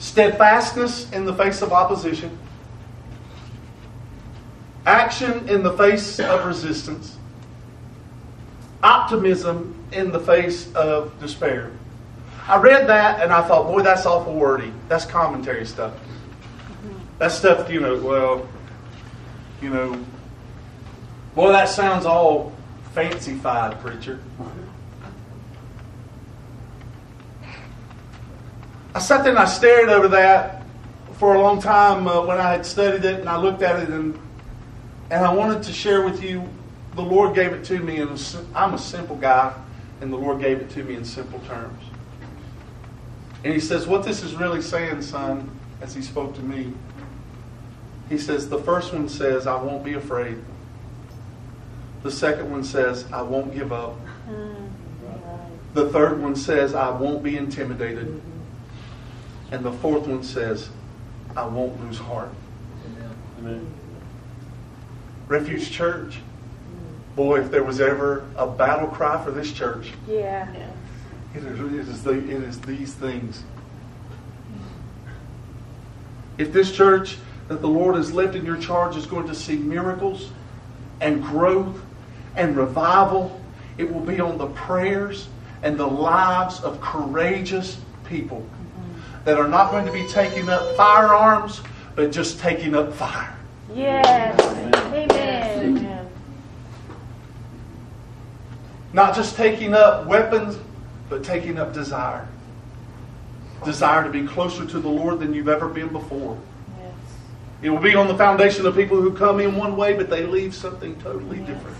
steadfastness 0.00 1.10
in 1.12 1.24
the 1.24 1.32
face 1.32 1.62
of 1.62 1.72
opposition, 1.72 2.36
action 4.84 5.48
in 5.48 5.62
the 5.62 5.72
face 5.74 6.18
of 6.18 6.44
resistance, 6.44 7.16
optimism 8.82 9.76
in 9.92 10.10
the 10.10 10.18
face 10.18 10.72
of 10.74 11.18
despair. 11.20 11.70
I 12.48 12.56
read 12.56 12.88
that 12.88 13.22
and 13.22 13.32
I 13.32 13.46
thought, 13.46 13.68
boy, 13.68 13.82
that's 13.82 14.04
awful 14.04 14.34
wordy. 14.34 14.72
That's 14.88 15.04
commentary 15.04 15.64
stuff. 15.64 15.94
That's 17.22 17.36
stuff, 17.36 17.70
you 17.70 17.78
know, 17.78 18.02
well, 18.02 18.48
you 19.60 19.70
know, 19.70 20.04
boy, 21.36 21.52
that 21.52 21.68
sounds 21.68 22.04
all 22.04 22.52
fancy-fied, 22.94 23.80
preacher. 23.80 24.18
I 28.92 28.98
sat 28.98 29.22
there 29.22 29.30
and 29.30 29.38
I 29.38 29.44
stared 29.44 29.88
over 29.88 30.08
that 30.08 30.64
for 31.20 31.36
a 31.36 31.40
long 31.40 31.62
time 31.62 32.08
uh, 32.08 32.26
when 32.26 32.38
I 32.38 32.50
had 32.50 32.66
studied 32.66 33.04
it 33.04 33.20
and 33.20 33.28
I 33.28 33.36
looked 33.36 33.62
at 33.62 33.80
it 33.80 33.90
and 33.90 34.18
and 35.08 35.24
I 35.24 35.32
wanted 35.32 35.62
to 35.62 35.72
share 35.72 36.04
with 36.04 36.24
you. 36.24 36.48
The 36.96 37.02
Lord 37.02 37.36
gave 37.36 37.52
it 37.52 37.62
to 37.66 37.78
me, 37.78 38.00
and 38.00 38.20
I'm 38.52 38.74
a 38.74 38.78
simple 38.78 39.14
guy, 39.14 39.54
and 40.00 40.12
the 40.12 40.16
Lord 40.16 40.40
gave 40.40 40.58
it 40.58 40.70
to 40.70 40.82
me 40.82 40.96
in 40.96 41.04
simple 41.04 41.38
terms. 41.46 41.84
And 43.44 43.54
He 43.54 43.60
says, 43.60 43.86
"What 43.86 44.02
this 44.02 44.24
is 44.24 44.34
really 44.34 44.60
saying, 44.60 45.02
son," 45.02 45.48
as 45.80 45.94
He 45.94 46.02
spoke 46.02 46.34
to 46.34 46.42
me. 46.42 46.72
He 48.08 48.18
says, 48.18 48.48
"The 48.48 48.58
first 48.58 48.92
one 48.92 49.08
says, 49.08 49.46
I 49.46 49.60
won't 49.60 49.84
be 49.84 49.94
afraid. 49.94 50.38
The 52.02 52.10
second 52.10 52.50
one 52.50 52.64
says, 52.64 53.06
I 53.12 53.22
won't 53.22 53.54
give 53.54 53.72
up. 53.72 53.96
Mm-hmm. 54.28 54.66
The 55.74 55.88
third 55.90 56.20
one 56.20 56.36
says, 56.36 56.74
I 56.74 56.90
won't 56.90 57.22
be 57.22 57.36
intimidated." 57.36 58.08
Mm-hmm. 58.08 59.54
And 59.54 59.64
the 59.64 59.72
fourth 59.72 60.06
one 60.06 60.22
says, 60.22 60.70
I 61.36 61.46
won't 61.46 61.78
lose 61.80 61.98
heart. 61.98 62.30
Amen. 63.38 63.66
Refuge 65.28 65.70
Church. 65.70 66.16
Mm-hmm. 66.16 67.14
Boy, 67.16 67.40
if 67.40 67.50
there 67.50 67.62
was 67.62 67.80
ever 67.80 68.24
a 68.36 68.46
battle 68.46 68.88
cry 68.88 69.22
for 69.22 69.30
this 69.30 69.52
church, 69.52 69.92
Yeah. 70.08 70.50
it 71.34 71.44
is, 71.44 71.60
it 71.60 71.74
is, 71.74 72.02
the, 72.02 72.12
it 72.12 72.42
is 72.42 72.60
these 72.62 72.94
things. 72.94 73.42
If 76.38 76.52
this 76.52 76.72
church 76.72 77.18
that 77.52 77.60
the 77.60 77.68
Lord 77.68 77.96
has 77.96 78.14
left 78.14 78.34
in 78.34 78.46
your 78.46 78.56
charge 78.56 78.96
is 78.96 79.04
going 79.04 79.26
to 79.26 79.34
see 79.34 79.56
miracles 79.56 80.30
and 81.02 81.22
growth 81.22 81.82
and 82.34 82.56
revival, 82.56 83.38
it 83.76 83.92
will 83.92 84.00
be 84.00 84.20
on 84.20 84.38
the 84.38 84.46
prayers 84.46 85.28
and 85.62 85.78
the 85.78 85.86
lives 85.86 86.60
of 86.60 86.80
courageous 86.80 87.78
people 88.04 88.46
that 89.24 89.38
are 89.38 89.48
not 89.48 89.70
going 89.70 89.84
to 89.84 89.92
be 89.92 90.06
taking 90.08 90.48
up 90.48 90.74
firearms, 90.76 91.60
but 91.94 92.10
just 92.10 92.40
taking 92.40 92.74
up 92.74 92.94
fire. 92.94 93.36
Yes. 93.74 94.40
Amen. 94.94 95.76
Amen. 95.76 96.08
Not 98.94 99.14
just 99.14 99.36
taking 99.36 99.74
up 99.74 100.06
weapons, 100.06 100.58
but 101.10 101.22
taking 101.22 101.58
up 101.58 101.74
desire. 101.74 102.26
Desire 103.62 104.04
to 104.04 104.10
be 104.10 104.26
closer 104.26 104.64
to 104.64 104.80
the 104.80 104.88
Lord 104.88 105.20
than 105.20 105.34
you've 105.34 105.48
ever 105.48 105.68
been 105.68 105.88
before. 105.88 106.38
It 107.62 107.70
will 107.70 107.78
be 107.78 107.94
on 107.94 108.08
the 108.08 108.16
foundation 108.16 108.66
of 108.66 108.74
people 108.74 109.00
who 109.00 109.12
come 109.12 109.38
in 109.38 109.56
one 109.56 109.76
way, 109.76 109.94
but 109.94 110.10
they 110.10 110.26
leave 110.26 110.54
something 110.54 111.00
totally 111.00 111.38
different. 111.38 111.76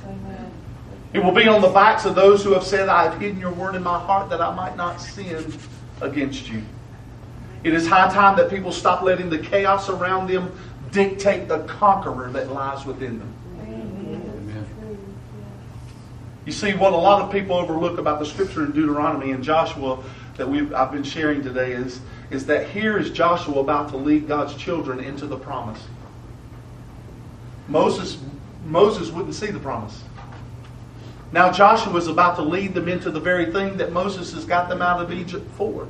It 1.13 1.23
will 1.23 1.33
be 1.33 1.49
on 1.49 1.61
the 1.61 1.69
backs 1.69 2.05
of 2.05 2.15
those 2.15 2.43
who 2.43 2.53
have 2.53 2.65
said, 2.65 2.89
I 2.89 3.05
have 3.05 3.21
hidden 3.21 3.39
your 3.39 3.53
word 3.53 3.75
in 3.75 3.83
my 3.83 3.99
heart 3.99 4.31
that 4.31 4.41
I 4.41 4.55
might 4.55 4.77
not 4.77 5.01
sin 5.01 5.53
against 6.01 6.49
you. 6.49 6.63
It 7.65 7.75
is 7.75 7.87
high 7.87 8.13
time 8.13 8.37
that 8.39 8.49
people 8.49 8.73
stop 8.73 9.03
letting 9.03 9.29
the 9.29 9.39
chaos 9.39 9.89
around 9.89 10.29
them 10.29 10.57
dictate 10.91 11.49
the 11.49 11.61
conqueror 11.65 12.31
that 12.31 12.51
lies 12.53 12.87
within 12.87 13.19
them. 13.19 13.35
Amen. 13.63 14.99
You 16.45 16.53
see, 16.53 16.75
what 16.75 16.93
a 16.93 16.97
lot 16.97 17.23
of 17.23 17.31
people 17.31 17.57
overlook 17.57 17.99
about 17.99 18.19
the 18.19 18.27
scripture 18.27 18.65
in 18.65 18.73
Deuteronomy 18.73 19.33
and 19.33 19.45
Joshua 19.45 20.03
that 20.37 20.49
we've, 20.49 20.73
I've 20.75 20.91
been 20.91 21.05
sharing 21.05 21.43
today 21.43 21.73
is, 21.73 22.01
is 22.33 22.47
that 22.47 22.69
here 22.71 22.99
is 22.99 23.11
Joshua 23.11 23.61
about 23.61 23.91
to 23.91 23.99
lead 23.99 24.27
God's 24.27 24.55
children 24.55 25.01
into 25.01 25.27
the 25.27 25.37
promise. 25.37 25.83
Moses, 27.69 28.19
Moses 28.65 29.11
wouldn't 29.11 29.35
see 29.35 29.49
the 29.49 29.61
promise. 29.61 30.03
Now 31.31 31.53
Joshua 31.53 31.95
is 31.97 32.09
about 32.09 32.37
to 32.37 32.43
lead 32.43 32.73
them 32.73 32.89
into 32.89 33.11
the 33.11 33.21
very 33.21 33.53
thing 33.53 33.77
that 33.77 33.93
Moses 33.93 34.33
has 34.33 34.47
got 34.47 34.69
them 34.71 34.81
out 34.81 35.03
of 35.03 35.13
Egypt 35.13 35.47
for. 35.57 35.87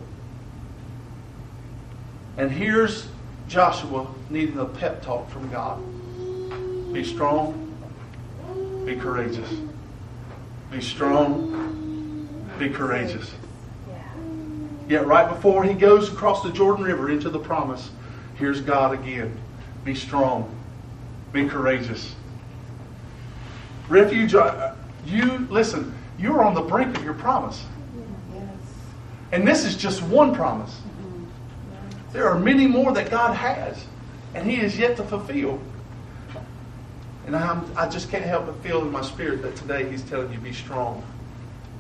And 2.36 2.50
here's 2.50 3.06
Joshua 3.46 4.06
needing 4.28 4.58
a 4.58 4.64
pep 4.64 5.02
talk 5.02 5.30
from 5.30 5.48
God. 5.50 5.80
Be 6.92 7.04
strong, 7.04 7.72
be 8.84 8.96
courageous. 8.96 9.48
Be 10.72 10.80
strong, 10.80 12.28
be 12.58 12.68
courageous. 12.68 13.30
Yet, 14.88 15.06
right 15.06 15.28
before 15.28 15.64
he 15.64 15.74
goes 15.74 16.12
across 16.12 16.42
the 16.42 16.50
Jordan 16.50 16.84
River 16.84 17.10
into 17.10 17.30
the 17.30 17.38
promise, 17.38 17.90
here's 18.36 18.60
God 18.60 18.92
again. 18.92 19.36
Be 19.84 19.94
strong, 19.94 20.54
be 21.32 21.46
courageous. 21.48 22.14
Refuge, 23.88 24.34
uh, 24.34 24.74
you, 25.06 25.46
listen, 25.50 25.94
you're 26.18 26.42
on 26.42 26.54
the 26.54 26.60
brink 26.60 26.96
of 26.96 27.04
your 27.04 27.14
promise. 27.14 27.64
And 29.32 29.48
this 29.48 29.64
is 29.64 29.76
just 29.76 30.02
one 30.02 30.34
promise. 30.34 30.80
There 32.12 32.28
are 32.28 32.38
many 32.38 32.66
more 32.66 32.92
that 32.92 33.10
God 33.10 33.34
has, 33.34 33.84
and 34.34 34.48
He 34.48 34.60
is 34.60 34.78
yet 34.78 34.96
to 34.98 35.02
fulfill. 35.02 35.58
And 37.26 37.34
I'm, 37.34 37.64
I 37.76 37.88
just 37.88 38.10
can't 38.10 38.24
help 38.24 38.46
but 38.46 38.56
feel 38.62 38.82
in 38.82 38.90
my 38.90 39.02
spirit 39.02 39.42
that 39.42 39.56
today 39.56 39.90
He's 39.90 40.02
telling 40.02 40.32
you, 40.32 40.38
be 40.38 40.52
strong, 40.52 41.02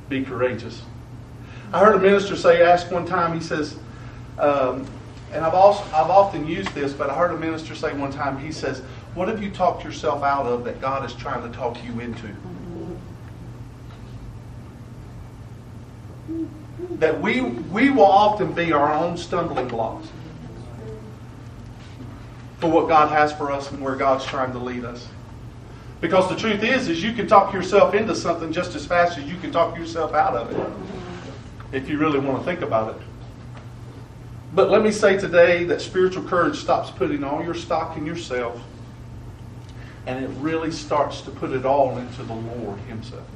be 0.08 0.24
courageous. 0.24 0.82
I 1.72 1.78
heard 1.78 1.94
a 1.94 1.98
minister 1.98 2.36
say, 2.36 2.62
ask 2.62 2.90
one 2.90 3.06
time, 3.06 3.32
he 3.34 3.40
says, 3.40 3.76
um, 4.38 4.86
and 5.32 5.44
I've, 5.44 5.54
also, 5.54 5.82
I've 5.94 6.10
often 6.10 6.46
used 6.46 6.74
this, 6.74 6.92
but 6.92 7.08
I 7.08 7.14
heard 7.16 7.30
a 7.30 7.38
minister 7.38 7.74
say 7.74 7.94
one 7.94 8.12
time, 8.12 8.38
he 8.38 8.52
says, 8.52 8.80
What 9.14 9.28
have 9.28 9.42
you 9.42 9.50
talked 9.50 9.82
yourself 9.82 10.22
out 10.22 10.46
of 10.46 10.64
that 10.64 10.80
God 10.80 11.06
is 11.06 11.14
trying 11.14 11.50
to 11.50 11.56
talk 11.56 11.82
you 11.82 12.00
into? 12.00 12.28
That 16.98 17.18
we, 17.20 17.40
we 17.40 17.88
will 17.88 18.04
often 18.04 18.52
be 18.52 18.72
our 18.72 18.92
own 18.92 19.16
stumbling 19.16 19.68
blocks 19.68 20.08
for 22.58 22.70
what 22.70 22.88
God 22.88 23.08
has 23.08 23.32
for 23.32 23.50
us 23.50 23.70
and 23.72 23.82
where 23.82 23.96
God's 23.96 24.26
trying 24.26 24.52
to 24.52 24.58
lead 24.58 24.84
us. 24.84 25.08
Because 26.02 26.28
the 26.28 26.36
truth 26.36 26.62
is, 26.62 26.88
is 26.88 27.02
you 27.02 27.12
can 27.12 27.26
talk 27.26 27.54
yourself 27.54 27.94
into 27.94 28.14
something 28.14 28.52
just 28.52 28.74
as 28.74 28.84
fast 28.84 29.16
as 29.16 29.24
you 29.24 29.36
can 29.38 29.50
talk 29.50 29.78
yourself 29.78 30.12
out 30.12 30.34
of 30.34 30.50
it. 30.50 31.01
If 31.72 31.88
you 31.88 31.98
really 31.98 32.18
want 32.18 32.38
to 32.38 32.44
think 32.44 32.60
about 32.60 32.96
it. 32.96 33.02
But 34.54 34.70
let 34.70 34.82
me 34.82 34.90
say 34.90 35.18
today 35.18 35.64
that 35.64 35.80
spiritual 35.80 36.24
courage 36.24 36.58
stops 36.58 36.90
putting 36.90 37.24
all 37.24 37.42
your 37.42 37.54
stock 37.54 37.96
in 37.96 38.04
yourself 38.04 38.62
and 40.06 40.22
it 40.22 40.28
really 40.40 40.70
starts 40.70 41.22
to 41.22 41.30
put 41.30 41.52
it 41.52 41.64
all 41.64 41.96
into 41.96 42.22
the 42.22 42.34
Lord 42.34 42.78
Himself. 42.80 43.26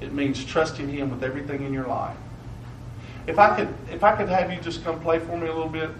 It 0.00 0.12
means 0.12 0.44
trusting 0.44 0.88
Him 0.88 1.10
with 1.10 1.22
everything 1.22 1.62
in 1.62 1.72
your 1.72 1.86
life. 1.86 2.16
If 3.26 3.38
I 3.38 3.56
could, 3.56 3.72
if 3.90 4.04
I 4.04 4.14
could 4.14 4.28
have 4.28 4.52
you 4.52 4.60
just 4.60 4.84
come 4.84 5.00
play 5.00 5.18
for 5.18 5.36
me 5.36 5.46
a 5.46 5.54
little 5.54 5.68
bit. 5.68 5.90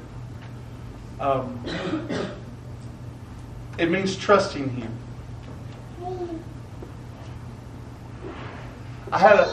Um, 1.18 1.64
it 3.79 3.91
means 3.91 4.16
trusting 4.16 4.68
Him. 4.68 4.99
I 9.11 9.18
had 9.18 9.39
a 9.39 9.47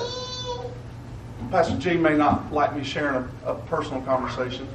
Pastor 1.53 1.77
G 1.77 1.97
may 1.97 2.17
not 2.17 2.51
like 2.51 2.75
me 2.75 2.83
sharing 2.83 3.29
a, 3.45 3.51
a 3.51 3.53
personal 3.53 4.01
conversation, 4.01 4.67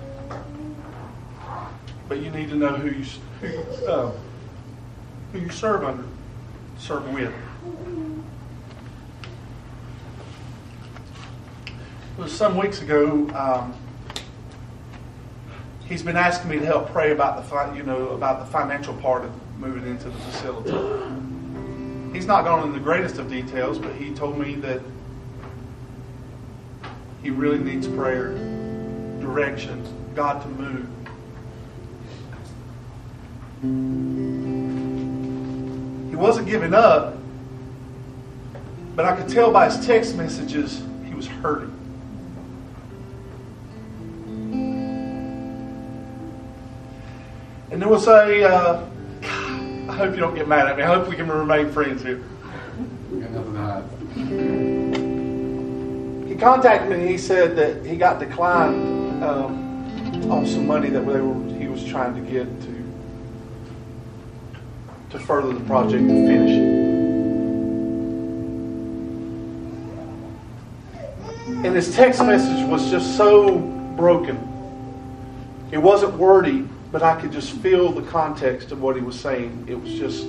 but 2.09 2.21
you 2.21 2.31
need 2.31 2.51
to 2.51 2.55
know 2.55 2.69
who 2.69 2.91
you 2.91 3.05
who, 3.41 3.85
uh, 3.85 4.13
who 5.33 5.41
you 5.41 5.51
serve 5.51 5.83
under, 5.83 6.05
serve 6.79 7.13
with. 7.13 7.35
It 11.67 12.23
was 12.23 12.31
some 12.31 12.57
weeks 12.57 12.81
ago. 12.81 13.29
Um, 13.31 13.75
he's 15.85 16.05
been 16.05 16.17
asking 16.17 16.49
me 16.49 16.61
to 16.61 16.65
help 16.65 16.91
pray 16.91 17.11
about 17.11 17.39
the 17.39 17.43
fi- 17.43 17.77
you 17.77 17.83
know 17.83 18.11
about 18.11 18.39
the 18.39 18.47
financial 18.53 18.95
part 18.99 19.25
of 19.25 19.33
moving 19.59 19.85
into 19.85 20.11
the 20.11 20.19
facility. 20.19 20.79
He's 22.13 22.27
not 22.27 22.45
gone 22.45 22.65
into 22.69 22.79
the 22.79 22.85
greatest 22.85 23.19
of 23.19 23.29
details, 23.29 23.81
but 23.81 23.97
he 23.97 24.15
told 24.15 24.39
me 24.39 24.55
that 24.55 24.81
he 27.23 27.31
really 27.31 27.59
needs 27.59 27.87
prayer, 27.87 28.35
direction, 29.21 29.85
God 30.15 30.43
to 30.43 30.49
move. 30.49 30.89
He 36.11 36.17
wasn't 36.17 36.47
giving 36.47 36.75
up, 36.75 37.17
but 38.95 39.05
I 39.05 39.17
could 39.17 39.29
tell 39.29 39.51
by 39.51 39.71
his 39.71 39.85
text 39.85 40.17
messages 40.17 40.83
he 41.07 41.15
was 41.15 41.27
hurting. 41.27 41.75
And 47.71 47.83
there 47.83 47.89
was 47.89 48.07
a. 48.07 48.45
Uh, 48.45 48.89
I 49.23 49.93
hope 49.93 50.15
you 50.15 50.21
don't 50.21 50.35
get 50.35 50.49
mad 50.49 50.67
at 50.69 50.77
me. 50.77 50.83
I 50.83 50.87
hope 50.87 51.09
we 51.09 51.17
can 51.17 51.29
remain 51.29 51.71
friends 51.71 52.03
here. 52.03 52.23
Contacted 56.39 56.97
me 56.97 57.07
he 57.07 57.19
said 57.19 57.57
that 57.57 57.85
he 57.85 57.97
got 57.97 58.21
declined 58.21 59.23
um, 59.25 60.31
on 60.31 60.47
some 60.47 60.67
money 60.67 60.89
that 60.89 61.01
they 61.01 61.21
were, 61.21 61.59
he 61.59 61.67
was 61.67 61.85
trying 61.85 62.15
to 62.15 62.21
get 62.31 62.47
to 62.63 62.79
to 65.11 65.19
further 65.19 65.53
the 65.53 65.65
project 65.65 66.03
and 66.03 66.29
finish 66.29 66.51
it. 66.51 66.79
And 71.65 71.75
his 71.75 71.95
text 71.95 72.23
message 72.23 72.65
was 72.69 72.91
just 72.91 73.17
so 73.17 73.59
broken. 73.97 74.37
It 75.73 75.79
wasn't 75.79 76.15
wordy, 76.15 76.69
but 76.93 77.03
I 77.03 77.19
could 77.21 77.33
just 77.33 77.53
feel 77.53 77.91
the 77.91 78.03
context 78.03 78.71
of 78.71 78.83
what 78.83 78.97
he 78.97 79.03
was 79.03 79.19
saying. 79.19 79.65
It 79.67 79.81
was 79.81 79.93
just 79.95 80.27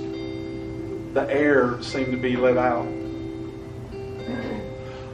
the 1.14 1.26
air 1.28 1.80
seemed 1.82 2.12
to 2.12 2.18
be 2.18 2.36
let 2.36 2.56
out. 2.56 2.88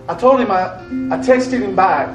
I 0.08 0.14
told 0.14 0.38
him, 0.38 0.52
I, 0.52 0.76
I 1.14 1.18
texted 1.18 1.60
him 1.60 1.74
back, 1.74 2.08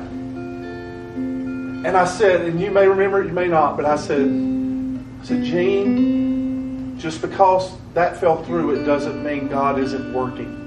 and 1.83 1.97
I 1.97 2.05
said, 2.05 2.41
and 2.41 2.61
you 2.61 2.71
may 2.71 2.87
remember 2.87 3.21
it, 3.21 3.27
you 3.27 3.33
may 3.33 3.47
not, 3.47 3.75
but 3.75 3.85
I 3.85 3.97
said, 3.97 4.21
I 4.21 5.25
said, 5.25 5.43
Gene, 5.43 6.97
just 6.97 7.21
because 7.21 7.73
that 7.93 8.17
fell 8.17 8.43
through, 8.45 8.79
it 8.79 8.85
doesn't 8.85 9.21
mean 9.23 9.49
God 9.49 9.77
isn't 9.77 10.13
working. 10.13 10.59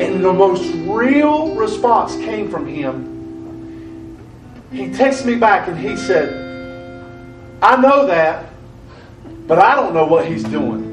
And 0.00 0.24
the 0.24 0.32
most 0.32 0.64
real 0.88 1.54
response 1.54 2.16
came 2.16 2.50
from 2.50 2.66
him. 2.66 4.16
He 4.72 4.86
texted 4.88 5.26
me 5.26 5.36
back 5.36 5.68
and 5.68 5.78
he 5.78 5.96
said, 5.96 6.44
I 7.62 7.76
know 7.76 8.06
that, 8.06 8.46
but 9.46 9.58
I 9.58 9.76
don't 9.76 9.94
know 9.94 10.06
what 10.06 10.26
he's 10.26 10.44
doing. 10.44 10.87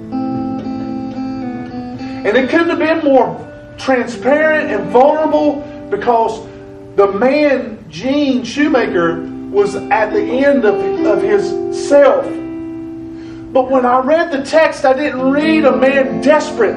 And 2.25 2.35
it 2.35 2.49
couldn't 2.49 2.69
have 2.69 2.79
been 2.79 3.03
more 3.03 3.39
transparent 3.77 4.71
and 4.71 4.89
vulnerable 4.89 5.61
because 5.91 6.43
the 6.95 7.11
man, 7.11 7.85
Gene 7.87 8.43
Shoemaker, 8.43 9.21
was 9.51 9.75
at 9.75 10.11
the 10.11 10.23
end 10.23 10.65
of, 10.65 10.73
of 11.05 11.21
his 11.21 11.87
self. 11.87 12.25
But 13.53 13.69
when 13.69 13.85
I 13.85 13.99
read 13.99 14.31
the 14.31 14.43
text, 14.43 14.85
I 14.85 14.93
didn't 14.93 15.21
read 15.29 15.65
a 15.65 15.77
man 15.77 16.19
desperate. 16.21 16.75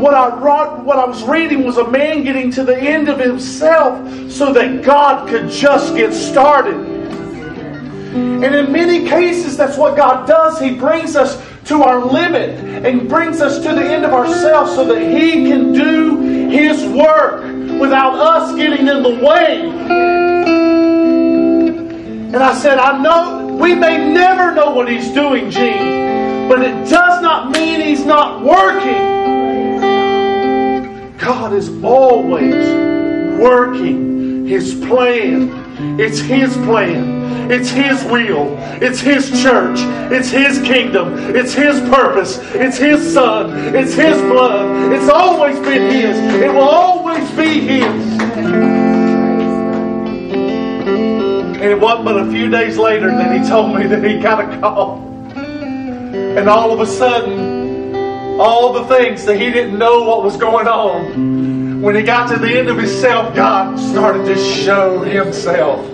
What 0.00 0.14
I, 0.14 0.36
wrote, 0.36 0.82
what 0.82 0.98
I 0.98 1.04
was 1.04 1.22
reading 1.22 1.64
was 1.64 1.78
a 1.78 1.88
man 1.88 2.24
getting 2.24 2.50
to 2.50 2.64
the 2.64 2.76
end 2.76 3.08
of 3.08 3.20
himself 3.20 4.32
so 4.32 4.52
that 4.52 4.82
God 4.82 5.28
could 5.28 5.48
just 5.48 5.94
get 5.94 6.12
started. 6.12 6.74
And 6.74 8.44
in 8.44 8.72
many 8.72 9.06
cases, 9.08 9.56
that's 9.56 9.78
what 9.78 9.96
God 9.96 10.26
does. 10.26 10.58
He 10.58 10.74
brings 10.74 11.14
us 11.14 11.40
to 11.66 11.82
our 11.82 12.04
limit 12.04 12.50
and 12.84 13.08
brings 13.08 13.40
us 13.40 13.56
to 13.58 13.74
the 13.74 13.84
end 13.84 14.04
of 14.04 14.12
ourselves 14.12 14.72
so 14.72 14.84
that 14.86 15.00
He 15.00 15.46
can 15.46 15.72
do 15.72 16.20
His 16.48 16.84
work 16.84 17.42
without 17.80 18.14
us 18.14 18.54
getting 18.56 18.86
in 18.86 19.02
the 19.02 19.14
way. 19.24 19.68
And 22.26 22.36
I 22.36 22.54
said, 22.54 22.78
I 22.78 23.02
know 23.02 23.56
we 23.60 23.74
may 23.74 24.12
never 24.12 24.54
know 24.54 24.70
what 24.74 24.88
He's 24.88 25.10
doing, 25.12 25.50
Gene, 25.50 26.48
but 26.48 26.62
it 26.62 26.88
does 26.88 27.20
not 27.20 27.50
mean 27.50 27.80
He's 27.80 28.04
not 28.04 28.44
working. 28.44 29.16
God 31.18 31.52
is 31.52 31.68
always 31.82 32.68
working 33.40 34.46
His 34.46 34.74
plan. 34.86 35.65
It's 35.78 36.18
His 36.18 36.54
plan. 36.58 37.50
It's 37.50 37.68
His 37.68 38.02
will. 38.04 38.56
It's 38.82 38.98
His 38.98 39.30
church. 39.42 39.78
It's 40.10 40.30
His 40.30 40.58
kingdom. 40.62 41.36
It's 41.36 41.52
His 41.52 41.80
purpose. 41.90 42.38
It's 42.54 42.78
His 42.78 43.12
Son. 43.12 43.74
It's 43.74 43.94
His 43.94 44.20
blood. 44.22 44.92
It's 44.92 45.10
always 45.10 45.58
been 45.60 45.90
His. 45.90 46.16
It 46.42 46.52
will 46.52 46.62
always 46.62 47.30
be 47.32 47.60
His. 47.60 48.20
And 51.56 51.64
it 51.64 51.80
wasn't 51.80 52.04
but 52.06 52.16
a 52.18 52.30
few 52.30 52.48
days 52.48 52.78
later 52.78 53.08
that 53.08 53.38
He 53.38 53.46
told 53.48 53.76
me 53.76 53.86
that 53.86 54.02
He 54.02 54.18
got 54.18 54.40
a 54.40 54.58
call. 54.60 55.02
And 55.34 56.48
all 56.48 56.72
of 56.72 56.80
a 56.80 56.86
sudden, 56.86 58.40
all 58.40 58.72
the 58.72 58.84
things 58.84 59.24
that 59.26 59.36
He 59.38 59.50
didn't 59.50 59.78
know 59.78 60.02
what 60.04 60.22
was 60.24 60.36
going 60.36 60.68
on, 60.68 61.65
when 61.86 61.94
He 61.94 62.02
got 62.02 62.28
to 62.30 62.36
the 62.36 62.48
end 62.48 62.68
of 62.68 62.78
Himself, 62.78 63.32
God 63.32 63.78
started 63.78 64.24
to 64.26 64.36
show 64.36 65.04
Himself. 65.04 65.86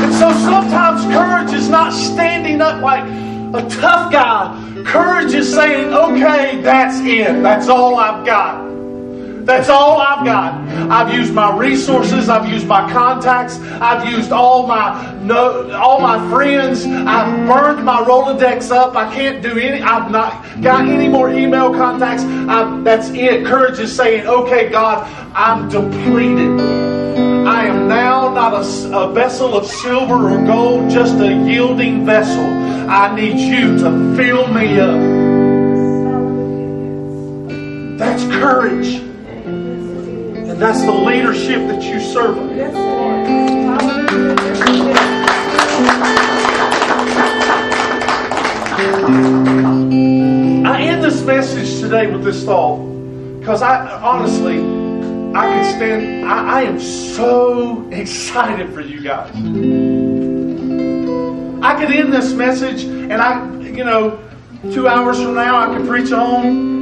And 0.00 0.14
so 0.14 0.30
sometimes 0.30 1.02
courage 1.12 1.52
is 1.54 1.68
not 1.68 1.92
standing 1.92 2.60
up 2.60 2.80
like 2.82 3.02
a 3.02 3.68
tough 3.68 4.12
guy. 4.12 4.82
Courage 4.86 5.34
is 5.34 5.52
saying, 5.52 5.92
okay, 5.92 6.60
that's 6.60 7.00
it. 7.00 7.42
That's 7.42 7.66
all 7.66 7.96
I've 7.96 8.24
got. 8.24 8.65
That's 9.46 9.68
all 9.68 10.00
I've 10.00 10.24
got. 10.24 10.54
I've 10.90 11.14
used 11.14 11.32
my 11.32 11.56
resources. 11.56 12.28
I've 12.28 12.50
used 12.50 12.66
my 12.66 12.92
contacts. 12.92 13.60
I've 13.60 14.10
used 14.10 14.32
all 14.32 14.66
my 14.66 15.14
no, 15.22 15.70
all 15.70 16.00
my 16.00 16.18
friends. 16.30 16.84
I've 16.84 17.46
burned 17.46 17.84
my 17.84 18.02
Rolodex 18.02 18.72
up. 18.72 18.96
I 18.96 19.14
can't 19.14 19.40
do 19.44 19.56
any. 19.56 19.80
I've 19.80 20.10
not 20.10 20.60
got 20.62 20.88
any 20.88 21.06
more 21.06 21.30
email 21.30 21.72
contacts. 21.72 22.24
I've, 22.24 22.82
that's 22.82 23.10
it. 23.10 23.46
Courage 23.46 23.78
is 23.78 23.94
saying, 23.94 24.26
"Okay, 24.26 24.68
God, 24.68 25.06
I'm 25.32 25.68
depleted. 25.68 26.60
I 27.46 27.66
am 27.66 27.86
now 27.86 28.34
not 28.34 28.52
a, 28.52 28.98
a 28.98 29.12
vessel 29.12 29.56
of 29.56 29.64
silver 29.64 30.28
or 30.28 30.44
gold, 30.44 30.90
just 30.90 31.20
a 31.20 31.28
yielding 31.28 32.04
vessel. 32.04 32.44
I 32.90 33.14
need 33.14 33.38
you 33.38 33.78
to 33.78 34.16
fill 34.16 34.48
me 34.48 34.80
up." 34.80 35.36
That's 37.96 38.24
courage. 38.24 39.06
That's 40.58 40.80
the 40.80 40.90
leadership 40.90 41.68
that 41.68 41.82
you 41.82 42.00
serve. 42.00 42.38
I 50.64 50.80
end 50.80 51.04
this 51.04 51.22
message 51.24 51.78
today 51.80 52.10
with 52.10 52.24
this 52.24 52.42
thought 52.42 52.78
because 53.38 53.60
I 53.60 54.00
honestly, 54.00 54.56
I 55.34 55.46
can 55.46 55.76
stand, 55.76 56.24
I, 56.24 56.60
I 56.60 56.62
am 56.62 56.80
so 56.80 57.86
excited 57.90 58.72
for 58.72 58.80
you 58.80 59.02
guys. 59.02 59.30
I 61.62 61.78
could 61.78 61.94
end 61.94 62.14
this 62.14 62.32
message 62.32 62.84
and 62.84 63.12
I, 63.12 63.46
you 63.60 63.84
know, 63.84 64.18
two 64.72 64.88
hours 64.88 65.20
from 65.20 65.34
now 65.34 65.58
I 65.58 65.76
could 65.76 65.86
preach 65.86 66.12
on 66.12 66.75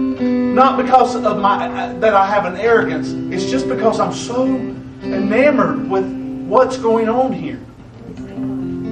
not 0.55 0.77
because 0.81 1.17
of 1.17 1.39
my 1.39 1.67
uh, 1.67 1.99
that 1.99 2.15
I 2.15 2.27
have 2.27 2.45
an 2.45 2.57
arrogance. 2.57 3.11
It's 3.35 3.51
just 3.51 3.69
because 3.69 3.99
I'm 3.99 4.13
so 4.13 4.47
enamored 4.47 5.91
with 5.91 6.07
what's 6.47 6.77
going 6.77 7.09
on 7.09 7.33
here. 7.33 7.61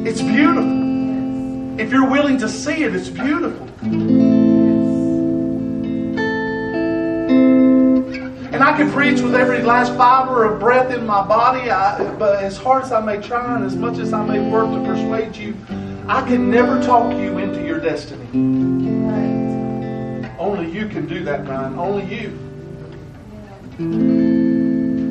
It's 0.04 0.20
beautiful. 0.20 1.80
If 1.80 1.92
you're 1.92 2.10
willing 2.10 2.38
to 2.38 2.48
see 2.48 2.82
it, 2.82 2.94
it's 2.96 3.08
beautiful. 3.08 3.68
And 8.52 8.62
I 8.62 8.76
can 8.76 8.90
preach 8.90 9.20
with 9.20 9.36
every 9.36 9.62
last 9.62 9.94
fiber 9.96 10.44
of 10.44 10.58
breath 10.58 10.92
in 10.92 11.06
my 11.06 11.26
body, 11.26 11.70
I, 11.70 12.12
but 12.16 12.42
as 12.42 12.56
hard 12.56 12.82
as 12.82 12.92
I 12.92 13.00
may 13.00 13.20
try 13.22 13.56
and 13.56 13.64
as 13.64 13.76
much 13.76 13.98
as 13.98 14.12
I 14.12 14.24
may 14.24 14.40
work 14.50 14.70
to 14.72 14.84
persuade 14.84 15.36
you, 15.36 15.56
I 16.08 16.26
can 16.26 16.50
never 16.50 16.82
talk 16.82 17.12
you 17.12 17.38
into 17.38 17.64
your 17.64 17.78
destiny. 17.78 18.91
Only 20.42 20.68
you 20.72 20.88
can 20.88 21.06
do 21.06 21.22
that, 21.22 21.44
Brian. 21.44 21.78
Only 21.78 22.04
you. 22.12 22.30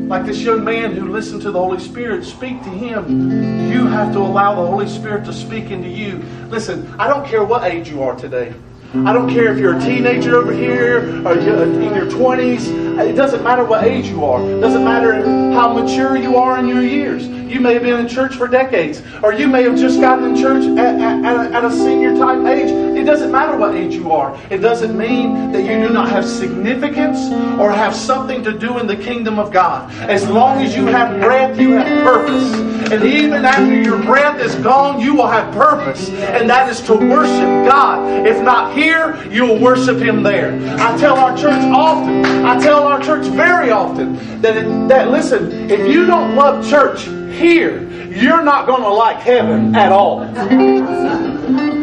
Like 0.09 0.25
this 0.25 0.41
young 0.41 0.65
man 0.65 0.91
who 0.91 1.09
listened 1.09 1.41
to 1.43 1.51
the 1.51 1.59
Holy 1.59 1.79
Spirit 1.79 2.25
speak 2.25 2.61
to 2.63 2.69
him, 2.69 3.71
you 3.71 3.88
have 3.88 4.11
to 4.11 4.19
allow 4.19 4.55
the 4.61 4.67
Holy 4.67 4.89
Spirit 4.89 5.23
to 5.23 5.32
speak 5.32 5.71
into 5.71 5.88
you. 5.88 6.17
Listen, 6.49 6.86
I 6.99 7.07
don't 7.07 7.25
care 7.25 7.45
what 7.45 7.63
age 7.63 7.88
you 7.88 8.03
are 8.03 8.13
today. 8.13 8.53
I 8.93 9.13
don't 9.13 9.29
care 9.29 9.53
if 9.53 9.57
you're 9.57 9.77
a 9.77 9.79
teenager 9.79 10.35
over 10.35 10.51
here 10.51 11.25
or 11.25 11.39
in 11.39 11.95
your 11.95 12.07
20s. 12.07 12.99
It 12.99 13.13
doesn't 13.13 13.41
matter 13.41 13.63
what 13.63 13.85
age 13.85 14.07
you 14.07 14.25
are. 14.25 14.45
It 14.45 14.59
doesn't 14.59 14.83
matter 14.83 15.23
how 15.53 15.71
mature 15.71 16.17
you 16.17 16.35
are 16.35 16.59
in 16.59 16.67
your 16.67 16.81
years. 16.81 17.25
You 17.25 17.61
may 17.61 17.73
have 17.73 17.83
been 17.83 17.99
in 17.99 18.07
church 18.09 18.35
for 18.35 18.47
decades, 18.47 19.01
or 19.23 19.33
you 19.33 19.47
may 19.47 19.63
have 19.63 19.77
just 19.77 19.99
gotten 19.99 20.25
in 20.25 20.35
church 20.35 20.65
at, 20.77 20.99
at, 20.99 21.53
at 21.53 21.65
a 21.65 21.71
senior 21.71 22.17
type 22.17 22.45
age. 22.45 22.69
It 22.97 23.05
doesn't 23.05 23.31
matter 23.31 23.57
what 23.57 23.75
age 23.75 23.93
you 23.93 24.11
are. 24.11 24.37
It 24.49 24.59
doesn't 24.59 24.97
mean 24.97 25.51
that 25.51 25.61
you 25.61 25.87
do 25.87 25.93
not 25.93 26.09
have 26.09 26.25
significance 26.25 27.19
or 27.59 27.71
have 27.71 27.95
something 27.95 28.43
to 28.43 28.57
do 28.57 28.77
in 28.77 28.87
the 28.87 28.95
kingdom 28.95 29.39
of 29.39 29.51
God. 29.51 29.91
As 30.01 30.29
long 30.29 30.61
as 30.61 30.75
you 30.75 30.85
have 30.87 31.19
breath, 31.19 31.59
you 31.59 31.71
have 31.71 32.03
purpose. 32.03 32.53
And 32.91 33.03
even 33.03 33.45
after 33.45 33.81
your 33.81 34.01
breath 34.03 34.39
is 34.41 34.55
gone, 34.55 34.99
you 34.99 35.15
will 35.15 35.27
have 35.27 35.53
purpose. 35.53 36.09
And 36.09 36.49
that 36.49 36.69
is 36.69 36.81
to 36.81 36.93
worship 36.93 37.69
God. 37.69 38.25
If 38.25 38.41
not 38.41 38.75
here, 38.82 39.23
you 39.32 39.45
will 39.45 39.59
worship 39.59 39.97
Him 39.97 40.23
there. 40.23 40.53
I 40.79 40.97
tell 40.97 41.17
our 41.17 41.38
church 41.38 41.63
often, 41.63 42.25
I 42.25 42.59
tell 42.59 42.84
our 42.84 43.01
church 43.01 43.25
very 43.27 43.71
often, 43.71 44.41
that, 44.41 44.57
it, 44.57 44.88
that 44.88 45.11
listen, 45.11 45.69
if 45.69 45.88
you 45.88 46.05
don't 46.05 46.36
love 46.36 46.67
church 46.67 47.03
here, 47.03 47.88
you're 48.09 48.43
not 48.43 48.65
going 48.67 48.82
to 48.82 48.89
like 48.89 49.17
heaven 49.17 49.75
at 49.75 49.91
all. 49.91 50.21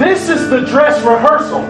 This 0.00 0.30
is 0.30 0.48
the 0.48 0.62
dress 0.62 1.02
rehearsal. 1.04 1.60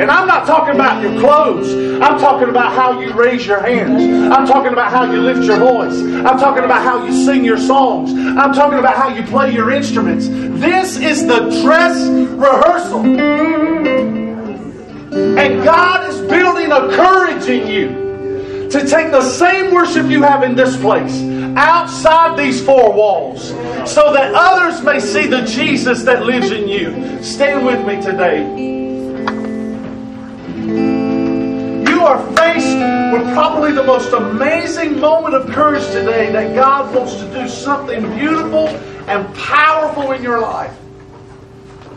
And 0.00 0.10
I'm 0.10 0.26
not 0.26 0.44
talking 0.44 0.74
about 0.74 1.00
your 1.02 1.20
clothes. 1.20 1.72
I'm 2.02 2.18
talking 2.18 2.48
about 2.48 2.72
how 2.72 3.00
you 3.00 3.12
raise 3.12 3.46
your 3.46 3.60
hands. 3.60 4.02
I'm 4.32 4.44
talking 4.44 4.72
about 4.72 4.90
how 4.90 5.10
you 5.10 5.20
lift 5.20 5.44
your 5.44 5.58
voice. 5.58 5.96
I'm 6.00 6.38
talking 6.38 6.64
about 6.64 6.82
how 6.82 7.04
you 7.04 7.24
sing 7.24 7.44
your 7.44 7.58
songs. 7.58 8.10
I'm 8.12 8.52
talking 8.52 8.80
about 8.80 8.96
how 8.96 9.08
you 9.14 9.22
play 9.22 9.52
your 9.52 9.70
instruments. 9.70 10.26
This 10.28 10.96
is 10.96 11.26
the 11.28 11.48
dress 11.62 11.96
rehearsal. 12.08 13.04
And 15.14 15.62
God 15.62 16.08
is 16.10 16.20
building 16.28 16.72
a 16.72 16.88
courage 16.96 17.48
in 17.48 17.68
you 17.68 18.68
to 18.70 18.80
take 18.88 19.12
the 19.12 19.22
same 19.22 19.72
worship 19.72 20.06
you 20.06 20.22
have 20.22 20.42
in 20.42 20.56
this 20.56 20.76
place 20.76 21.22
outside 21.56 22.36
these 22.36 22.60
four 22.64 22.92
walls 22.92 23.50
so 23.88 24.12
that 24.12 24.32
others 24.34 24.82
may 24.82 24.98
see 24.98 25.28
the 25.28 25.42
Jesus 25.42 26.02
that 26.02 26.24
lives 26.24 26.50
in 26.50 26.66
you. 26.66 27.22
Stand 27.22 27.64
with 27.64 27.86
me 27.86 28.02
today. 28.02 28.83
Are 32.04 32.36
faced 32.36 32.76
with 33.12 33.32
probably 33.32 33.72
the 33.72 33.82
most 33.82 34.12
amazing 34.12 35.00
moment 35.00 35.34
of 35.34 35.50
courage 35.50 35.84
today 35.86 36.30
that 36.32 36.54
God 36.54 36.94
wants 36.94 37.14
to 37.16 37.32
do 37.32 37.48
something 37.48 38.02
beautiful 38.16 38.68
and 39.08 39.34
powerful 39.34 40.12
in 40.12 40.22
your 40.22 40.40
life. 40.40 40.76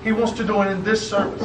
He 0.03 0.13
wants 0.13 0.31
to 0.33 0.45
do 0.45 0.61
it 0.61 0.67
in 0.67 0.83
this 0.83 1.09
service. 1.09 1.43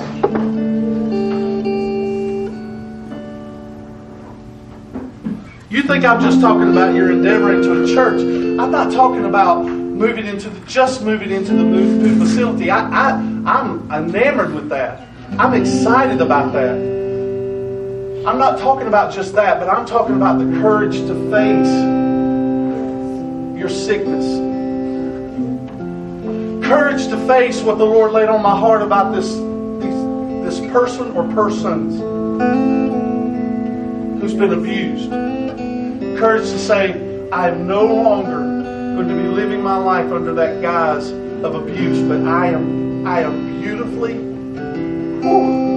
You 5.69 5.83
think 5.83 6.05
I'm 6.05 6.21
just 6.21 6.41
talking 6.41 6.71
about 6.71 6.95
your 6.95 7.11
endeavor 7.11 7.55
into 7.55 7.83
a 7.83 7.87
church. 7.95 8.21
I'm 8.21 8.71
not 8.71 8.93
talking 8.93 9.25
about 9.25 9.65
moving 9.65 10.27
into 10.27 10.51
the, 10.51 10.61
just 10.67 11.03
moving 11.03 11.31
into 11.31 11.53
the 11.53 11.65
new, 11.65 11.97
new 11.97 12.19
facility. 12.19 12.71
I, 12.71 12.87
I, 12.89 13.11
I'm 13.47 13.91
enamored 13.91 14.55
with 14.55 14.69
that. 14.69 15.09
I'm 15.39 15.55
excited 15.55 16.21
about 16.21 16.53
that. 16.53 17.02
I'm 18.25 18.39
not 18.39 18.61
talking 18.61 18.87
about 18.87 19.13
just 19.13 19.35
that, 19.35 19.59
but 19.59 19.69
I'm 19.69 19.85
talking 19.85 20.15
about 20.15 20.39
the 20.39 20.45
courage 20.61 20.95
to 20.95 21.29
face 21.29 21.67
your 23.59 23.69
sickness. 23.69 24.25
Courage 26.65 27.09
to 27.09 27.17
face 27.27 27.63
what 27.63 27.79
the 27.79 27.85
Lord 27.85 28.13
laid 28.13 28.29
on 28.29 28.41
my 28.41 28.57
heart 28.57 28.81
about 28.81 29.13
this, 29.13 29.29
this, 29.29 30.61
this 30.61 30.71
person 30.71 31.11
or 31.17 31.25
persons 31.35 31.99
who's 34.21 34.35
been 34.35 34.53
abused. 34.53 35.11
Courage 36.17 36.49
to 36.49 36.59
say, 36.61 37.29
I 37.33 37.49
am 37.49 37.67
no 37.67 37.85
longer 37.85 38.39
going 38.95 39.09
to 39.09 39.15
be 39.15 39.27
living 39.27 39.65
my 39.65 39.79
life 39.79 40.13
under 40.13 40.33
that 40.35 40.63
guise 40.63 41.11
of 41.11 41.57
abuse, 41.57 41.99
but 42.07 42.21
I 42.29 42.51
am 42.51 43.05
I 43.05 43.23
am 43.23 43.61
beautifully. 43.61 45.72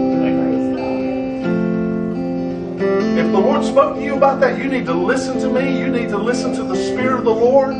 The 3.35 3.41
Lord 3.41 3.65
spoke 3.65 3.95
to 3.95 4.01
you 4.01 4.15
about 4.15 4.39
that, 4.39 4.57
you 4.57 4.69
need 4.69 4.85
to 4.85 4.93
listen 4.93 5.37
to 5.39 5.49
me. 5.49 5.77
You 5.77 5.89
need 5.89 6.07
to 6.07 6.17
listen 6.17 6.55
to 6.55 6.63
the 6.63 6.75
Spirit 6.75 7.19
of 7.19 7.25
the 7.25 7.33
Lord. 7.33 7.75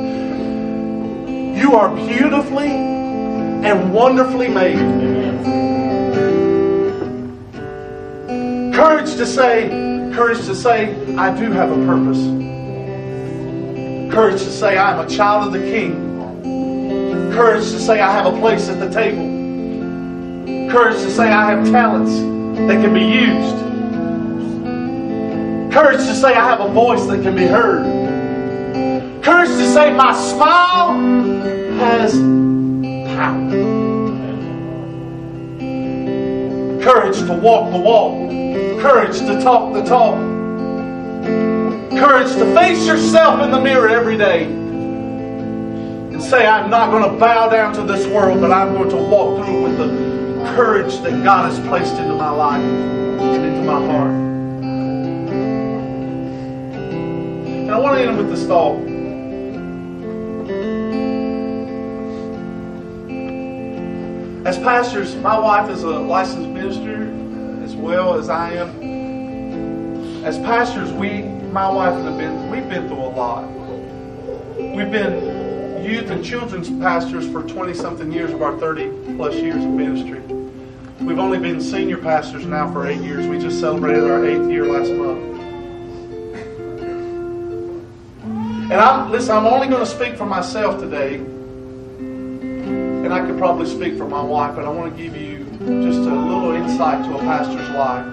You 1.56 1.76
are 1.76 1.95
beautifully 1.95 2.72
and 2.72 3.93
wonderfully 3.93 4.49
made. 4.49 4.76
Courage 8.76 9.16
to 9.16 9.26
say, 9.26 9.70
courage 10.14 10.45
to 10.45 10.56
say, 10.56 10.93
I 11.16 11.34
do 11.39 11.49
have 11.53 11.72
a 11.72 11.86
purpose. 11.86 12.20
Courage 14.14 14.41
to 14.41 14.51
say, 14.51 14.78
I 14.78 14.91
am 14.91 15.08
a 15.08 15.10
child 15.10 15.47
of 15.47 15.53
the 15.53 15.72
King. 15.72 17.32
Courage 17.32 17.64
to 17.72 17.80
say, 17.80 18.01
I 18.01 18.12
have 18.12 18.26
a 18.26 18.38
place 18.41 18.68
at 18.68 18.80
the 18.80 18.89
table. 18.89 19.24
Courage 20.70 20.97
to 20.97 21.10
say, 21.10 21.32
I 21.32 21.51
have 21.51 21.66
talents 21.70 22.12
that 22.68 22.82
can 22.82 22.93
be 22.93 23.06
used. 23.06 23.64
Courage 25.76 26.06
to 26.06 26.16
say, 26.16 26.34
I 26.34 26.48
have 26.48 26.62
a 26.62 26.70
voice 26.70 27.06
that 27.08 27.22
can 27.22 27.36
be 27.36 27.46
heard. 27.46 27.84
Courage 29.22 29.50
to 29.50 29.74
say, 29.74 29.92
my 29.92 30.14
smile 30.14 30.94
has 31.80 32.14
power. 33.14 33.50
Courage 36.82 37.18
to 37.28 37.34
walk 37.34 37.74
the 37.74 37.78
walk. 37.78 38.14
Courage 38.82 39.20
to 39.20 39.42
talk 39.42 39.74
the 39.74 39.84
talk. 39.84 40.18
Courage 42.00 42.32
to 42.36 42.56
face 42.56 42.88
yourself 42.88 43.42
in 43.42 43.52
the 43.52 43.60
mirror 43.60 43.90
every 43.90 44.18
day 44.18 44.46
and 44.46 46.24
say, 46.24 46.48
I'm 46.48 46.70
not 46.70 46.90
going 46.90 47.04
to 47.04 47.20
bow 47.20 47.50
down 47.50 47.74
to 47.74 47.82
this 47.84 48.08
world, 48.08 48.40
but 48.40 48.50
I'm 48.50 48.76
going 48.76 48.92
to 48.92 48.96
walk 48.96 49.44
through 49.44 49.64
with 49.64 49.78
the 49.78 49.90
courage 50.56 51.00
that 51.00 51.22
God 51.22 51.52
has 51.52 51.60
placed 51.68 51.96
into 51.96 52.16
my 52.16 52.30
life 52.30 52.64
and 52.64 53.46
into 53.46 53.62
my 53.64 53.86
heart. 53.86 54.25
And 57.66 57.74
I 57.74 57.80
want 57.80 57.97
to 57.97 58.03
end 58.03 58.16
with 58.16 58.30
this 58.30 58.45
thought. 58.45 58.78
As 64.45 64.59
pastors, 64.59 65.16
my 65.16 65.39
wife 65.39 65.72
is 65.72 65.82
a 65.82 65.89
licensed 65.89 66.49
minister 66.51 67.11
as 67.63 67.76
well 67.76 68.20
as 68.20 68.30
I 68.30 68.51
am. 68.51 70.24
As 70.24 70.38
pastors, 70.38 70.91
we, 70.91 71.24
my 71.24 71.68
wife 71.68 71.95
and 71.95 72.05
have 72.05 72.20
been, 72.20 72.51
we've 72.51 72.70
been 72.70 72.88
through 72.88 72.99
a 72.99 73.09
lot. 73.09 73.49
We've 74.57 74.91
been 74.91 75.84
youth 75.84 76.11
and 76.11 76.24
children's 76.24 76.70
pastors 76.70 77.28
for 77.28 77.41
20 77.41 77.74
something 77.74 78.11
years 78.11 78.30
of 78.30 78.43
our 78.43 78.55
30 78.59 79.16
plus 79.18 79.34
years 79.34 79.63
of 79.63 79.72
ministry. 79.72 80.20
We've 81.03 81.18
only 81.18 81.39
been 81.39 81.59
senior 81.59 81.97
pastors 81.97 82.45
now 82.45 82.72
for 82.72 82.86
eight 82.86 83.01
years. 83.01 83.26
We 83.26 83.39
just 83.39 83.59
celebrated 83.59 84.03
our 84.03 84.24
eighth 84.24 84.51
year 84.51 84.72
last 84.72 84.91
month. 84.91 85.35
And 88.76 88.84
I'm 88.84 89.10
listen, 89.10 89.32
I'm 89.34 89.46
only 89.46 89.68
going 89.68 89.80
to 89.80 89.90
speak 89.90 90.18
for 90.18 90.26
myself 90.26 90.82
today. 90.82 91.16
And 91.16 93.14
I 93.14 93.26
could 93.26 93.38
probably 93.38 93.68
speak 93.68 93.98
for 93.98 94.06
my 94.06 94.22
wife, 94.22 94.54
but 94.54 94.66
I 94.66 94.70
want 94.70 94.94
to 94.94 95.02
give 95.02 95.16
you 95.16 95.46
just 95.82 96.00
a 96.00 96.14
little 96.14 96.52
insight 96.52 97.06
to 97.06 97.16
a 97.16 97.20
pastor's 97.20 97.70
life. 97.70 98.06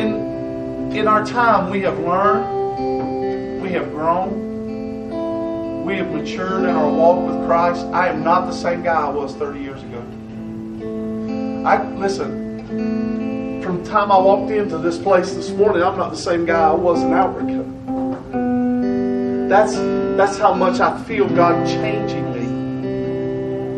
In 0.00 0.90
in 0.96 1.06
our 1.06 1.26
time 1.26 1.68
we 1.68 1.82
have 1.82 1.98
learned, 1.98 3.60
we 3.60 3.68
have 3.72 3.90
grown, 3.90 5.84
we 5.84 5.94
have 5.96 6.10
matured 6.10 6.64
in 6.64 6.70
our 6.70 6.90
walk 6.90 7.28
with 7.28 7.44
Christ. 7.46 7.84
I 7.88 8.08
am 8.08 8.24
not 8.24 8.46
the 8.46 8.54
same 8.54 8.82
guy 8.82 8.98
I 8.98 9.10
was 9.10 9.34
30 9.34 9.60
years 9.60 9.82
ago. 9.82 10.02
I 11.68 11.86
listen, 11.96 12.47
the 13.82 13.90
time 13.90 14.10
I 14.10 14.18
walked 14.18 14.50
into 14.50 14.78
this 14.78 14.98
place 14.98 15.32
this 15.34 15.50
morning, 15.50 15.82
I'm 15.82 15.96
not 15.96 16.10
the 16.10 16.16
same 16.16 16.44
guy 16.44 16.70
I 16.70 16.72
was 16.72 17.02
in 17.02 17.12
Albuquerque. 17.12 17.64
That's 19.48 19.74
that's 20.16 20.38
how 20.38 20.52
much 20.52 20.80
I 20.80 21.00
feel 21.04 21.28
God 21.28 21.66
changing 21.66 22.32
me, 22.32 22.46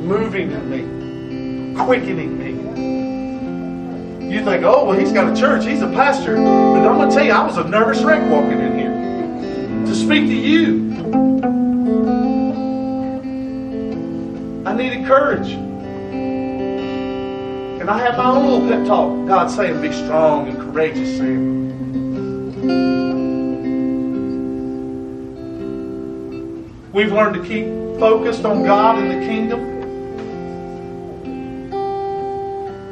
moving 0.03 0.51
in 0.51 0.70
me, 0.70 0.82
quickening 1.84 2.38
me. 2.38 2.51
You 4.34 4.44
think, 4.44 4.64
oh 4.64 4.86
well, 4.86 4.98
he's 4.98 5.12
got 5.12 5.36
a 5.36 5.38
church, 5.38 5.64
he's 5.64 5.82
a 5.82 5.88
pastor, 5.88 6.36
but 6.36 6.86
I'm 6.86 6.98
gonna 6.98 7.11
tell 7.11 7.24
you, 7.24 7.32
I 7.32 7.44
was 7.44 7.57
a 7.59 7.64
nervous 7.64 8.03
wreck 8.03 8.22
walking 8.30 8.59
in 8.59 8.78
here 8.78 9.86
to 9.86 9.94
speak 9.94 10.26
to 10.26 10.34
you. 10.34 10.90
I 14.66 14.74
needed 14.74 15.07
courage. 15.07 15.70
I 17.91 17.99
have 17.99 18.16
my 18.18 18.30
own 18.30 18.47
little 18.47 18.68
pep 18.68 18.86
talk. 18.86 19.26
God 19.26 19.51
saying, 19.51 19.82
be 19.82 19.91
strong 19.91 20.47
and 20.47 20.57
courageous, 20.57 21.16
Sam. 21.16 21.72
We've 26.93 27.11
learned 27.11 27.34
to 27.34 27.43
keep 27.43 27.66
focused 27.99 28.45
on 28.45 28.62
God 28.62 28.97
and 28.97 29.11
the 29.11 29.26
kingdom. 29.26 29.59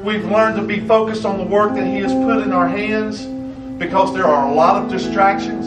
We've 0.03 0.24
learned 0.24 0.57
to 0.57 0.62
be 0.62 0.80
focused 0.80 1.24
on 1.24 1.38
the 1.38 1.44
work 1.44 1.74
that 1.74 1.86
He 1.86 1.99
has 1.99 2.12
put 2.12 2.42
in 2.42 2.51
our 2.51 2.66
hands 2.66 3.24
because 3.78 4.12
there 4.12 4.26
are 4.26 4.51
a 4.51 4.53
lot 4.53 4.82
of 4.82 4.90
distractions. 4.90 5.66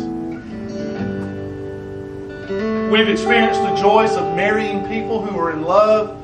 We've 2.91 3.07
experienced 3.07 3.61
the 3.61 3.75
joys 3.75 4.11
of 4.11 4.35
marrying 4.35 4.85
people 4.89 5.25
who 5.25 5.39
are 5.39 5.51
in 5.51 5.61
love. 5.61 6.21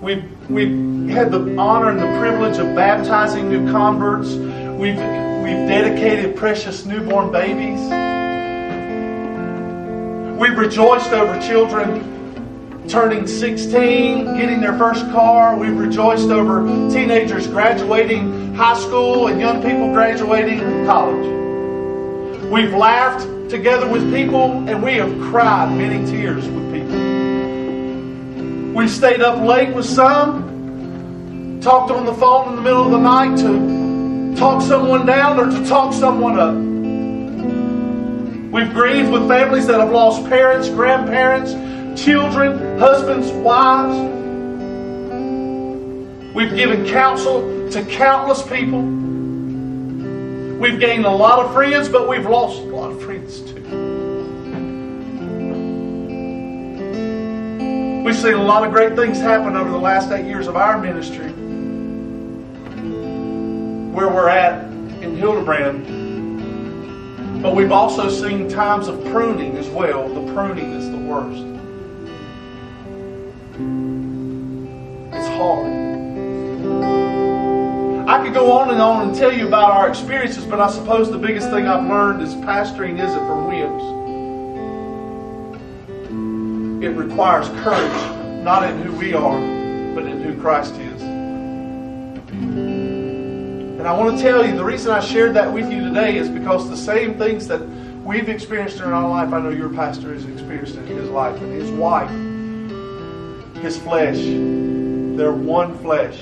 We've, 0.00 0.24
we've 0.48 1.08
had 1.10 1.30
the 1.30 1.56
honor 1.56 1.90
and 1.90 1.98
the 1.98 2.18
privilege 2.18 2.58
of 2.58 2.74
baptizing 2.74 3.48
new 3.48 3.70
converts. 3.70 4.34
We've, 4.34 4.96
we've 4.96 5.68
dedicated 5.68 6.36
precious 6.36 6.84
newborn 6.84 7.30
babies. 7.30 7.80
We've 10.38 10.58
rejoiced 10.58 11.12
over 11.12 11.40
children 11.40 12.88
turning 12.88 13.26
16, 13.26 14.24
getting 14.36 14.60
their 14.60 14.76
first 14.76 15.04
car. 15.12 15.56
We've 15.56 15.76
rejoiced 15.76 16.30
over 16.30 16.66
teenagers 16.90 17.46
graduating 17.46 18.54
high 18.54 18.78
school 18.78 19.28
and 19.28 19.40
young 19.40 19.62
people 19.62 19.92
graduating 19.92 20.58
college. 20.84 21.26
We've 22.50 22.74
laughed 22.74 23.50
together 23.50 23.88
with 23.88 24.12
people 24.12 24.68
and 24.68 24.82
we 24.82 24.94
have 24.94 25.10
cried 25.30 25.76
many 25.76 26.04
tears 26.10 26.46
We've 28.74 28.90
stayed 28.90 29.20
up 29.20 29.44
late 29.44 29.74
with 29.74 29.84
some, 29.84 31.60
talked 31.60 31.90
on 31.90 32.06
the 32.06 32.14
phone 32.14 32.48
in 32.48 32.56
the 32.56 32.62
middle 32.62 32.86
of 32.86 32.90
the 32.90 33.00
night 33.00 33.36
to 33.36 34.34
talk 34.34 34.62
someone 34.62 35.04
down 35.04 35.38
or 35.38 35.50
to 35.50 35.68
talk 35.68 35.92
someone 35.92 36.38
up. 36.38 36.54
We've 38.50 38.72
grieved 38.72 39.10
with 39.10 39.28
families 39.28 39.66
that 39.66 39.78
have 39.78 39.90
lost 39.90 40.26
parents, 40.26 40.70
grandparents, 40.70 41.52
children, 42.02 42.78
husbands, 42.78 43.30
wives. 43.30 43.98
We've 46.34 46.54
given 46.56 46.86
counsel 46.86 47.70
to 47.72 47.84
countless 47.84 48.42
people. 48.42 48.80
We've 50.58 50.80
gained 50.80 51.04
a 51.04 51.10
lot 51.10 51.44
of 51.44 51.52
friends, 51.52 51.90
but 51.90 52.08
we've 52.08 52.24
lost 52.24 52.62
We've 58.12 58.20
seen 58.20 58.34
a 58.34 58.44
lot 58.44 58.62
of 58.62 58.70
great 58.72 58.94
things 58.94 59.18
happen 59.18 59.56
over 59.56 59.70
the 59.70 59.78
last 59.78 60.12
eight 60.12 60.26
years 60.26 60.46
of 60.46 60.54
our 60.54 60.78
ministry. 60.78 61.32
Where 63.94 64.10
we're 64.10 64.28
at 64.28 64.64
in 65.02 65.16
Hildebran. 65.16 67.40
But 67.40 67.56
we've 67.56 67.72
also 67.72 68.10
seen 68.10 68.50
times 68.50 68.86
of 68.86 69.02
pruning 69.06 69.56
as 69.56 69.66
well. 69.70 70.10
The 70.10 70.30
pruning 70.34 70.72
is 70.72 70.90
the 70.90 70.98
worst. 70.98 71.42
It's 75.14 75.28
hard. 75.28 75.72
I 78.10 78.22
could 78.22 78.34
go 78.34 78.52
on 78.52 78.68
and 78.68 78.82
on 78.82 79.08
and 79.08 79.16
tell 79.16 79.32
you 79.32 79.48
about 79.48 79.70
our 79.70 79.88
experiences, 79.88 80.44
but 80.44 80.60
I 80.60 80.70
suppose 80.70 81.10
the 81.10 81.16
biggest 81.16 81.48
thing 81.48 81.66
I've 81.66 81.88
learned 81.88 82.20
is 82.20 82.34
pastoring 82.34 83.02
isn't 83.02 83.26
for 83.26 83.42
whims. 83.42 84.01
It 86.82 86.90
requires 86.96 87.48
courage, 87.62 88.42
not 88.42 88.68
in 88.68 88.82
who 88.82 88.92
we 88.96 89.14
are, 89.14 89.38
but 89.94 90.04
in 90.04 90.20
who 90.20 90.36
Christ 90.40 90.74
is. 90.74 91.00
And 93.78 93.86
I 93.86 93.96
want 93.96 94.16
to 94.16 94.22
tell 94.22 94.44
you, 94.44 94.56
the 94.56 94.64
reason 94.64 94.90
I 94.90 94.98
shared 94.98 95.34
that 95.34 95.52
with 95.52 95.70
you 95.70 95.84
today 95.84 96.16
is 96.16 96.28
because 96.28 96.68
the 96.68 96.76
same 96.76 97.16
things 97.16 97.46
that 97.46 97.60
we've 98.04 98.28
experienced 98.28 98.78
in 98.78 98.86
our 98.86 99.08
life, 99.08 99.32
I 99.32 99.40
know 99.40 99.50
your 99.50 99.68
pastor 99.68 100.12
has 100.12 100.24
experienced 100.24 100.74
in 100.74 100.84
his 100.88 101.08
life, 101.08 101.40
and 101.40 101.52
his 101.52 101.70
wife, 101.70 102.10
his 103.62 103.78
flesh. 103.78 104.16
They're 104.18 105.30
one 105.30 105.78
flesh. 105.78 106.20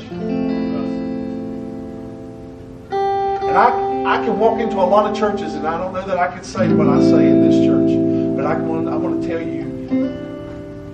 And 2.90 3.56
I, 3.56 3.70
I 4.04 4.18
can 4.26 4.38
walk 4.38 4.61
into 4.61 4.76
a 4.76 4.84
lot 4.84 5.11
of 5.11 5.16
churches, 5.16 5.54
and 5.54 5.66
I 5.66 5.78
don't 5.78 5.94
know 5.94 6.06
that 6.06 6.18
I 6.18 6.28
can 6.28 6.44
say 6.44 6.70
what 6.70 6.86
I 6.86 7.00
say 7.00 7.30
in 7.30 7.48
this 7.48 7.64
church, 7.64 8.36
but 8.36 8.44
I 8.44 8.58
want, 8.58 8.88
I 8.90 8.96
want 8.96 9.22
to 9.22 9.26
tell 9.26 9.40
you, 9.40 10.28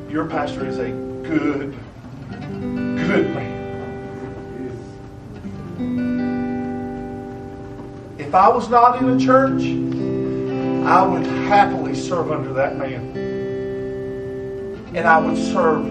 your 0.09 0.27
pastor 0.27 0.67
is 0.67 0.79
a 0.79 0.91
good, 0.91 1.77
good 2.31 3.35
man. 3.35 3.57
If 8.19 8.35
I 8.35 8.49
was 8.49 8.69
not 8.69 9.03
in 9.03 9.09
a 9.11 9.19
church, 9.19 9.63
I 10.87 11.07
would 11.07 11.27
happily 11.27 11.95
serve 11.95 12.31
under 12.31 12.53
that 12.55 12.77
man. 12.77 13.17
And 14.95 15.07
I 15.07 15.19
would 15.19 15.37
serve 15.37 15.85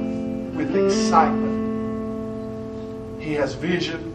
with 0.55 0.75
excitement. 0.75 1.53
He 3.21 3.33
has 3.33 3.53
vision. 3.53 4.13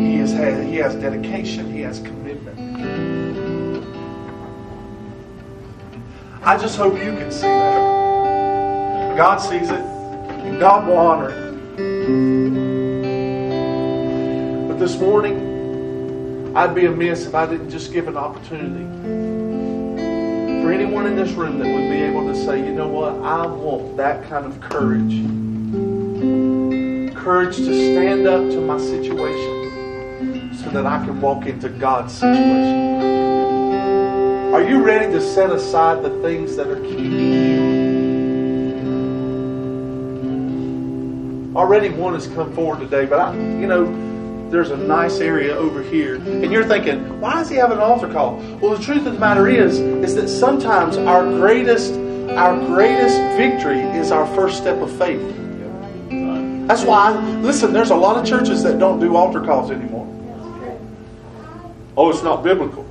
He 0.00 0.16
has, 0.18 0.32
had, 0.32 0.64
he 0.64 0.76
has 0.76 0.94
dedication. 0.94 1.72
He 1.72 1.80
has 1.80 1.98
commitment. 2.00 2.58
I 6.42 6.56
just 6.58 6.76
hope 6.76 6.94
you 6.94 7.12
can 7.16 7.32
see 7.32 7.42
that. 7.42 7.93
God 9.16 9.38
sees 9.38 9.70
it, 9.70 9.78
and 9.78 10.58
God 10.58 10.88
will 10.88 10.96
honor 10.96 11.30
it. 11.30 11.54
But 14.66 14.78
this 14.80 14.98
morning, 14.98 16.56
I'd 16.56 16.74
be 16.74 16.86
amiss 16.86 17.24
if 17.24 17.34
I 17.34 17.46
didn't 17.46 17.70
just 17.70 17.92
give 17.92 18.08
an 18.08 18.16
opportunity 18.16 18.84
for 20.64 20.72
anyone 20.72 21.06
in 21.06 21.14
this 21.14 21.30
room 21.32 21.60
that 21.60 21.66
would 21.66 21.90
be 21.90 22.02
able 22.02 22.26
to 22.26 22.34
say, 22.44 22.58
you 22.58 22.72
know 22.72 22.88
what, 22.88 23.14
I 23.22 23.46
want 23.46 23.96
that 23.98 24.28
kind 24.28 24.46
of 24.46 24.60
courage. 24.60 25.22
Courage 27.14 27.56
to 27.56 27.92
stand 27.92 28.26
up 28.26 28.50
to 28.50 28.60
my 28.60 28.78
situation 28.78 30.50
so 30.56 30.70
that 30.70 30.86
I 30.86 31.04
can 31.04 31.20
walk 31.20 31.46
into 31.46 31.68
God's 31.68 32.14
situation. 32.14 32.94
Are 34.52 34.62
you 34.68 34.82
ready 34.82 35.12
to 35.12 35.20
set 35.20 35.50
aside 35.50 36.02
the 36.02 36.20
things 36.20 36.56
that 36.56 36.66
are 36.66 36.80
keeping 36.80 37.53
Already 41.54 41.88
one 41.90 42.14
has 42.14 42.26
come 42.26 42.52
forward 42.52 42.80
today, 42.80 43.06
but 43.06 43.20
I, 43.20 43.34
you 43.34 43.68
know, 43.68 44.50
there's 44.50 44.70
a 44.70 44.76
nice 44.76 45.20
area 45.20 45.54
over 45.54 45.82
here. 45.82 46.16
And 46.16 46.52
you're 46.52 46.64
thinking, 46.64 47.20
why 47.20 47.34
does 47.34 47.48
he 47.48 47.56
have 47.56 47.70
an 47.70 47.78
altar 47.78 48.12
call? 48.12 48.36
Well, 48.60 48.76
the 48.76 48.82
truth 48.82 49.06
of 49.06 49.14
the 49.14 49.20
matter 49.20 49.48
is, 49.48 49.78
is 49.78 50.16
that 50.16 50.28
sometimes 50.28 50.96
our 50.96 51.22
greatest, 51.24 51.94
our 52.30 52.58
greatest 52.66 53.16
victory 53.36 53.80
is 53.80 54.10
our 54.10 54.26
first 54.34 54.56
step 54.56 54.78
of 54.78 54.90
faith. 54.98 55.22
That's 56.66 56.82
why, 56.82 57.12
listen, 57.40 57.72
there's 57.72 57.90
a 57.90 57.96
lot 57.96 58.16
of 58.16 58.26
churches 58.26 58.64
that 58.64 58.80
don't 58.80 58.98
do 58.98 59.14
altar 59.14 59.40
calls 59.40 59.70
anymore. 59.70 60.08
Oh, 61.96 62.10
it's 62.10 62.22
not 62.24 62.42
biblical. 62.42 62.82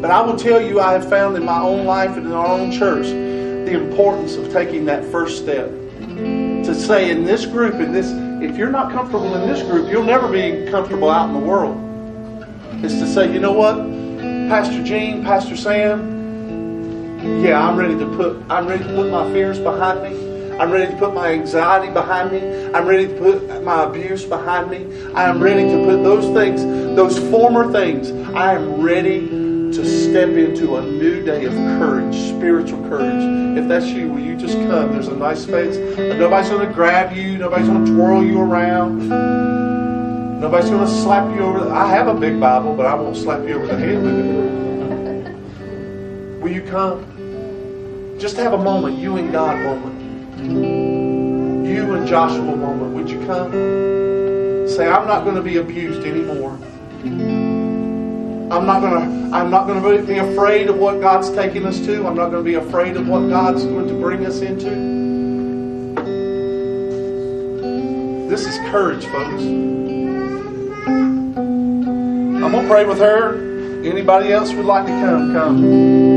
But 0.00 0.10
I 0.10 0.22
will 0.22 0.36
tell 0.36 0.60
you, 0.60 0.80
I 0.80 0.92
have 0.92 1.06
found 1.08 1.36
in 1.36 1.44
my 1.44 1.60
own 1.60 1.84
life 1.84 2.16
and 2.16 2.26
in 2.26 2.32
our 2.32 2.46
own 2.46 2.72
church 2.72 3.06
the 3.06 3.72
importance 3.72 4.36
of 4.36 4.50
taking 4.52 4.86
that 4.86 5.04
first 5.04 5.42
step. 5.42 5.70
To 6.64 6.76
say 6.76 7.10
in 7.10 7.24
this 7.24 7.44
group, 7.44 7.74
in 7.74 7.92
this, 7.92 8.06
if 8.40 8.56
you're 8.56 8.70
not 8.70 8.92
comfortable 8.92 9.34
in 9.34 9.48
this 9.48 9.62
group, 9.62 9.90
you'll 9.90 10.04
never 10.04 10.28
be 10.28 10.70
comfortable 10.70 11.10
out 11.10 11.26
in 11.28 11.34
the 11.34 11.40
world. 11.40 11.76
Is 12.84 12.94
to 13.00 13.06
say, 13.06 13.32
you 13.32 13.40
know 13.40 13.52
what, 13.52 13.76
Pastor 14.48 14.82
Gene, 14.84 15.24
Pastor 15.24 15.56
Sam, 15.56 17.42
yeah, 17.42 17.60
I'm 17.60 17.76
ready 17.76 17.98
to 17.98 18.06
put, 18.16 18.40
I'm 18.48 18.66
ready 18.66 18.84
to 18.84 18.90
put 18.90 19.10
my 19.10 19.30
fears 19.32 19.58
behind 19.58 20.02
me. 20.02 20.56
I'm 20.58 20.70
ready 20.70 20.92
to 20.92 20.98
put 20.98 21.12
my 21.14 21.32
anxiety 21.32 21.92
behind 21.92 22.30
me. 22.30 22.72
I'm 22.72 22.86
ready 22.86 23.08
to 23.08 23.18
put 23.18 23.64
my 23.64 23.82
abuse 23.82 24.24
behind 24.24 24.70
me. 24.70 25.12
I 25.14 25.24
am 25.24 25.42
ready 25.42 25.68
to 25.68 25.84
put 25.84 26.04
those 26.04 26.32
things, 26.32 26.64
those 26.94 27.18
former 27.30 27.72
things, 27.72 28.10
I 28.34 28.54
am 28.54 28.80
ready 28.80 29.51
to 29.72 29.86
step 29.86 30.28
into 30.30 30.76
a 30.76 30.82
new 30.82 31.24
day 31.24 31.46
of 31.46 31.54
courage, 31.54 32.14
spiritual 32.14 32.86
courage. 32.90 33.56
If 33.56 33.68
that's 33.68 33.86
you, 33.86 34.10
will 34.10 34.20
you 34.20 34.36
just 34.36 34.52
come? 34.54 34.92
There's 34.92 35.08
a 35.08 35.16
nice 35.16 35.44
space. 35.44 35.78
Nobody's 35.96 36.50
going 36.50 36.68
to 36.68 36.74
grab 36.74 37.16
you. 37.16 37.38
Nobody's 37.38 37.68
going 37.68 37.86
to 37.86 37.92
twirl 37.94 38.22
you 38.22 38.38
around. 38.38 39.08
Nobody's 40.40 40.68
going 40.68 40.84
to 40.84 40.90
slap 40.90 41.34
you 41.34 41.42
over. 41.42 41.60
The, 41.60 41.70
I 41.70 41.88
have 41.88 42.06
a 42.06 42.14
big 42.14 42.38
Bible, 42.38 42.76
but 42.76 42.84
I 42.84 42.94
won't 42.94 43.16
slap 43.16 43.48
you 43.48 43.54
over 43.54 43.66
the 43.66 43.78
head 43.78 44.02
with 44.02 44.18
it. 44.18 44.32
Will 46.42 46.52
you 46.52 46.62
come? 46.62 47.06
Just 48.18 48.36
have 48.36 48.52
a 48.52 48.58
moment, 48.58 48.98
you 48.98 49.16
and 49.16 49.32
God 49.32 49.56
moment. 49.58 50.00
You 51.66 51.94
and 51.94 52.06
Joshua 52.06 52.56
moment. 52.56 52.94
Would 52.94 53.08
you 53.08 53.24
come? 53.24 53.52
Say, 54.68 54.86
I'm 54.86 55.06
not 55.06 55.24
going 55.24 55.36
to 55.36 55.42
be 55.42 55.56
abused 55.56 56.02
anymore. 56.06 56.58
I'm 58.52 58.66
not 58.66 58.82
gonna 58.82 59.34
I'm 59.34 59.50
not 59.50 59.66
gonna 59.66 59.80
really 59.80 60.04
be 60.04 60.18
afraid 60.18 60.68
of 60.68 60.76
what 60.76 61.00
God's 61.00 61.30
taking 61.30 61.64
us 61.64 61.80
to. 61.86 62.06
I'm 62.06 62.14
not 62.14 62.30
gonna 62.30 62.42
be 62.42 62.56
afraid 62.56 62.98
of 62.98 63.08
what 63.08 63.26
God's 63.30 63.64
going 63.64 63.88
to 63.88 63.94
bring 63.94 64.26
us 64.26 64.42
into. 64.42 64.68
This 68.28 68.46
is 68.46 68.58
courage, 68.70 69.06
folks. 69.06 69.42
I'm 72.44 72.52
gonna 72.52 72.68
pray 72.68 72.84
with 72.84 72.98
her. 72.98 73.36
Anybody 73.86 74.32
else 74.32 74.52
would 74.52 74.66
like 74.66 74.84
to 74.84 74.92
come, 74.92 75.32
come. 75.32 76.11